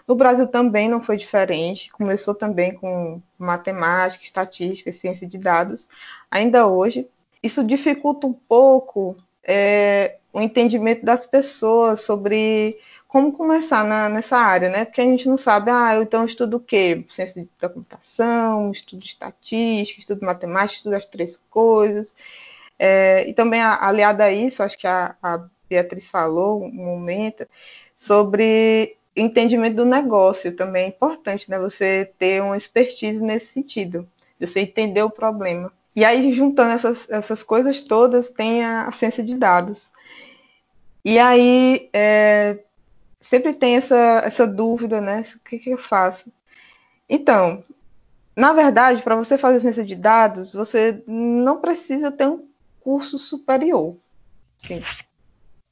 No 0.08 0.16
Brasil 0.16 0.48
também 0.48 0.90
não 0.90 1.02
foi 1.02 1.18
diferente, 1.18 1.92
começou 1.92 2.36
também 2.36 2.76
com 2.76 3.22
matemática, 3.40 4.24
estatística, 4.24 4.92
ciência 4.92 5.26
de 5.26 5.38
dados, 5.38 5.88
ainda 6.30 6.68
hoje. 6.68 7.08
Isso 7.42 7.64
dificulta 7.64 8.28
um 8.28 8.34
pouco 8.34 9.16
é, 9.44 10.18
o 10.34 10.42
entendimento 10.42 11.06
das 11.06 11.26
pessoas 11.26 12.02
sobre 12.02 12.78
como 13.08 13.34
começar 13.34 13.84
na, 13.84 14.08
nessa 14.08 14.38
área, 14.38 14.70
né? 14.70 14.86
Porque 14.86 15.02
a 15.02 15.04
gente 15.04 15.28
não 15.28 15.38
sabe, 15.38 15.70
ah, 15.70 16.00
então 16.02 16.24
estudo 16.26 16.58
o 16.58 16.60
quê? 16.60 17.04
Ciência 17.10 17.48
da 17.60 17.68
computação, 17.68 18.72
estudo 18.72 19.04
estatística, 19.04 20.00
estudo 20.00 20.26
matemática, 20.26 20.78
estudo 20.78 20.96
as 20.96 21.06
três 21.06 21.36
coisas. 21.36 22.16
É, 22.80 23.28
e 23.28 23.34
também 23.34 23.62
aliada 23.62 24.24
a 24.26 24.32
isso, 24.32 24.64
acho 24.64 24.78
que 24.78 24.88
a, 24.88 25.16
a 25.22 25.46
Beatriz 25.70 26.10
falou 26.10 26.64
um 26.64 26.72
momento 26.72 27.48
sobre 27.96 28.98
entendimento 29.16 29.76
do 29.76 29.86
negócio 29.86 30.56
também 30.56 30.86
é 30.86 30.88
importante, 30.88 31.50
né? 31.50 31.60
Você 31.60 32.12
ter 32.18 32.42
uma 32.42 32.58
expertise 32.58 33.24
nesse 33.24 33.48
sentido, 33.48 34.08
você 34.40 34.62
entender 34.62 35.04
o 35.04 35.10
problema. 35.10 35.72
E 35.96 36.06
aí, 36.06 36.32
juntando 36.32 36.72
essas, 36.72 37.10
essas 37.10 37.44
coisas 37.44 37.82
todas, 37.82 38.30
tem 38.30 38.64
a, 38.64 38.88
a 38.88 38.92
ciência 38.92 39.24
de 39.24 39.36
dados. 39.36 39.92
E 41.04 41.20
aí, 41.20 41.90
é, 41.92 42.60
sempre 43.20 43.54
tem 43.54 43.76
essa, 43.76 44.22
essa 44.24 44.48
dúvida, 44.48 45.02
né? 45.02 45.24
O 45.36 45.40
que, 45.40 45.60
que 45.60 45.70
eu 45.70 45.78
faço? 45.78 46.32
Então, 47.10 47.64
na 48.36 48.54
verdade, 48.54 49.02
para 49.02 49.16
você 49.16 49.38
fazer 49.38 49.60
ciência 49.60 49.84
de 49.84 49.96
dados, 49.96 50.54
você 50.54 51.04
não 51.06 51.60
precisa 51.60 52.12
ter 52.12 52.28
um 52.28 52.48
curso 52.80 53.20
superior. 53.20 53.98
Sim. 54.60 54.82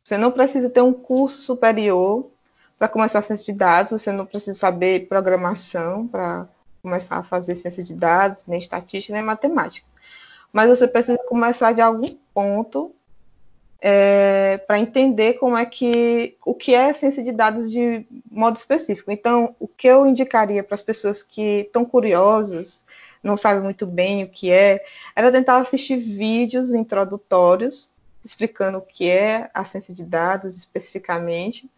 Você 0.04 0.18
não 0.18 0.32
precisa 0.32 0.70
ter 0.70 0.82
um 0.82 0.94
curso 0.94 1.42
superior 1.42 2.30
para 2.78 2.88
começar 2.88 3.20
a 3.20 3.22
ciência 3.22 3.46
de 3.46 3.54
dados, 3.54 3.92
você 3.92 4.12
não 4.12 4.26
precisa 4.26 4.58
saber 4.58 5.08
programação 5.08 6.08
para 6.08 6.48
começar 6.82 7.18
a 7.18 7.24
fazer 7.24 7.56
ciência 7.56 7.84
de 7.84 7.94
dados, 7.94 8.46
nem 8.48 8.60
estatística, 8.60 9.14
nem 9.14 9.24
matemática. 9.24 9.86
Mas 10.52 10.70
você 10.70 10.88
precisa 10.88 11.18
começar 11.28 11.74
de 11.74 11.82
algum 11.82 12.10
ponto 12.34 12.94
é, 13.82 14.58
para 14.68 14.80
entender 14.80 15.34
como 15.34 15.58
é 15.58 15.66
que 15.66 16.36
o 16.46 16.54
que 16.54 16.74
é 16.74 16.94
ciência 16.94 17.24
de 17.24 17.32
dados 17.32 17.72
de 17.72 18.06
modo 18.30 18.58
específico. 18.58 19.12
Então, 19.12 19.56
o 19.60 19.68
que 19.68 19.88
eu 19.88 20.06
indicaria 20.06 20.64
para 20.64 20.76
as 20.76 20.82
pessoas 20.82 21.24
que 21.24 21.62
estão 21.62 21.86
curiosas, 21.86 22.84
não 23.24 23.38
sabem 23.38 23.64
muito 23.64 23.86
bem 23.86 24.24
o 24.24 24.30
que 24.30 24.52
é, 24.52 24.84
era 25.16 25.32
tentar 25.32 25.58
assistir 25.58 25.98
vídeos 25.98 26.74
introdutórios 26.74 27.92
explicando 28.24 28.80
o 28.80 28.82
que 28.82 29.10
é 29.10 29.50
a 29.54 29.64
ciência 29.64 29.94
de 29.94 30.04
dados 30.04 30.58
especificamente 30.58 31.70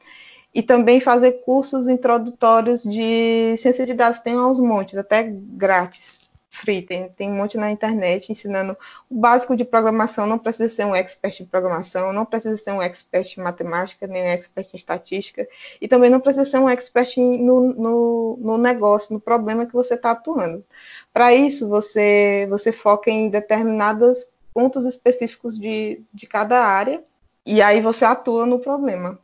e 0.53 0.61
também 0.61 0.99
fazer 0.99 1.43
cursos 1.43 1.87
introdutórios 1.87 2.83
de 2.83 3.55
ciência 3.57 3.85
de 3.85 3.93
dados, 3.93 4.19
tem 4.19 4.33
aos 4.33 4.59
montes, 4.59 4.97
até 4.97 5.23
grátis, 5.23 6.19
free, 6.61 6.83
tem, 6.83 7.09
tem 7.09 7.29
um 7.29 7.35
monte 7.35 7.57
na 7.57 7.71
internet 7.71 8.31
ensinando 8.31 8.77
o 9.09 9.19
básico 9.19 9.57
de 9.57 9.65
programação, 9.65 10.27
não 10.27 10.37
precisa 10.37 10.69
ser 10.69 10.85
um 10.85 10.95
expert 10.95 11.41
em 11.41 11.45
programação, 11.45 12.13
não 12.13 12.25
precisa 12.25 12.55
ser 12.55 12.71
um 12.71 12.81
expert 12.81 13.35
em 13.37 13.41
matemática, 13.41 14.05
nem 14.05 14.23
um 14.23 14.27
expert 14.27 14.69
em 14.71 14.77
estatística, 14.77 15.47
e 15.81 15.87
também 15.87 16.09
não 16.09 16.19
precisa 16.19 16.45
ser 16.45 16.59
um 16.59 16.69
expert 16.69 17.17
no, 17.17 17.73
no, 17.73 18.37
no 18.39 18.57
negócio, 18.57 19.13
no 19.13 19.19
problema 19.19 19.65
que 19.65 19.73
você 19.73 19.95
está 19.95 20.11
atuando. 20.11 20.63
Para 21.11 21.33
isso, 21.33 21.67
você, 21.67 22.47
você 22.49 22.71
foca 22.71 23.09
em 23.09 23.29
determinados 23.29 24.25
pontos 24.53 24.85
específicos 24.85 25.59
de, 25.59 26.01
de 26.13 26.27
cada 26.27 26.63
área, 26.63 27.03
e 27.45 27.61
aí 27.61 27.81
você 27.81 28.05
atua 28.05 28.45
no 28.45 28.59
problema. 28.59 29.19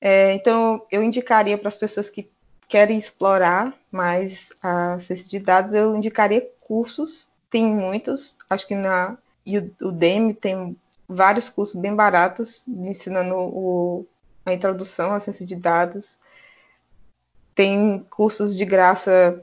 É, 0.00 0.32
então, 0.34 0.86
eu 0.90 1.02
indicaria 1.02 1.58
para 1.58 1.68
as 1.68 1.76
pessoas 1.76 2.08
que 2.08 2.30
querem 2.68 2.98
explorar 2.98 3.74
mais 3.90 4.52
a 4.62 5.00
ciência 5.00 5.26
de 5.26 5.38
dados, 5.38 5.72
eu 5.72 5.96
indicaria 5.96 6.46
cursos. 6.60 7.28
Tem 7.50 7.64
muitos, 7.64 8.36
acho 8.48 8.66
que 8.66 8.74
na 8.74 9.16
Udemy 9.80 10.34
tem 10.34 10.76
vários 11.08 11.48
cursos 11.48 11.80
bem 11.80 11.94
baratos 11.94 12.68
ensinando 12.68 13.34
o, 13.34 14.06
a 14.44 14.52
introdução 14.52 15.14
à 15.14 15.20
ciência 15.20 15.46
de 15.46 15.56
dados. 15.56 16.18
Tem 17.54 18.04
cursos 18.10 18.54
de 18.54 18.64
graça. 18.66 19.42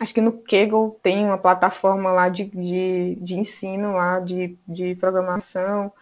Acho 0.00 0.14
que 0.14 0.20
no 0.20 0.32
Kaggle 0.32 0.98
tem 1.02 1.24
uma 1.24 1.38
plataforma 1.38 2.10
lá 2.12 2.28
de, 2.28 2.44
de, 2.44 3.16
de 3.20 3.34
ensino 3.34 3.94
lá 3.94 4.20
de, 4.20 4.56
de 4.66 4.94
programação 4.94 5.92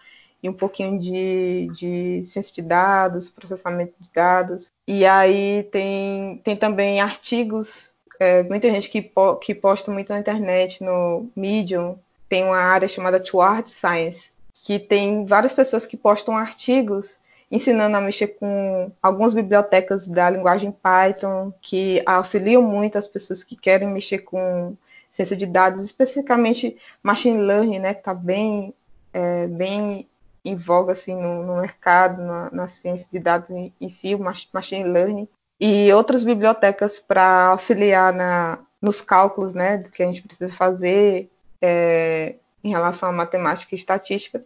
e 0.42 0.48
um 0.48 0.52
pouquinho 0.52 0.98
de, 0.98 1.70
de 1.74 2.24
ciência 2.26 2.52
de 2.54 2.62
dados, 2.62 3.28
processamento 3.28 3.94
de 4.00 4.10
dados. 4.12 4.72
E 4.88 5.06
aí 5.06 5.62
tem, 5.70 6.40
tem 6.42 6.56
também 6.56 7.00
artigos, 7.00 7.92
é, 8.18 8.42
muita 8.42 8.68
gente 8.70 8.90
que, 8.90 9.00
po, 9.00 9.36
que 9.36 9.54
posta 9.54 9.92
muito 9.92 10.12
na 10.12 10.18
internet, 10.18 10.82
no 10.82 11.30
Medium, 11.36 11.96
tem 12.28 12.44
uma 12.44 12.58
área 12.58 12.88
chamada 12.88 13.20
Toward 13.20 13.70
Science, 13.70 14.30
que 14.54 14.78
tem 14.78 15.24
várias 15.26 15.52
pessoas 15.52 15.86
que 15.86 15.96
postam 15.96 16.36
artigos 16.36 17.20
ensinando 17.50 17.94
a 17.94 18.00
mexer 18.00 18.28
com 18.28 18.90
algumas 19.02 19.34
bibliotecas 19.34 20.08
da 20.08 20.30
linguagem 20.30 20.72
Python, 20.72 21.52
que 21.60 22.02
auxiliam 22.06 22.62
muito 22.62 22.96
as 22.96 23.06
pessoas 23.06 23.44
que 23.44 23.54
querem 23.54 23.86
mexer 23.86 24.20
com 24.20 24.74
ciência 25.12 25.36
de 25.36 25.44
dados, 25.44 25.82
especificamente 25.82 26.78
machine 27.02 27.36
learning, 27.36 27.78
né, 27.78 27.92
que 27.92 28.00
está 28.00 28.14
bem, 28.14 28.72
é, 29.12 29.46
bem 29.46 30.06
em 30.44 30.56
voga 30.56 30.92
assim, 30.92 31.14
no, 31.14 31.44
no 31.44 31.60
mercado, 31.60 32.22
na, 32.22 32.50
na, 32.50 32.68
ciência 32.68 33.06
de 33.10 33.18
dados 33.18 33.50
em, 33.50 33.72
em, 33.80 33.88
si, 33.88 34.14
o 34.14 34.18
machine 34.18 34.84
learning, 34.84 35.28
e 35.60 35.92
outras 35.92 36.24
bibliotecas 36.24 36.98
para 36.98 37.46
auxiliar 37.46 38.12
na, 38.12 38.58
nos 38.80 39.00
cálculos 39.00 39.54
né, 39.54 39.78
que 39.94 40.02
a 40.02 40.06
gente 40.06 40.22
precisa 40.22 40.52
fazer 40.52 41.30
é, 41.60 42.34
em 42.64 42.70
relação 42.70 43.08
à 43.08 43.12
matemática 43.12 43.74
e 43.74 43.78
estatística. 43.78 44.44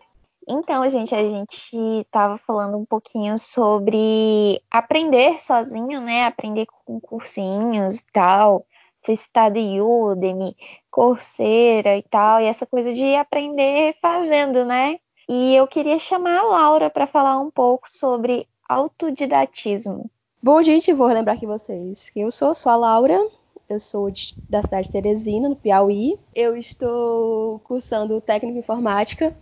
Então, 0.49 0.89
gente, 0.89 1.13
a 1.13 1.29
gente 1.29 1.77
estava 1.77 2.39
falando 2.39 2.77
um 2.77 2.85
pouquinho 2.85 3.37
sobre 3.37 4.63
aprender 4.71 5.41
sozinho, 5.41 6.01
né? 6.01 6.25
Aprender 6.25 6.67
com 6.85 7.01
cursinhos 7.01 7.97
e 7.97 8.05
tal. 8.13 8.65
Foi 9.03 9.17
citado 9.17 9.59
Udemy, 9.59 10.57
Coursera 10.89 11.97
e 11.97 12.03
tal, 12.03 12.41
e 12.41 12.45
essa 12.45 12.65
coisa 12.65 12.95
de 12.95 13.15
aprender 13.17 13.97
fazendo, 14.01 14.65
né? 14.65 14.99
E 15.29 15.55
eu 15.55 15.66
queria 15.66 15.99
chamar 15.99 16.39
a 16.39 16.43
Laura 16.43 16.89
para 16.89 17.07
falar 17.07 17.39
um 17.41 17.51
pouco 17.51 17.91
sobre 17.91 18.47
autodidatismo. 18.68 20.11
Bom, 20.43 20.62
gente, 20.62 20.93
vou 20.93 21.09
lembrar 21.09 21.33
aqui 21.33 21.47
vocês 21.47 22.11
que 22.11 22.20
eu 22.20 22.31
sou, 22.31 22.55
sou 22.55 22.70
a 22.70 22.77
Laura, 22.77 23.18
eu 23.68 23.81
sou 23.81 24.11
de, 24.11 24.37
da 24.49 24.62
cidade 24.62 24.87
de 24.87 24.93
Teresina, 24.93 25.49
no 25.49 25.57
Piauí. 25.57 26.16
Eu 26.33 26.57
estou 26.57 27.59
cursando 27.61 28.20
técnico 28.20 28.57
em 28.57 28.61
informática 28.61 29.37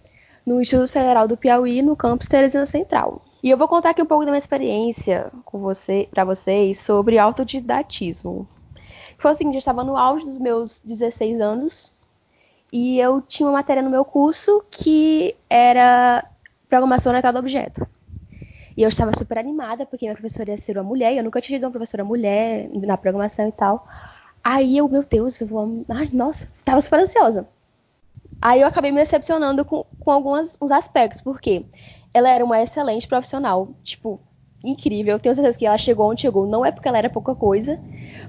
no 0.46 0.60
Instituto 0.60 0.92
Federal 0.92 1.28
do 1.28 1.36
Piauí, 1.36 1.82
no 1.82 1.94
campus 1.94 2.28
Teresina 2.28 2.64
Central. 2.64 3.22
E 3.42 3.50
eu 3.50 3.58
vou 3.58 3.68
contar 3.68 3.90
aqui 3.90 4.00
um 4.00 4.06
pouco 4.06 4.24
da 4.24 4.30
minha 4.30 4.38
experiência 4.38 5.30
com 5.44 5.58
você, 5.58 6.08
para 6.10 6.24
vocês 6.24 6.80
sobre 6.80 7.18
autodidatismo. 7.18 8.48
Foi 9.18 9.32
o 9.32 9.34
seguinte, 9.34 9.54
eu 9.54 9.58
estava 9.58 9.84
no 9.84 9.96
auge 9.96 10.24
dos 10.24 10.38
meus 10.38 10.80
16 10.80 11.40
anos 11.40 11.93
e 12.76 12.98
eu 12.98 13.20
tinha 13.20 13.46
uma 13.46 13.52
matéria 13.52 13.80
no 13.80 13.88
meu 13.88 14.04
curso 14.04 14.64
que 14.68 15.36
era 15.48 16.26
programação 16.68 17.10
orientada 17.10 17.38
a 17.38 17.40
objeto. 17.40 17.86
E 18.76 18.82
eu 18.82 18.88
estava 18.88 19.16
super 19.16 19.38
animada, 19.38 19.86
porque 19.86 20.06
minha 20.06 20.16
professora 20.16 20.50
ia 20.50 20.56
ser 20.56 20.76
uma 20.76 20.82
mulher, 20.82 21.14
e 21.14 21.18
eu 21.18 21.22
nunca 21.22 21.40
tinha 21.40 21.56
tido 21.56 21.66
uma 21.66 21.70
professora 21.70 22.02
mulher 22.02 22.68
na 22.72 22.96
programação 22.96 23.46
e 23.46 23.52
tal. 23.52 23.86
Aí 24.42 24.76
eu, 24.76 24.88
meu 24.88 25.04
Deus, 25.04 25.40
eu 25.40 25.46
vou. 25.46 25.84
Ai, 25.88 26.10
nossa, 26.12 26.50
tava 26.64 26.80
super 26.80 26.98
ansiosa. 26.98 27.46
Aí 28.42 28.60
eu 28.60 28.66
acabei 28.66 28.90
me 28.90 28.98
decepcionando 28.98 29.64
com, 29.64 29.86
com 30.00 30.10
alguns 30.10 30.58
uns 30.60 30.72
aspectos, 30.72 31.20
porque 31.20 31.66
ela 32.12 32.28
era 32.28 32.44
uma 32.44 32.60
excelente 32.60 33.06
profissional, 33.06 33.68
tipo, 33.84 34.18
incrível. 34.64 35.20
Tenho 35.20 35.36
certeza 35.36 35.56
que 35.56 35.64
ela 35.64 35.78
chegou 35.78 36.10
onde 36.10 36.22
chegou, 36.22 36.44
não 36.44 36.66
é 36.66 36.72
porque 36.72 36.88
ela 36.88 36.98
era 36.98 37.08
pouca 37.08 37.36
coisa, 37.36 37.78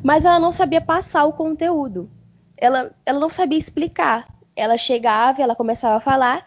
mas 0.04 0.24
ela 0.24 0.40
não 0.40 0.52
sabia 0.52 0.82
passar 0.82 1.26
o 1.26 1.34
conteúdo. 1.34 2.12
Ela, 2.56 2.96
ela 3.04 3.20
não 3.20 3.30
sabia 3.32 3.58
explicar 3.58 4.35
ela 4.56 4.78
chegava, 4.78 5.42
ela 5.42 5.56
começava 5.56 5.98
a 5.98 6.00
falar, 6.00 6.46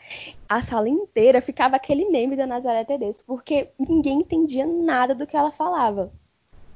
a 0.49 0.63
sala 0.63 0.89
inteira 0.89 1.43
ficava 1.43 1.77
aquele 1.77 2.09
meme 2.09 2.37
da 2.37 2.47
Nazaré 2.47 2.85
Tedesco, 2.85 3.25
porque 3.27 3.71
ninguém 3.79 4.21
entendia 4.21 4.67
nada 4.67 5.15
do 5.15 5.27
que 5.27 5.37
ela 5.37 5.51
falava. 5.51 6.11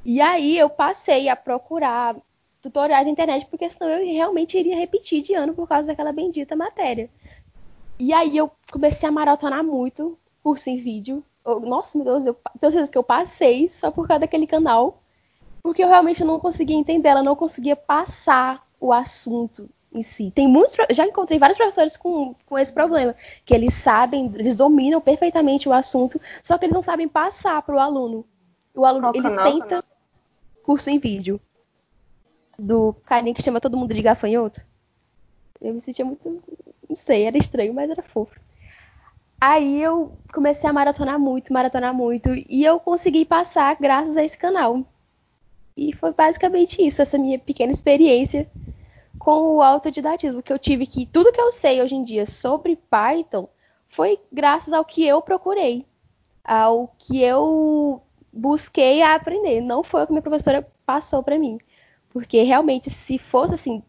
E 0.04 0.20
aí 0.20 0.58
eu 0.58 0.68
passei 0.68 1.28
a 1.28 1.36
procurar 1.36 2.16
tutoriais 2.60 3.06
na 3.06 3.12
internet, 3.12 3.46
porque 3.46 3.68
senão 3.70 3.88
eu 3.88 4.04
realmente 4.04 4.58
iria 4.58 4.76
repetir 4.76 5.22
de 5.22 5.34
ano 5.34 5.54
por 5.54 5.66
causa 5.66 5.88
daquela 5.88 6.12
bendita 6.12 6.54
matéria. 6.54 7.08
E 7.98 8.12
aí 8.12 8.36
eu 8.36 8.50
comecei 8.70 9.08
a 9.08 9.12
maratonar 9.12 9.64
muito 9.64 10.18
curso 10.42 10.68
em 10.68 10.76
vídeo. 10.76 11.24
Eu, 11.44 11.60
nossa, 11.60 11.96
meu 11.96 12.04
Deus, 12.04 12.26
eu 12.26 12.88
que 12.88 12.98
eu 12.98 13.02
passei 13.02 13.68
só 13.68 13.90
por 13.90 14.06
causa 14.06 14.20
daquele 14.20 14.46
canal, 14.46 15.02
porque 15.62 15.82
eu 15.82 15.88
realmente 15.88 16.24
não 16.24 16.38
conseguia 16.38 16.76
entender, 16.76 17.08
ela 17.08 17.22
não 17.22 17.36
conseguia 17.36 17.76
passar 17.76 18.66
o 18.80 18.92
assunto 18.92 19.70
em 19.94 20.02
si. 20.02 20.30
Tem 20.34 20.48
muitos, 20.48 20.76
já 20.90 21.06
encontrei 21.06 21.38
vários 21.38 21.58
professores 21.58 21.96
com, 21.96 22.34
com 22.46 22.58
esse 22.58 22.72
problema, 22.72 23.14
que 23.44 23.54
eles 23.54 23.74
sabem, 23.74 24.30
eles 24.34 24.56
dominam 24.56 25.00
perfeitamente 25.00 25.68
o 25.68 25.72
assunto, 25.72 26.20
só 26.42 26.56
que 26.56 26.64
eles 26.64 26.74
não 26.74 26.82
sabem 26.82 27.08
passar 27.08 27.60
para 27.62 27.74
o 27.74 27.78
aluno. 27.78 28.24
O 28.74 28.84
aluno, 28.84 29.02
Qual 29.02 29.14
ele 29.14 29.22
canal, 29.22 29.52
tenta 29.52 29.68
canal? 29.68 29.84
curso 30.62 30.88
em 30.88 30.98
vídeo 30.98 31.40
do 32.58 32.94
carinha 33.04 33.34
que 33.34 33.42
chama 33.42 33.60
todo 33.60 33.76
mundo 33.76 33.92
de 33.92 34.02
gafanhoto. 34.02 34.64
Eu 35.60 35.74
me 35.74 35.80
sentia 35.80 36.04
muito, 36.04 36.42
não 36.88 36.96
sei, 36.96 37.24
era 37.24 37.36
estranho, 37.36 37.74
mas 37.74 37.90
era 37.90 38.02
fofo. 38.02 38.40
Aí 39.40 39.82
eu 39.82 40.12
comecei 40.32 40.70
a 40.70 40.72
maratonar 40.72 41.18
muito, 41.18 41.52
maratonar 41.52 41.92
muito, 41.92 42.30
e 42.48 42.64
eu 42.64 42.78
consegui 42.78 43.24
passar 43.24 43.76
graças 43.76 44.16
a 44.16 44.24
esse 44.24 44.38
canal. 44.38 44.84
E 45.76 45.92
foi 45.92 46.12
basicamente 46.12 46.80
isso, 46.86 47.02
essa 47.02 47.18
minha 47.18 47.38
pequena 47.38 47.72
experiência 47.72 48.48
com 49.22 49.54
o 49.54 49.62
autodidatismo, 49.62 50.42
que 50.42 50.52
eu 50.52 50.58
tive 50.58 50.84
que 50.84 51.06
tudo 51.06 51.30
que 51.30 51.40
eu 51.40 51.52
sei 51.52 51.80
hoje 51.80 51.94
em 51.94 52.02
dia 52.02 52.26
sobre 52.26 52.74
Python 52.74 53.48
foi 53.88 54.18
graças 54.32 54.74
ao 54.74 54.84
que 54.84 55.06
eu 55.06 55.22
procurei, 55.22 55.86
ao 56.44 56.92
que 56.98 57.22
eu 57.22 58.02
busquei 58.32 59.00
a 59.00 59.14
aprender. 59.14 59.60
Não 59.60 59.84
foi 59.84 60.02
o 60.02 60.06
que 60.06 60.12
minha 60.12 60.22
professora 60.22 60.66
passou 60.84 61.22
para 61.22 61.38
mim, 61.38 61.60
porque 62.10 62.42
realmente 62.42 62.90
se 62.90 63.16
fosse 63.16 63.54
assim, 63.54 63.80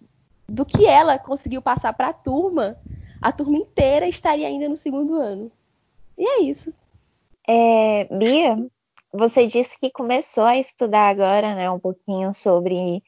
do 0.47 0.63
que 0.63 0.85
ela 0.85 1.17
conseguiu 1.17 1.63
passar 1.63 1.93
para 1.93 2.09
a 2.09 2.13
turma, 2.13 2.77
a 3.19 3.31
turma 3.31 3.57
inteira 3.57 4.07
estaria 4.07 4.47
ainda 4.47 4.69
no 4.69 4.75
segundo 4.75 5.15
ano. 5.15 5.51
E 6.15 6.27
é 6.27 6.41
isso. 6.41 6.71
É, 7.47 8.03
Bia, 8.03 8.55
você 9.11 9.47
disse 9.47 9.79
que 9.79 9.89
começou 9.89 10.43
a 10.43 10.59
estudar 10.59 11.09
agora, 11.09 11.55
né, 11.55 11.71
um 11.71 11.79
pouquinho 11.79 12.31
sobre 12.33 13.01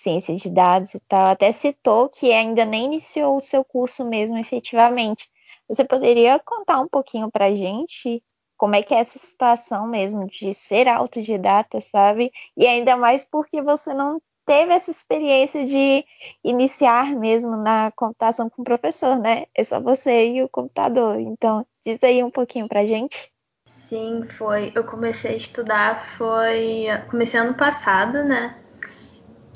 ciência 0.00 0.34
de 0.34 0.50
dados 0.50 0.94
e 0.94 1.00
tal, 1.00 1.28
até 1.28 1.52
citou 1.52 2.08
que 2.08 2.32
ainda 2.32 2.64
nem 2.64 2.86
iniciou 2.86 3.36
o 3.36 3.40
seu 3.40 3.64
curso 3.64 4.04
mesmo 4.04 4.38
efetivamente. 4.38 5.28
Você 5.68 5.84
poderia 5.84 6.38
contar 6.38 6.80
um 6.80 6.88
pouquinho 6.88 7.30
para 7.30 7.46
a 7.46 7.54
gente 7.54 8.22
como 8.56 8.74
é 8.74 8.82
que 8.82 8.92
é 8.92 8.98
essa 8.98 9.18
situação 9.18 9.86
mesmo 9.86 10.26
de 10.26 10.52
ser 10.52 10.86
autodidata, 10.86 11.80
sabe? 11.80 12.30
E 12.56 12.66
ainda 12.66 12.94
mais 12.94 13.24
porque 13.24 13.62
você 13.62 13.94
não 13.94 14.20
teve 14.44 14.74
essa 14.74 14.90
experiência 14.90 15.64
de 15.64 16.04
iniciar 16.44 17.14
mesmo 17.16 17.56
na 17.56 17.90
computação 17.92 18.50
com 18.50 18.62
o 18.62 18.64
professor, 18.64 19.16
né? 19.16 19.46
É 19.54 19.64
só 19.64 19.80
você 19.80 20.28
e 20.28 20.42
o 20.42 20.48
computador. 20.48 21.18
Então, 21.20 21.64
diz 21.84 22.02
aí 22.02 22.22
um 22.22 22.30
pouquinho 22.30 22.68
pra 22.68 22.84
gente. 22.84 23.32
Sim, 23.66 24.26
foi. 24.36 24.72
Eu 24.74 24.84
comecei 24.84 25.32
a 25.32 25.36
estudar, 25.36 26.16
foi. 26.18 26.86
Comecei 27.10 27.40
ano 27.40 27.54
passado, 27.54 28.24
né? 28.24 28.60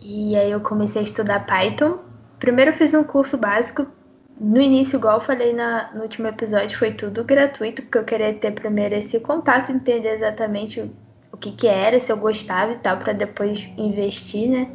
E 0.04 0.36
aí 0.36 0.50
eu 0.50 0.60
comecei 0.60 1.00
a 1.00 1.04
estudar 1.04 1.46
Python. 1.46 1.98
Primeiro 2.38 2.72
eu 2.72 2.74
fiz 2.74 2.92
um 2.92 3.02
curso 3.02 3.38
básico. 3.38 3.86
No 4.38 4.60
início, 4.60 4.98
igual 4.98 5.14
eu 5.14 5.24
falei 5.24 5.54
na, 5.54 5.90
no 5.94 6.02
último 6.02 6.28
episódio, 6.28 6.78
foi 6.78 6.92
tudo 6.92 7.24
gratuito, 7.24 7.80
porque 7.82 7.96
eu 7.96 8.04
queria 8.04 8.34
ter 8.34 8.52
primeiro 8.52 8.94
esse 8.94 9.18
contato, 9.18 9.72
entender 9.72 10.12
exatamente 10.12 10.80
o, 10.80 10.90
o 11.32 11.38
que, 11.38 11.52
que 11.52 11.66
era, 11.66 11.98
se 11.98 12.12
eu 12.12 12.18
gostava 12.18 12.72
e 12.72 12.76
tal, 12.76 12.98
para 12.98 13.14
depois 13.14 13.66
investir, 13.78 14.50
né? 14.50 14.68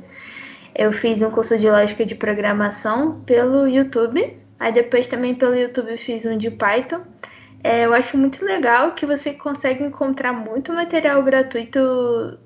Eu 0.74 0.92
fiz 0.92 1.22
um 1.22 1.30
curso 1.30 1.60
de 1.60 1.70
lógica 1.70 2.04
de 2.06 2.16
programação 2.16 3.22
pelo 3.22 3.68
YouTube. 3.68 4.36
Aí 4.60 4.74
depois 4.74 5.06
também 5.06 5.36
pelo 5.36 5.56
YouTube 5.56 5.96
fiz 5.98 6.26
um 6.26 6.38
de 6.38 6.50
Python. 6.50 7.02
É, 7.64 7.86
eu 7.86 7.94
acho 7.94 8.18
muito 8.18 8.44
legal 8.44 8.94
que 8.94 9.06
você 9.06 9.34
consegue 9.34 9.84
encontrar 9.84 10.32
muito 10.32 10.72
material 10.74 11.22
gratuito 11.24 11.80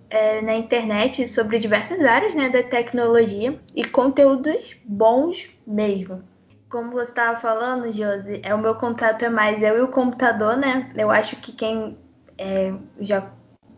é, 0.09 0.41
na 0.41 0.55
internet 0.55 1.27
sobre 1.27 1.59
diversas 1.59 2.03
áreas 2.03 2.33
né, 2.33 2.49
da 2.49 2.63
tecnologia 2.63 3.59
e 3.75 3.85
conteúdos 3.85 4.75
bons 4.85 5.49
mesmo. 5.67 6.23
Como 6.69 6.91
você 6.91 7.11
estava 7.11 7.39
falando, 7.39 7.91
Josi, 7.91 8.41
é, 8.43 8.55
o 8.55 8.57
meu 8.57 8.73
contato 8.75 9.23
é 9.23 9.29
mais 9.29 9.61
eu 9.61 9.77
e 9.77 9.81
o 9.81 9.87
computador, 9.87 10.57
né? 10.57 10.91
Eu 10.95 11.11
acho 11.11 11.35
que 11.35 11.51
quem 11.51 11.95
é, 12.35 12.73
já 12.99 13.29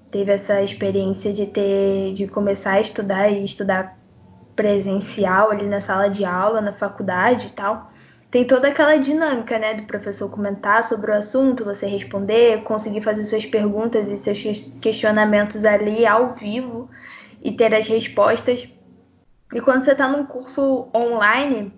teve 0.10 0.32
essa 0.32 0.62
experiência 0.62 1.34
de 1.34 1.46
ter 1.46 2.14
de 2.14 2.26
começar 2.26 2.74
a 2.74 2.80
estudar 2.80 3.30
e 3.30 3.44
estudar 3.44 3.98
presencial 4.56 5.52
ali 5.52 5.66
na 5.66 5.82
sala 5.82 6.08
de 6.08 6.24
aula, 6.24 6.62
na 6.62 6.72
faculdade 6.72 7.48
e 7.48 7.52
tal, 7.52 7.92
tem 8.36 8.44
toda 8.44 8.68
aquela 8.68 8.98
dinâmica, 8.98 9.58
né, 9.58 9.76
do 9.76 9.84
professor 9.84 10.30
comentar 10.30 10.84
sobre 10.84 11.10
o 11.10 11.14
assunto, 11.14 11.64
você 11.64 11.88
responder, 11.88 12.64
conseguir 12.64 13.00
fazer 13.00 13.24
suas 13.24 13.46
perguntas 13.46 14.12
e 14.12 14.18
seus 14.18 14.64
questionamentos 14.82 15.64
ali 15.64 16.06
ao 16.06 16.34
vivo 16.34 16.90
e 17.42 17.54
ter 17.54 17.74
as 17.74 17.88
respostas. 17.88 18.68
E 19.54 19.62
quando 19.62 19.86
você 19.86 19.94
está 19.94 20.10
num 20.10 20.26
curso 20.26 20.90
online, 20.94 21.72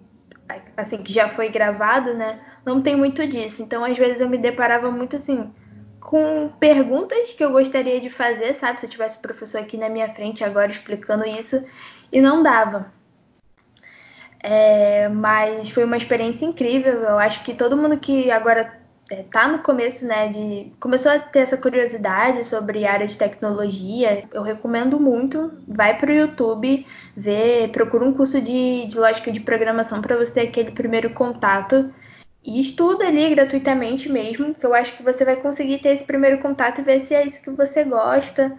assim, 0.75 1.03
que 1.03 1.13
já 1.13 1.29
foi 1.29 1.49
gravado, 1.49 2.15
né, 2.15 2.39
não 2.65 2.81
tem 2.81 2.95
muito 2.95 3.27
disso. 3.27 3.61
Então, 3.61 3.83
às 3.83 3.95
vezes 3.95 4.19
eu 4.19 4.27
me 4.27 4.39
deparava 4.39 4.89
muito 4.89 5.15
assim 5.15 5.53
com 5.99 6.49
perguntas 6.59 7.33
que 7.33 7.45
eu 7.45 7.51
gostaria 7.51 8.01
de 8.01 8.09
fazer, 8.09 8.53
sabe? 8.53 8.79
Se 8.79 8.87
eu 8.87 8.89
tivesse 8.89 9.19
o 9.19 9.21
professor 9.21 9.61
aqui 9.61 9.77
na 9.77 9.89
minha 9.89 10.11
frente 10.11 10.43
agora 10.43 10.71
explicando 10.71 11.23
isso, 11.23 11.63
e 12.11 12.19
não 12.19 12.41
dava. 12.41 12.96
É, 14.39 15.09
mas 15.09 15.69
foi 15.69 15.83
uma 15.83 15.97
experiência 15.97 16.45
incrível. 16.45 16.93
Eu 16.93 17.19
acho 17.19 17.43
que 17.43 17.53
todo 17.53 17.77
mundo 17.77 17.97
que 17.97 18.29
agora 18.31 18.79
está 19.09 19.43
é, 19.43 19.47
no 19.47 19.59
começo, 19.59 20.05
né, 20.05 20.27
de 20.29 20.71
começou 20.79 21.11
a 21.11 21.19
ter 21.19 21.39
essa 21.39 21.57
curiosidade 21.57 22.43
sobre 22.45 22.85
área 22.85 23.07
de 23.07 23.17
tecnologia, 23.17 24.27
eu 24.33 24.41
recomendo 24.41 24.99
muito. 24.99 25.51
Vai 25.67 25.97
para 25.97 26.11
o 26.11 26.15
YouTube, 26.15 26.85
vê, 27.15 27.69
procura 27.71 28.05
um 28.05 28.13
curso 28.13 28.41
de, 28.41 28.87
de 28.87 28.97
lógica 28.97 29.31
de 29.31 29.39
programação 29.39 30.01
para 30.01 30.17
você 30.17 30.31
ter 30.31 30.41
aquele 30.49 30.71
primeiro 30.71 31.11
contato 31.11 31.93
e 32.43 32.61
estuda 32.61 33.07
ali 33.07 33.29
gratuitamente 33.35 34.09
mesmo, 34.09 34.55
que 34.55 34.65
eu 34.65 34.73
acho 34.73 34.95
que 34.95 35.03
você 35.03 35.25
vai 35.25 35.35
conseguir 35.35 35.79
ter 35.79 35.89
esse 35.89 36.05
primeiro 36.05 36.39
contato 36.39 36.79
e 36.79 36.83
ver 36.83 36.99
se 37.01 37.13
é 37.13 37.25
isso 37.25 37.41
que 37.43 37.49
você 37.49 37.83
gosta 37.83 38.57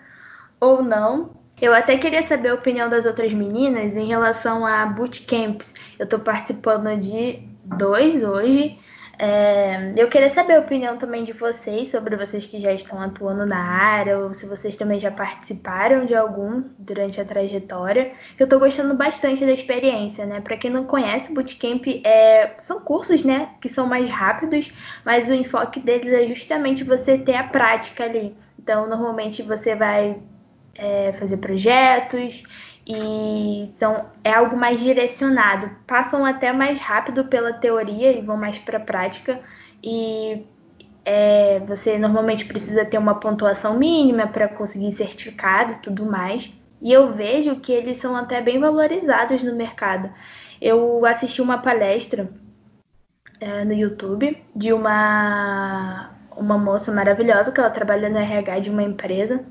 ou 0.61 0.83
não. 0.83 1.38
Eu 1.61 1.75
até 1.75 1.99
queria 1.99 2.23
saber 2.23 2.51
a 2.51 2.55
opinião 2.55 2.89
das 2.89 3.05
outras 3.05 3.33
meninas 3.33 3.97
em 3.97 4.07
relação 4.07 4.65
a 4.65 4.87
bootcamps. 4.87 5.75
Eu 5.99 6.05
estou 6.05 6.21
participando 6.21 6.97
de 7.01 7.43
dois 7.65 8.23
hoje. 8.23 8.79
É, 9.21 9.93
eu 9.97 10.09
queria 10.09 10.31
saber 10.31 10.55
a 10.55 10.61
opinião 10.61 10.97
também 10.97 11.25
de 11.25 11.33
vocês 11.33 11.91
sobre 11.91 12.15
vocês 12.15 12.47
que 12.47 12.61
já 12.61 12.73
estão 12.73 13.03
atuando 13.03 13.45
na 13.45 13.59
área, 13.59 14.17
ou 14.17 14.33
se 14.33 14.47
vocês 14.47 14.77
também 14.77 15.01
já 15.01 15.11
participaram 15.11 16.07
de 16.07 16.15
algum 16.15 16.63
durante 16.79 17.21
a 17.21 17.25
trajetória. 17.25 18.13
Eu 18.39 18.45
estou 18.45 18.61
gostando 18.61 18.95
bastante 18.95 19.45
da 19.45 19.51
experiência, 19.51 20.25
né? 20.25 20.41
Para 20.41 20.57
quem 20.57 20.71
não 20.71 20.85
conhece, 20.85 21.33
o 21.33 21.35
Bootcamp 21.35 21.85
é, 22.05 22.55
são 22.63 22.81
cursos, 22.81 23.25
né, 23.25 23.51
que 23.61 23.69
são 23.69 23.89
mais 23.89 24.09
rápidos, 24.09 24.73
mas 25.05 25.29
o 25.29 25.35
enfoque 25.35 25.81
deles 25.81 26.13
é 26.13 26.25
justamente 26.29 26.85
você 26.85 27.19
ter 27.19 27.35
a 27.35 27.43
prática 27.43 28.05
ali. 28.05 28.37
Então, 28.57 28.89
normalmente 28.89 29.43
você 29.43 29.75
vai 29.75 30.17
é, 30.79 31.13
fazer 31.15 31.39
projetos 31.39 32.45
e 32.87 33.71
são, 33.77 34.07
é 34.25 34.33
algo 34.33 34.57
mais 34.57 34.81
direcionado. 34.81 35.71
Passam 35.87 36.25
até 36.25 36.53
mais 36.53 36.81
rápido 36.81 37.25
pela 37.25 37.53
teoria 37.53 38.13
e 38.13 38.23
vão 38.23 38.37
mais 38.37 38.59
para 38.59 38.79
a 38.79 38.81
prática. 38.81 39.41
E 39.83 40.47
é, 41.05 41.61
você 41.67 41.99
normalmente 41.99 42.47
precisa 42.47 42.85
ter 42.85 42.97
uma 42.97 43.17
pontuação 43.17 43.77
mínima 43.77 44.29
para 44.29 44.49
conseguir 44.49 44.93
certificado 44.93 45.73
e 45.73 45.77
tudo 45.77 46.07
mais. 46.07 46.51
E 46.81 46.93
eu 46.93 47.13
vejo 47.13 47.57
que 47.57 47.73
eles 47.73 47.99
são 47.99 48.17
até 48.17 48.41
bem 48.41 48.59
valorizados 48.59 49.43
no 49.43 49.55
mercado. 49.55 50.11
Eu 50.61 51.05
assisti 51.05 51.43
uma 51.43 51.59
palestra 51.59 52.31
é, 53.41 53.65
no 53.65 53.73
YouTube 53.73 54.43
de 54.55 54.73
uma, 54.73 56.11
uma 56.37 56.57
moça 56.57 56.93
maravilhosa 56.93 57.53
que 57.53 57.61
ela 57.61 57.71
trabalha 57.71 58.09
no 58.09 58.17
RH 58.17 58.61
de 58.61 58.71
uma 58.71 58.83
empresa 58.83 59.45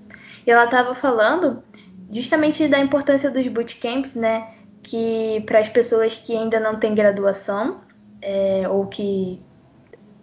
e 0.47 0.49
ela 0.49 0.63
estava 0.63 0.95
falando 0.95 1.61
justamente 2.09 2.65
da 2.69 2.79
importância 2.79 3.29
dos 3.29 3.45
bootcamps, 3.49 4.15
né? 4.15 4.53
Que 4.81 5.43
para 5.45 5.59
as 5.59 5.67
pessoas 5.67 6.15
que 6.15 6.35
ainda 6.35 6.57
não 6.57 6.79
têm 6.79 6.95
graduação 6.95 7.81
é, 8.21 8.65
ou 8.69 8.87
que 8.87 9.41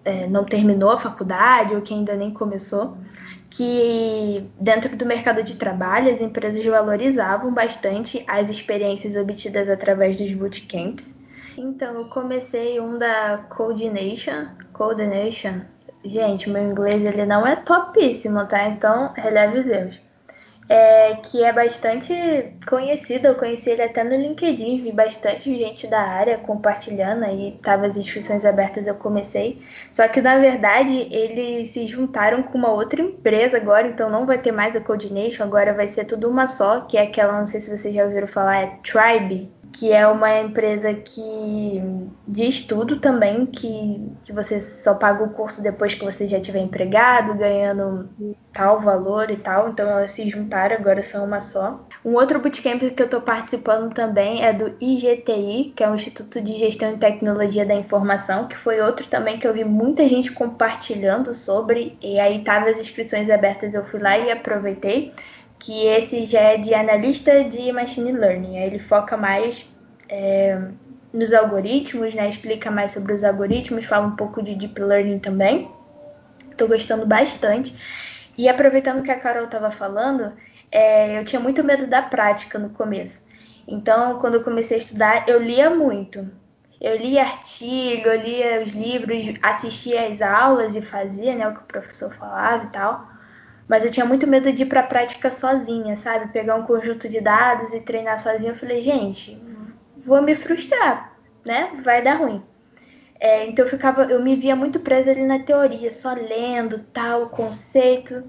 é, 0.02 0.26
não 0.26 0.44
terminou 0.44 0.90
a 0.90 0.98
faculdade 0.98 1.74
ou 1.74 1.82
que 1.82 1.92
ainda 1.92 2.16
nem 2.16 2.32
começou, 2.32 2.96
que 3.50 4.50
dentro 4.58 4.96
do 4.96 5.04
mercado 5.04 5.42
de 5.42 5.56
trabalho 5.56 6.10
as 6.10 6.22
empresas 6.22 6.64
valorizavam 6.64 7.52
bastante 7.52 8.24
as 8.26 8.48
experiências 8.48 9.14
obtidas 9.16 9.68
através 9.68 10.16
dos 10.16 10.32
bootcamps. 10.32 11.14
Então 11.54 11.94
eu 12.00 12.08
comecei 12.08 12.80
um 12.80 12.98
da 12.98 13.44
Coordination, 13.54 14.48
Coordination. 14.72 15.60
Gente, 16.02 16.48
meu 16.48 16.62
inglês 16.62 17.04
ele 17.04 17.26
não 17.26 17.46
é 17.46 17.56
topíssimo, 17.56 18.46
tá? 18.46 18.66
Então 18.68 19.12
releve 19.14 19.58
os 19.58 19.66
erros 19.66 20.04
é, 20.68 21.16
que 21.16 21.42
é 21.42 21.52
bastante 21.52 22.12
conhecido. 22.66 23.28
Eu 23.28 23.34
conheci 23.34 23.70
ele 23.70 23.82
até 23.82 24.02
no 24.02 24.14
LinkedIn, 24.14 24.82
vi 24.82 24.92
bastante 24.92 25.56
gente 25.56 25.86
da 25.86 26.00
área 26.00 26.38
compartilhando, 26.38 27.24
aí 27.24 27.58
tava 27.62 27.86
as 27.86 27.96
inscrições 27.96 28.44
abertas, 28.44 28.86
eu 28.86 28.94
comecei. 28.94 29.62
Só 29.90 30.06
que 30.08 30.20
na 30.20 30.38
verdade 30.38 31.08
eles 31.10 31.70
se 31.70 31.86
juntaram 31.86 32.42
com 32.42 32.58
uma 32.58 32.72
outra 32.72 33.00
empresa 33.00 33.56
agora, 33.56 33.88
então 33.88 34.10
não 34.10 34.26
vai 34.26 34.38
ter 34.38 34.52
mais 34.52 34.74
a 34.76 34.80
Coordination, 34.80 35.44
agora 35.44 35.72
vai 35.74 35.86
ser 35.86 36.04
tudo 36.04 36.28
uma 36.28 36.46
só, 36.46 36.80
que 36.82 36.96
é 36.96 37.02
aquela, 37.02 37.38
não 37.38 37.46
sei 37.46 37.60
se 37.60 37.76
vocês 37.76 37.94
já 37.94 38.04
ouviram 38.04 38.28
falar, 38.28 38.62
é 38.62 38.78
Tribe 38.82 39.53
que 39.74 39.92
é 39.92 40.06
uma 40.06 40.38
empresa 40.38 40.94
que 40.94 41.82
de 42.28 42.46
estudo 42.46 43.00
também, 43.00 43.44
que, 43.44 44.08
que 44.24 44.32
você 44.32 44.60
só 44.60 44.94
paga 44.94 45.24
o 45.24 45.30
curso 45.30 45.60
depois 45.60 45.92
que 45.94 46.04
você 46.04 46.28
já 46.28 46.40
tiver 46.40 46.60
empregado, 46.60 47.34
ganhando 47.34 48.08
tal 48.52 48.80
valor 48.80 49.32
e 49.32 49.36
tal. 49.36 49.70
Então 49.70 49.90
elas 49.90 50.12
se 50.12 50.30
juntaram, 50.30 50.76
agora 50.76 51.02
são 51.02 51.24
uma 51.24 51.40
só. 51.40 51.84
Um 52.04 52.14
outro 52.14 52.38
bootcamp 52.38 52.78
que 52.78 53.02
eu 53.02 53.04
estou 53.04 53.20
participando 53.20 53.92
também 53.92 54.44
é 54.44 54.52
do 54.52 54.76
IGTI, 54.80 55.72
que 55.74 55.82
é 55.82 55.90
o 55.90 55.96
Instituto 55.96 56.40
de 56.40 56.54
Gestão 56.54 56.92
e 56.92 56.98
Tecnologia 56.98 57.66
da 57.66 57.74
Informação, 57.74 58.46
que 58.46 58.56
foi 58.56 58.80
outro 58.80 59.08
também 59.08 59.40
que 59.40 59.46
eu 59.46 59.52
vi 59.52 59.64
muita 59.64 60.06
gente 60.06 60.30
compartilhando 60.30 61.34
sobre, 61.34 61.98
e 62.00 62.20
aí 62.20 62.44
tava 62.44 62.70
as 62.70 62.78
inscrições 62.78 63.28
abertas, 63.28 63.74
eu 63.74 63.84
fui 63.84 63.98
lá 63.98 64.16
e 64.16 64.30
aproveitei 64.30 65.12
que 65.64 65.86
esse 65.86 66.26
já 66.26 66.40
é 66.40 66.56
de 66.58 66.74
analista 66.74 67.42
de 67.44 67.72
machine 67.72 68.12
learning. 68.12 68.58
Ele 68.58 68.78
foca 68.78 69.16
mais 69.16 69.66
é, 70.10 70.60
nos 71.10 71.32
algoritmos, 71.32 72.14
né? 72.14 72.28
Explica 72.28 72.70
mais 72.70 72.92
sobre 72.92 73.14
os 73.14 73.24
algoritmos, 73.24 73.86
fala 73.86 74.06
um 74.06 74.16
pouco 74.16 74.42
de 74.42 74.54
deep 74.54 74.78
learning 74.78 75.20
também. 75.20 75.70
Estou 76.50 76.68
gostando 76.68 77.06
bastante. 77.06 77.74
E 78.36 78.46
aproveitando 78.46 79.02
que 79.02 79.10
a 79.10 79.18
Carol 79.18 79.46
estava 79.46 79.70
falando, 79.70 80.34
é, 80.70 81.18
eu 81.18 81.24
tinha 81.24 81.40
muito 81.40 81.64
medo 81.64 81.86
da 81.86 82.02
prática 82.02 82.58
no 82.58 82.68
começo. 82.70 83.24
Então, 83.66 84.18
quando 84.18 84.34
eu 84.34 84.42
comecei 84.42 84.76
a 84.76 84.80
estudar, 84.80 85.28
eu 85.28 85.42
lia 85.42 85.70
muito. 85.70 86.28
Eu 86.78 86.98
lia 86.98 87.22
artigo, 87.22 88.08
eu 88.08 88.20
lia 88.20 88.62
os 88.62 88.72
livros, 88.72 89.34
assistia 89.40 90.08
às 90.08 90.20
aulas 90.20 90.76
e 90.76 90.82
fazia 90.82 91.34
né, 91.34 91.48
o 91.48 91.54
que 91.54 91.60
o 91.60 91.64
professor 91.64 92.12
falava 92.14 92.64
e 92.64 92.68
tal. 92.68 93.13
Mas 93.68 93.84
eu 93.84 93.90
tinha 93.90 94.04
muito 94.04 94.26
medo 94.26 94.52
de 94.52 94.62
ir 94.62 94.66
para 94.66 94.80
a 94.80 94.86
prática 94.86 95.30
sozinha, 95.30 95.96
sabe? 95.96 96.32
Pegar 96.32 96.56
um 96.56 96.64
conjunto 96.64 97.08
de 97.08 97.20
dados 97.20 97.72
e 97.72 97.80
treinar 97.80 98.18
sozinha. 98.18 98.52
Eu 98.52 98.56
falei, 98.56 98.82
gente, 98.82 99.40
vou 99.96 100.20
me 100.22 100.34
frustrar, 100.34 101.12
né? 101.44 101.70
Vai 101.82 102.02
dar 102.02 102.16
ruim. 102.16 102.42
É, 103.18 103.46
então 103.46 103.64
eu 103.64 103.70
ficava, 103.70 104.02
eu 104.04 104.22
me 104.22 104.36
via 104.36 104.54
muito 104.54 104.80
presa 104.80 105.10
ali 105.10 105.24
na 105.24 105.38
teoria, 105.38 105.90
só 105.90 106.12
lendo 106.12 106.80
tal 106.92 107.30
conceito. 107.30 108.22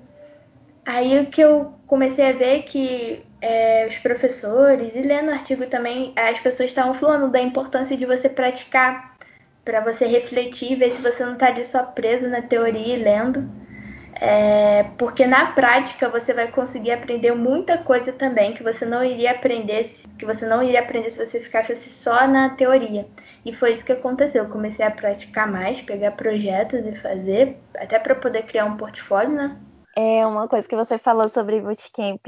Aí 0.85 1.19
o 1.19 1.25
que 1.25 1.41
eu 1.41 1.73
comecei 1.87 2.29
a 2.29 2.31
ver 2.31 2.63
que 2.63 3.25
é, 3.41 3.85
os 3.87 3.97
professores 3.97 4.95
e 4.95 5.01
lendo 5.01 5.31
artigo 5.31 5.65
também, 5.67 6.13
as 6.15 6.39
pessoas 6.39 6.69
estavam 6.69 6.93
falando 6.93 7.29
da 7.29 7.41
importância 7.41 7.97
de 7.97 8.05
você 8.05 8.29
praticar 8.29 9.15
para 9.65 9.81
você 9.81 10.05
refletir, 10.05 10.77
ver 10.77 10.91
se 10.91 11.01
você 11.01 11.25
não 11.25 11.33
está 11.33 11.47
ali 11.47 11.65
só 11.65 11.83
preso 11.83 12.29
na 12.29 12.41
teoria 12.41 12.95
e 12.95 13.03
lendo. 13.03 13.49
É, 14.19 14.83
porque 14.97 15.27
na 15.27 15.51
prática 15.51 16.07
você 16.07 16.33
vai 16.33 16.49
conseguir 16.49 16.91
aprender 16.91 17.33
muita 17.33 17.77
coisa 17.77 18.13
também 18.13 18.53
que 18.53 18.63
você 18.63 18.85
não 18.85 19.03
iria 19.03 19.31
aprender 19.31 19.83
que 20.17 20.25
você 20.25 20.45
não 20.45 20.63
iria 20.63 20.79
aprender 20.79 21.09
se 21.09 21.25
você 21.25 21.41
ficasse 21.41 21.73
assim 21.73 21.89
só 21.89 22.25
na 22.27 22.51
teoria. 22.51 23.05
E 23.45 23.53
foi 23.53 23.73
isso 23.73 23.83
que 23.83 23.91
aconteceu. 23.91 24.45
Eu 24.45 24.49
comecei 24.49 24.85
a 24.85 24.91
praticar 24.91 25.51
mais, 25.51 25.81
pegar 25.81 26.11
projetos 26.11 26.79
e 26.79 26.95
fazer, 26.95 27.57
até 27.75 27.99
para 27.99 28.15
poder 28.15 28.43
criar 28.43 28.65
um 28.65 28.77
portfólio, 28.77 29.33
né? 29.33 29.59
É 29.95 30.25
uma 30.25 30.47
coisa 30.47 30.67
que 30.67 30.75
você 30.75 30.97
falou 30.97 31.27
sobre 31.27 31.61
bootcamp. 31.61 32.25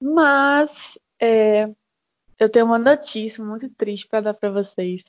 Mas 0.00 0.98
é, 1.20 1.68
eu 2.38 2.48
tenho 2.48 2.66
uma 2.66 2.78
notícia 2.78 3.44
muito 3.44 3.68
triste 3.70 4.08
para 4.08 4.20
dar 4.20 4.34
para 4.34 4.50
vocês. 4.50 5.02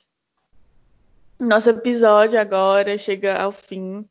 Nosso 1.40 1.70
episódio 1.70 2.38
agora 2.38 2.98
chega 2.98 3.40
ao 3.40 3.50
fim. 3.50 4.06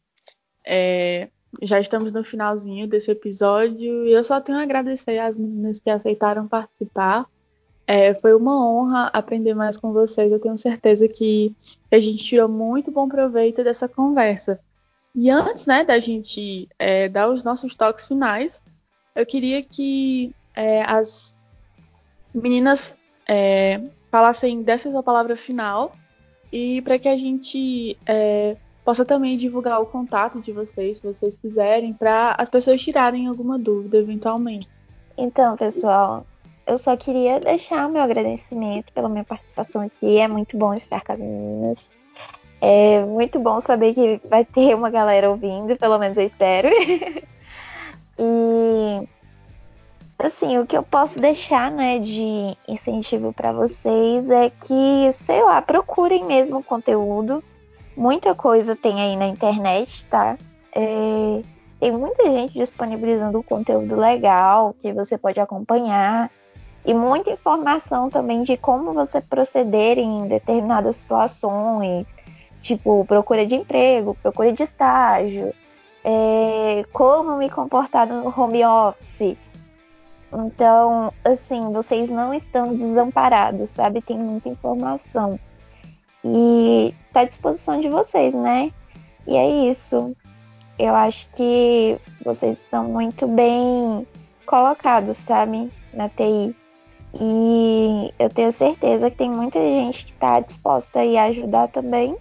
É, 0.65 1.29
já 1.61 1.79
estamos 1.79 2.11
no 2.11 2.23
finalzinho 2.23 2.87
desse 2.87 3.11
episódio 3.11 4.05
e 4.05 4.11
eu 4.11 4.23
só 4.23 4.39
tenho 4.39 4.57
a 4.57 4.61
agradecer 4.61 5.17
às 5.19 5.35
meninas 5.35 5.79
que 5.79 5.89
aceitaram 5.89 6.47
participar. 6.47 7.25
É, 7.87 8.13
foi 8.13 8.35
uma 8.35 8.63
honra 8.63 9.07
aprender 9.07 9.55
mais 9.55 9.75
com 9.75 9.91
vocês. 9.91 10.31
Eu 10.31 10.39
tenho 10.39 10.57
certeza 10.57 11.07
que 11.07 11.55
a 11.91 11.97
gente 11.97 12.23
tirou 12.23 12.47
muito 12.47 12.91
bom 12.91 13.09
proveito 13.09 13.63
dessa 13.63 13.87
conversa. 13.87 14.59
E 15.15 15.29
antes 15.29 15.65
né, 15.65 15.83
da 15.83 15.97
gente 15.97 16.69
é, 16.77 17.09
dar 17.09 17.29
os 17.29 17.43
nossos 17.43 17.73
toques 17.75 18.07
finais, 18.07 18.63
eu 19.15 19.25
queria 19.25 19.63
que 19.63 20.33
é, 20.55 20.83
as 20.83 21.35
meninas 22.33 22.95
é, 23.27 23.81
falassem 24.11 24.61
dessa 24.61 24.91
sua 24.91 25.01
palavra 25.01 25.35
final 25.35 25.95
e 26.51 26.81
para 26.83 26.99
que 26.99 27.07
a 27.07 27.17
gente 27.17 27.97
possa 28.83 29.05
também 29.05 29.37
divulgar 29.37 29.81
o 29.81 29.85
contato 29.85 30.39
de 30.39 30.51
vocês, 30.51 30.97
se 30.97 31.07
vocês 31.07 31.37
quiserem, 31.37 31.93
para 31.93 32.35
as 32.37 32.49
pessoas 32.49 32.81
tirarem 32.81 33.27
alguma 33.27 33.57
dúvida 33.57 33.97
eventualmente. 33.97 34.67
Então, 35.17 35.55
pessoal, 35.57 36.25
eu 36.65 36.77
só 36.77 36.95
queria 36.95 37.39
deixar 37.39 37.89
meu 37.89 38.01
agradecimento 38.01 38.93
pela 38.93 39.09
minha 39.09 39.23
participação 39.23 39.81
aqui. 39.81 40.17
É 40.17 40.27
muito 40.27 40.57
bom 40.57 40.73
estar 40.73 41.03
com 41.03 41.13
as 41.13 41.19
meninas. 41.19 41.91
É 42.61 43.03
muito 43.05 43.39
bom 43.39 43.59
saber 43.59 43.93
que 43.93 44.21
vai 44.27 44.45
ter 44.45 44.75
uma 44.75 44.89
galera 44.89 45.29
ouvindo, 45.29 45.75
pelo 45.77 45.97
menos 45.97 46.17
eu 46.17 46.25
espero. 46.25 46.69
e 48.19 49.07
assim, 50.19 50.57
o 50.57 50.67
que 50.67 50.77
eu 50.77 50.83
posso 50.83 51.19
deixar, 51.19 51.71
né, 51.71 51.97
de 51.97 52.55
incentivo 52.67 53.33
para 53.33 53.51
vocês 53.51 54.29
é 54.29 54.49
que, 54.49 55.11
sei 55.11 55.41
lá, 55.41 55.61
procurem 55.61 56.25
mesmo 56.25 56.61
conteúdo. 56.61 57.43
Muita 57.99 58.33
coisa 58.33 58.77
tem 58.77 59.01
aí 59.01 59.17
na 59.17 59.27
internet, 59.27 60.05
tá? 60.05 60.37
É, 60.73 61.41
tem 61.81 61.91
muita 61.91 62.31
gente 62.31 62.53
disponibilizando 62.53 63.43
conteúdo 63.43 63.93
legal 63.93 64.73
que 64.81 64.93
você 64.93 65.17
pode 65.17 65.37
acompanhar 65.37 66.31
e 66.85 66.93
muita 66.93 67.29
informação 67.29 68.09
também 68.09 68.43
de 68.43 68.55
como 68.55 68.93
você 68.93 69.19
proceder 69.19 69.97
em 69.97 70.29
determinadas 70.29 70.95
situações, 70.95 72.07
tipo 72.61 73.03
procura 73.03 73.45
de 73.45 73.55
emprego, 73.55 74.15
procura 74.23 74.53
de 74.53 74.63
estágio, 74.63 75.53
é, 76.01 76.85
como 76.93 77.35
me 77.35 77.49
comportar 77.49 78.07
no 78.07 78.27
home 78.29 78.63
office. 78.63 79.37
Então, 80.31 81.11
assim, 81.25 81.73
vocês 81.73 82.09
não 82.09 82.33
estão 82.33 82.73
desamparados, 82.73 83.71
sabe? 83.71 84.01
Tem 84.01 84.17
muita 84.17 84.47
informação. 84.47 85.37
E 86.23 86.93
tá 87.13 87.21
à 87.21 87.25
disposição 87.25 87.79
de 87.79 87.89
vocês, 87.89 88.33
né? 88.33 88.71
E 89.27 89.35
é 89.35 89.69
isso. 89.69 90.15
Eu 90.77 90.95
acho 90.95 91.29
que 91.31 91.99
vocês 92.23 92.59
estão 92.59 92.85
muito 92.85 93.27
bem 93.27 94.07
colocados, 94.45 95.17
sabe? 95.17 95.69
Na 95.93 96.09
TI. 96.09 96.55
E 97.13 98.13
eu 98.19 98.29
tenho 98.29 98.51
certeza 98.51 99.09
que 99.09 99.17
tem 99.17 99.29
muita 99.29 99.59
gente 99.59 100.05
que 100.05 100.11
está 100.11 100.39
disposta 100.39 100.99
a 101.01 101.23
ajudar 101.25 101.67
também. 101.69 102.15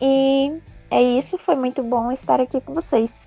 E 0.00 0.60
é 0.90 1.02
isso, 1.02 1.38
foi 1.38 1.54
muito 1.54 1.82
bom 1.82 2.10
estar 2.10 2.40
aqui 2.40 2.60
com 2.60 2.74
vocês. 2.74 3.26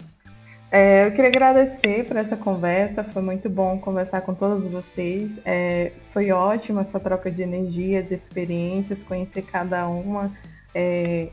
É, 0.71 1.05
eu 1.05 1.11
queria 1.11 1.27
agradecer 1.27 2.05
por 2.05 2.17
essa 2.17 2.35
conversa, 2.35 3.03
foi 3.03 3.21
muito 3.21 3.49
bom 3.49 3.77
conversar 3.79 4.21
com 4.21 4.33
todos 4.33 4.69
vocês. 4.71 5.29
É, 5.45 5.91
foi 6.11 6.31
ótima 6.31 6.81
essa 6.81 6.99
troca 6.99 7.29
de 7.31 7.41
energias, 7.41 8.11
experiências, 8.11 9.01
conhecer 9.03 9.43
cada 9.43 9.87
uma. 9.87 10.31
É, 10.73 11.29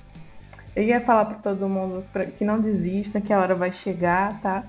eu 0.76 0.82
ia 0.84 1.00
falar 1.00 1.24
para 1.26 1.34
todo 1.36 1.68
mundo 1.68 2.04
que 2.38 2.44
não 2.44 2.60
desista, 2.60 3.20
que 3.20 3.32
a 3.32 3.40
hora 3.40 3.54
vai 3.54 3.72
chegar, 3.72 4.40
tá? 4.40 4.64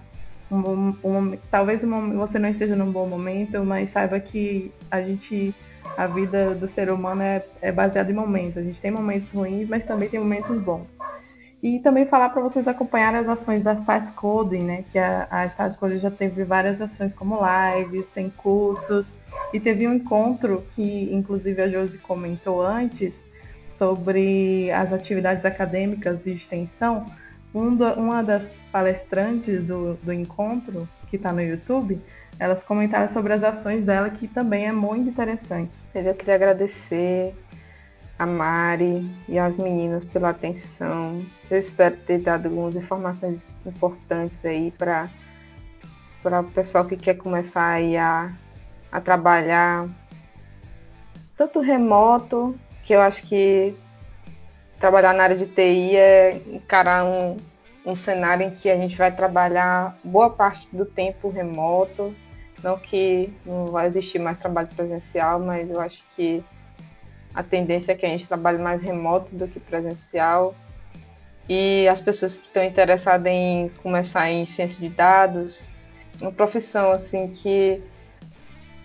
Um, 0.52 0.96
um, 1.04 1.38
talvez 1.50 1.84
um, 1.84 2.18
você 2.18 2.38
não 2.38 2.50
esteja 2.50 2.76
num 2.76 2.92
bom 2.92 3.08
momento, 3.08 3.64
mas 3.64 3.92
saiba 3.92 4.20
que 4.20 4.72
a 4.92 5.02
gente, 5.02 5.54
a 5.98 6.06
vida 6.08 6.54
do 6.54 6.68
ser 6.68 6.92
humano 6.92 7.22
é, 7.22 7.44
é 7.62 7.72
baseada 7.72 8.12
em 8.12 8.16
momentos. 8.16 8.58
A 8.58 8.62
gente 8.64 8.80
tem 8.80 8.92
momentos 8.92 9.30
ruins, 9.32 9.68
mas 9.68 9.86
também 9.86 10.10
tem 10.10 10.20
momentos 10.20 10.60
bons. 10.60 10.88
E 11.64 11.80
também 11.80 12.06
falar 12.06 12.28
para 12.28 12.42
vocês 12.42 12.68
acompanharem 12.68 13.22
as 13.22 13.30
ações 13.30 13.64
da 13.64 13.74
Start 13.74 14.12
Coding, 14.16 14.64
né? 14.64 14.84
Que 14.92 15.00
a, 15.00 15.26
a 15.32 15.46
Start 15.46 15.78
Coding 15.78 16.00
já 16.00 16.12
teve 16.12 16.44
várias 16.44 16.82
ações 16.82 17.14
como 17.14 17.40
lives, 17.40 18.06
tem 18.14 18.30
cursos, 18.30 19.10
e 19.54 19.62
teve 19.62 19.88
um 19.88 19.94
encontro 19.94 20.66
que, 20.76 21.10
inclusive, 21.10 21.62
a 21.62 21.70
Josi 21.70 21.98
comentou 22.00 22.62
antes, 22.62 23.14
sobre 23.78 24.72
as 24.72 24.92
atividades 24.92 25.46
acadêmicas 25.46 26.22
de 26.22 26.32
extensão. 26.34 27.06
Um 27.56 27.74
do, 27.74 27.86
uma 27.94 28.22
das 28.22 28.44
palestrantes 28.70 29.64
do, 29.64 29.94
do 30.04 30.12
encontro, 30.12 30.86
que 31.10 31.16
está 31.16 31.32
no 31.32 31.42
YouTube, 31.42 31.98
elas 32.40 32.62
comentaram 32.64 33.14
sobre 33.14 33.32
as 33.32 33.44
ações 33.44 33.86
dela, 33.86 34.10
que 34.10 34.28
também 34.28 34.68
é 34.68 34.72
muito 34.74 35.10
interessante. 35.10 35.72
Eu 35.96 36.14
queria 36.14 36.36
agradecer 36.36 37.34
a 38.18 38.26
Mari 38.26 39.10
e 39.28 39.40
as 39.40 39.58
meninas 39.58 40.06
pela 40.06 40.30
atenção. 40.30 41.26
Eu 41.50 41.58
espero 41.58 41.98
ter 41.98 42.20
dado 42.20 42.48
algumas 42.48 42.76
informações 42.76 43.58
importantes 43.66 44.44
aí 44.46 44.72
para 44.72 45.10
para 46.22 46.40
o 46.40 46.46
pessoal 46.46 46.86
que 46.86 46.96
quer 46.96 47.16
começar 47.16 47.68
aí 47.68 47.98
a, 47.98 48.32
a 48.90 49.02
trabalhar 49.02 49.90
tanto 51.36 51.60
remoto, 51.60 52.58
que 52.84 52.94
eu 52.94 53.02
acho 53.02 53.24
que 53.24 53.76
trabalhar 54.80 55.14
na 55.14 55.24
área 55.24 55.36
de 55.36 55.46
TI 55.46 55.98
é 55.98 56.42
encarar 56.48 57.04
um, 57.04 57.36
um 57.86 57.94
cenário 57.94 58.48
em 58.48 58.52
que 58.52 58.70
a 58.70 58.78
gente 58.78 58.98
vai 58.98 59.14
trabalhar 59.14 59.98
boa 60.04 60.30
parte 60.30 60.74
do 60.74 60.86
tempo 60.86 61.30
remoto, 61.30 62.16
não 62.64 62.78
que 62.78 63.34
não 63.46 63.66
vai 63.66 63.88
existir 63.88 64.20
mais 64.20 64.38
trabalho 64.38 64.70
presencial, 64.70 65.40
mas 65.40 65.70
eu 65.70 65.82
acho 65.82 66.06
que 66.16 66.42
a 67.34 67.42
tendência 67.42 67.94
é 67.94 67.96
que 67.96 68.06
a 68.06 68.10
gente 68.10 68.28
trabalhe 68.28 68.60
mais 68.60 68.82
remoto 68.82 69.36
do 69.36 69.48
que 69.48 69.60
presencial. 69.60 70.54
E 71.50 71.88
as 71.88 72.00
pessoas 72.00 72.38
que 72.38 72.48
estão 72.48 72.64
interessadas 72.64 73.32
em 73.32 73.70
começar 73.82 74.30
em 74.30 74.46
ciência 74.46 74.80
de 74.80 74.90
dados, 74.90 75.68
uma 76.22 76.32
profissão 76.32 76.92
assim 76.92 77.28
que, 77.30 77.82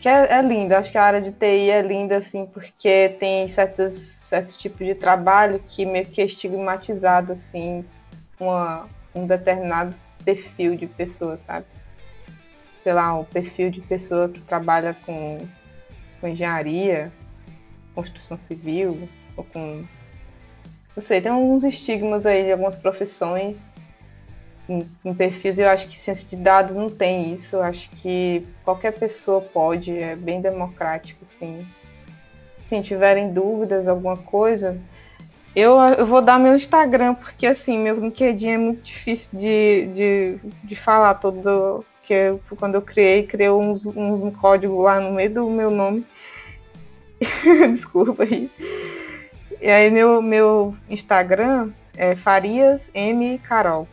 que 0.00 0.08
é, 0.08 0.38
é 0.38 0.42
linda. 0.42 0.78
Acho 0.78 0.90
que 0.90 0.98
a 0.98 1.04
área 1.04 1.20
de 1.20 1.30
TI 1.30 1.70
é 1.70 1.82
linda 1.82 2.16
assim 2.16 2.46
porque 2.46 3.16
tem 3.20 3.48
certos, 3.48 3.98
certos 3.98 4.56
tipos 4.56 4.84
de 4.86 4.94
trabalho 4.94 5.62
que 5.68 5.84
meio 5.84 6.06
que 6.06 6.20
é 6.20 6.24
estigmatizado 6.24 7.32
assim, 7.32 7.84
uma, 8.40 8.88
um 9.14 9.26
determinado 9.26 9.94
perfil 10.24 10.74
de 10.74 10.86
pessoa, 10.86 11.36
sabe? 11.36 11.66
Sei 12.82 12.92
lá, 12.92 13.14
um 13.14 13.24
perfil 13.24 13.70
de 13.70 13.80
pessoa 13.82 14.28
que 14.28 14.40
trabalha 14.40 14.96
com, 15.04 15.38
com 16.20 16.28
engenharia, 16.28 17.12
construção 18.02 18.38
civil, 18.38 19.08
ou 19.36 19.44
com. 19.44 19.84
Não 20.94 21.02
sei, 21.02 21.20
tem 21.20 21.30
alguns 21.30 21.64
estigmas 21.64 22.26
aí 22.26 22.44
de 22.44 22.52
algumas 22.52 22.76
profissões 22.76 23.72
em, 24.68 24.86
em 25.04 25.14
perfis, 25.14 25.58
eu 25.58 25.68
acho 25.68 25.88
que 25.88 25.98
ciência 25.98 26.26
de 26.28 26.36
dados 26.36 26.76
não 26.76 26.88
tem 26.90 27.32
isso. 27.32 27.56
Eu 27.56 27.62
acho 27.62 27.88
que 27.90 28.46
qualquer 28.64 28.92
pessoa 28.92 29.40
pode, 29.40 29.96
é 29.96 30.14
bem 30.14 30.40
democrático, 30.40 31.24
assim. 31.24 31.66
Se 32.66 32.80
tiverem 32.82 33.32
dúvidas, 33.32 33.88
alguma 33.88 34.18
coisa, 34.18 34.78
eu, 35.56 35.76
eu, 35.80 36.04
vou 36.06 36.20
dar 36.20 36.38
meu 36.38 36.54
Instagram, 36.54 37.14
porque 37.14 37.46
assim, 37.46 37.78
meu 37.78 37.98
LinkedIn 37.98 38.48
é 38.48 38.58
muito 38.58 38.82
difícil 38.82 39.38
de, 39.38 39.86
de, 39.94 40.38
de 40.64 40.76
falar 40.76 41.14
todo. 41.14 41.84
Que 42.02 42.14
eu, 42.14 42.40
quando 42.58 42.74
eu 42.74 42.82
criei, 42.82 43.26
criei 43.26 43.50
uns, 43.50 43.86
um 43.86 44.30
código 44.30 44.82
lá 44.82 45.00
no 45.00 45.12
meio 45.12 45.30
do 45.30 45.50
meu 45.50 45.70
nome. 45.70 46.06
Desculpa 47.72 48.22
aí. 48.22 48.50
E 49.60 49.68
aí 49.68 49.90
meu, 49.90 50.22
meu 50.22 50.76
Instagram 50.88 51.72
é 51.96 52.14
Farias 52.14 52.90
M 52.94 53.38
Carol. 53.38 53.88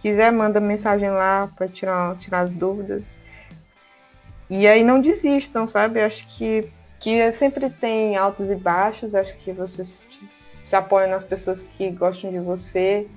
Quiser, 0.00 0.30
manda 0.30 0.60
mensagem 0.60 1.10
lá 1.10 1.50
para 1.56 1.66
tirar, 1.66 2.16
tirar 2.18 2.40
as 2.40 2.52
dúvidas. 2.52 3.18
E 4.48 4.66
aí 4.66 4.84
não 4.84 5.00
desistam, 5.00 5.66
sabe? 5.66 6.00
Acho 6.00 6.26
que, 6.28 6.70
que 7.00 7.32
sempre 7.32 7.68
tem 7.68 8.16
altos 8.16 8.50
e 8.50 8.54
baixos. 8.54 9.14
Acho 9.14 9.36
que 9.38 9.50
vocês 9.50 10.06
se 10.64 10.76
apoiam 10.76 11.10
nas 11.10 11.24
pessoas 11.24 11.62
que 11.62 11.90
gostam 11.90 12.30
de 12.30 12.38
você, 12.38 13.08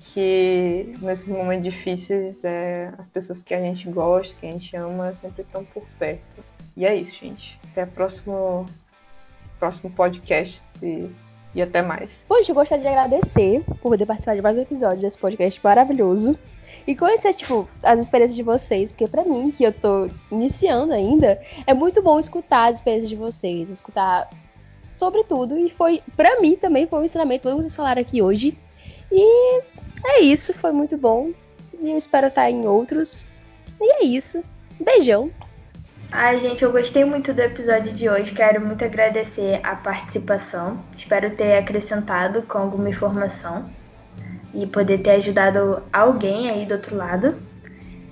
que 0.00 0.94
nesses 1.00 1.28
momentos 1.28 1.64
difíceis 1.64 2.42
é, 2.44 2.92
as 2.96 3.06
pessoas 3.06 3.42
que 3.42 3.52
a 3.52 3.60
gente 3.60 3.90
gosta, 3.90 4.34
que 4.40 4.46
a 4.46 4.50
gente 4.50 4.76
ama, 4.76 5.12
sempre 5.12 5.42
estão 5.42 5.64
por 5.64 5.82
perto. 5.98 6.42
E 6.78 6.86
é 6.86 6.94
isso, 6.94 7.12
gente. 7.12 7.58
Até 7.72 7.82
o 7.82 7.86
próximo, 7.88 8.64
próximo 9.58 9.90
podcast 9.90 10.62
e, 10.80 11.10
e 11.52 11.60
até 11.60 11.82
mais. 11.82 12.12
Hoje 12.28 12.52
eu 12.52 12.54
gostaria 12.54 12.82
de 12.82 12.88
agradecer 12.88 13.64
por 13.64 13.90
poder 13.90 14.06
participar 14.06 14.36
de 14.36 14.42
mais 14.42 14.56
um 14.56 14.60
episódio 14.60 15.00
desse 15.00 15.18
podcast 15.18 15.58
maravilhoso. 15.60 16.38
E 16.86 16.94
conhecer, 16.94 17.34
tipo, 17.34 17.68
as 17.82 17.98
experiências 17.98 18.36
de 18.36 18.44
vocês, 18.44 18.92
porque 18.92 19.08
para 19.08 19.24
mim, 19.24 19.50
que 19.50 19.64
eu 19.64 19.72
tô 19.72 20.08
iniciando 20.30 20.92
ainda, 20.92 21.42
é 21.66 21.74
muito 21.74 22.00
bom 22.00 22.16
escutar 22.16 22.70
as 22.70 22.76
experiências 22.76 23.10
de 23.10 23.16
vocês, 23.16 23.68
escutar 23.68 24.30
sobre 24.96 25.24
tudo. 25.24 25.58
E 25.58 25.70
foi, 25.70 26.00
para 26.16 26.40
mim 26.40 26.54
também, 26.54 26.86
foi 26.86 27.00
um 27.00 27.04
ensinamento, 27.04 27.42
tudo 27.42 27.56
que 27.56 27.62
vocês 27.62 27.74
falaram 27.74 28.02
aqui 28.02 28.22
hoje. 28.22 28.56
E 29.10 29.62
é 30.04 30.20
isso, 30.20 30.54
foi 30.54 30.70
muito 30.70 30.96
bom. 30.96 31.32
E 31.80 31.90
eu 31.90 31.98
espero 31.98 32.28
estar 32.28 32.48
em 32.48 32.68
outros. 32.68 33.26
E 33.80 33.92
é 33.94 34.04
isso. 34.04 34.44
Beijão. 34.78 35.28
Ai, 36.10 36.40
gente, 36.40 36.64
eu 36.64 36.72
gostei 36.72 37.04
muito 37.04 37.34
do 37.34 37.40
episódio 37.40 37.92
de 37.92 38.08
hoje. 38.08 38.32
Quero 38.32 38.64
muito 38.64 38.82
agradecer 38.82 39.60
a 39.62 39.76
participação. 39.76 40.82
Espero 40.96 41.30
ter 41.36 41.58
acrescentado 41.58 42.40
com 42.42 42.56
alguma 42.56 42.88
informação 42.88 43.70
e 44.54 44.66
poder 44.66 44.98
ter 44.98 45.10
ajudado 45.10 45.82
alguém 45.92 46.48
aí 46.48 46.64
do 46.64 46.76
outro 46.76 46.96
lado. 46.96 47.36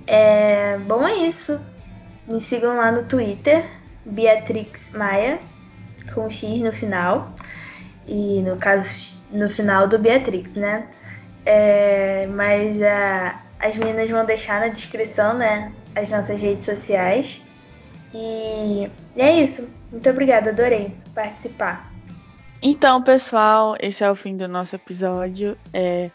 É... 0.05 0.77
Bom, 0.77 1.07
é 1.07 1.15
isso. 1.15 1.59
Me 2.27 2.39
sigam 2.39 2.77
lá 2.77 2.91
no 2.91 3.03
Twitter, 3.03 3.65
Beatrix 4.05 4.91
Maia, 4.91 5.39
com 6.13 6.29
X 6.29 6.61
no 6.61 6.71
final. 6.71 7.33
E 8.07 8.43
no 8.43 8.57
caso, 8.57 9.25
no 9.31 9.49
final 9.49 9.87
do 9.87 9.97
Beatrix, 9.97 10.53
né? 10.53 10.87
É... 11.43 12.27
Mas 12.27 12.79
a... 12.79 13.41
as 13.59 13.75
meninas 13.75 14.07
vão 14.11 14.23
deixar 14.23 14.61
na 14.61 14.67
descrição, 14.67 15.33
né? 15.33 15.71
As 15.95 16.11
nossas 16.11 16.39
redes 16.39 16.65
sociais. 16.65 17.41
E 18.13 18.89
é 19.15 19.43
isso. 19.43 19.69
Muito 19.91 20.09
obrigada, 20.09 20.49
adorei 20.49 20.93
participar. 21.13 21.91
Então, 22.61 23.01
pessoal, 23.03 23.75
esse 23.79 24.03
é 24.03 24.09
o 24.09 24.15
fim 24.15 24.35
do 24.35 24.47
nosso 24.47 24.75
episódio. 24.75 25.57
É, 25.71 26.09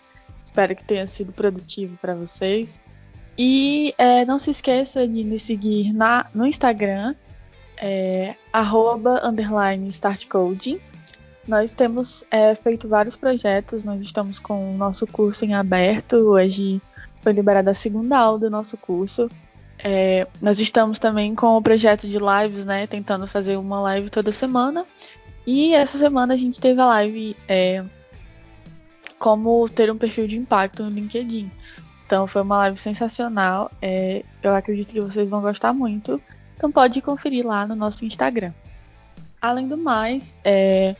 espero 0.44 0.74
que 0.74 0.84
tenha 0.84 1.06
sido 1.06 1.32
produtivo 1.32 1.96
para 1.98 2.14
vocês. 2.14 2.80
E 3.38 3.94
é, 3.96 4.24
não 4.24 4.38
se 4.38 4.50
esqueça 4.50 5.06
de 5.06 5.24
me 5.24 5.38
seguir 5.38 5.92
na, 5.92 6.26
no 6.34 6.46
Instagram, 6.46 7.14
é, 7.80 8.34
startcoding. 9.88 10.80
Nós 11.46 11.74
temos 11.74 12.24
é, 12.30 12.54
feito 12.54 12.88
vários 12.88 13.16
projetos, 13.16 13.82
nós 13.82 14.02
estamos 14.02 14.38
com 14.38 14.74
o 14.74 14.76
nosso 14.76 15.06
curso 15.06 15.44
em 15.44 15.54
aberto. 15.54 16.16
Hoje 16.16 16.80
foi 17.20 17.32
liberada 17.32 17.70
a 17.70 17.74
segunda 17.74 18.18
aula 18.18 18.38
do 18.38 18.50
nosso 18.50 18.76
curso. 18.76 19.28
É, 19.84 20.28
nós 20.40 20.60
estamos 20.60 20.98
também 20.98 21.34
com 21.34 21.56
o 21.56 21.62
projeto 21.62 22.06
de 22.06 22.18
lives, 22.18 22.64
né? 22.64 22.86
Tentando 22.86 23.26
fazer 23.26 23.56
uma 23.56 23.80
live 23.80 24.10
toda 24.10 24.30
semana. 24.30 24.86
E 25.46 25.74
essa 25.74 25.98
semana 25.98 26.34
a 26.34 26.36
gente 26.36 26.60
teve 26.60 26.80
a 26.80 26.86
live 26.86 27.36
é, 27.48 27.84
como 29.18 29.68
ter 29.68 29.90
um 29.90 29.98
perfil 29.98 30.28
de 30.28 30.36
impacto 30.36 30.84
no 30.84 30.90
LinkedIn. 30.90 31.50
Então 32.06 32.26
foi 32.26 32.42
uma 32.42 32.58
live 32.58 32.76
sensacional. 32.76 33.70
É, 33.80 34.24
eu 34.42 34.54
acredito 34.54 34.92
que 34.92 35.00
vocês 35.00 35.28
vão 35.28 35.40
gostar 35.40 35.72
muito. 35.72 36.22
Então 36.56 36.70
pode 36.70 37.00
conferir 37.02 37.44
lá 37.44 37.66
no 37.66 37.74
nosso 37.74 38.04
Instagram. 38.04 38.52
Além 39.40 39.66
do 39.66 39.76
mais, 39.76 40.36
é, 40.44 40.94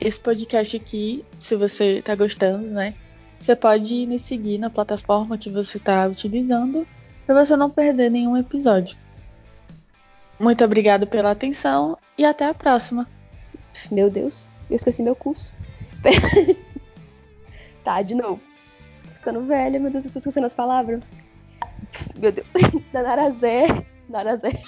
esse 0.00 0.20
podcast 0.20 0.76
aqui, 0.76 1.24
se 1.36 1.56
você 1.56 1.98
está 1.98 2.14
gostando, 2.14 2.68
né? 2.68 2.94
Você 3.40 3.56
pode 3.56 4.06
me 4.06 4.20
seguir 4.20 4.58
na 4.58 4.70
plataforma 4.70 5.36
que 5.36 5.50
você 5.50 5.78
está 5.78 6.06
utilizando 6.06 6.86
para 7.26 7.44
você 7.44 7.56
não 7.56 7.70
perder 7.70 8.10
nenhum 8.10 8.36
episódio. 8.36 8.96
Muito 10.38 10.64
obrigado 10.64 11.06
pela 11.06 11.30
atenção 11.30 11.96
e 12.18 12.24
até 12.24 12.46
a 12.46 12.54
próxima. 12.54 13.08
Meu 13.90 14.10
Deus, 14.10 14.50
eu 14.68 14.76
esqueci 14.76 15.02
meu 15.02 15.14
curso. 15.14 15.54
tá, 17.84 18.02
de 18.02 18.14
novo. 18.14 18.40
Ficando 19.14 19.42
velha, 19.42 19.78
meu 19.78 19.90
Deus, 19.90 20.04
eu 20.04 20.10
tô 20.10 20.18
esquecendo 20.18 20.46
as 20.46 20.54
palavras. 20.54 21.00
Meu 22.18 22.32
Deus. 22.32 22.50
Narazé. 22.92 23.66
Narazé. 24.08 24.62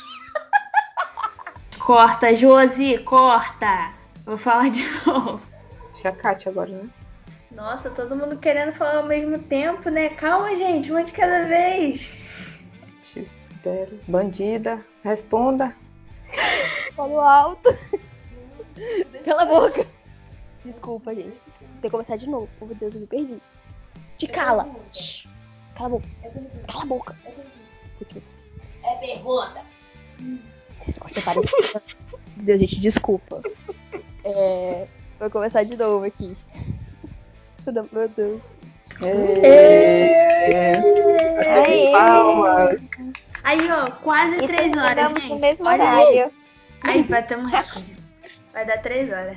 Corta, 1.79 2.35
Josi, 2.35 2.99
corta. 2.99 3.93
Vou 4.25 4.39
falar 4.39 4.71
de 4.71 4.83
novo. 5.05 5.43
Deixa 5.93 6.09
a 6.09 6.13
Kátia 6.13 6.51
agora, 6.51 6.71
né? 6.71 6.89
Nossa, 7.51 7.91
todo 7.91 8.17
mundo 8.17 8.39
querendo 8.39 8.73
falar 8.73 8.97
ao 8.97 9.07
mesmo 9.07 9.39
tempo, 9.39 9.91
né? 9.91 10.09
Calma, 10.11 10.57
gente, 10.57 10.91
uma 10.91 11.05
de 11.05 11.13
cada 11.13 11.47
vez. 11.47 12.11
Bandida, 14.09 14.85
responda. 15.03 15.75
Falo 16.95 17.21
alto. 17.21 17.71
Cala 19.25 19.43
a 19.43 19.47
boca. 19.47 19.87
Desculpa, 20.65 21.15
gente. 21.15 21.39
Tem 21.59 21.83
que 21.83 21.91
começar 21.91 22.17
de 22.17 22.29
novo. 22.29 22.49
Oh, 22.61 22.67
meu 22.67 22.75
Deus, 22.75 22.95
eu 22.95 23.03
me 23.03 23.07
perdi. 23.07 23.41
Te 24.17 24.27
cala. 24.27 24.69
Shhh. 24.93 25.29
Cala 25.75 25.87
a 25.87 25.91
boca. 25.91 26.09
Cala 26.67 26.83
a 26.83 26.87
boca. 26.87 27.17
É 28.85 28.95
pergunta. 28.97 29.63
Esse 30.87 31.01
corte 31.01 31.19
é 31.19 31.23
parecido. 31.23 31.83
Meu 32.37 32.47
Deus, 32.47 32.61
gente, 32.61 32.81
desculpa. 32.81 33.43
É... 34.25 34.87
Vou 35.19 35.31
começar 35.31 35.65
de 35.65 35.77
novo 35.77 36.05
aqui. 36.05 36.37
Meu 37.93 38.09
Deus. 38.09 38.43
Palmas. 41.93 42.81
Aí, 43.45 43.61
ó, 43.71 43.91
quase 44.03 44.37
E 44.43 44.47
três 44.47 44.73
horas, 44.77 45.11
gente. 45.11 45.29
no 45.29 45.39
mesmo 45.39 45.67
Olha 45.67 45.85
horário. 45.85 46.33
Aí, 46.83 47.03
batemos 47.03 47.51
recorde. 47.53 47.97
Vai 48.53 48.65
dar 48.65 48.79
três 48.79 49.13
horas. 49.13 49.37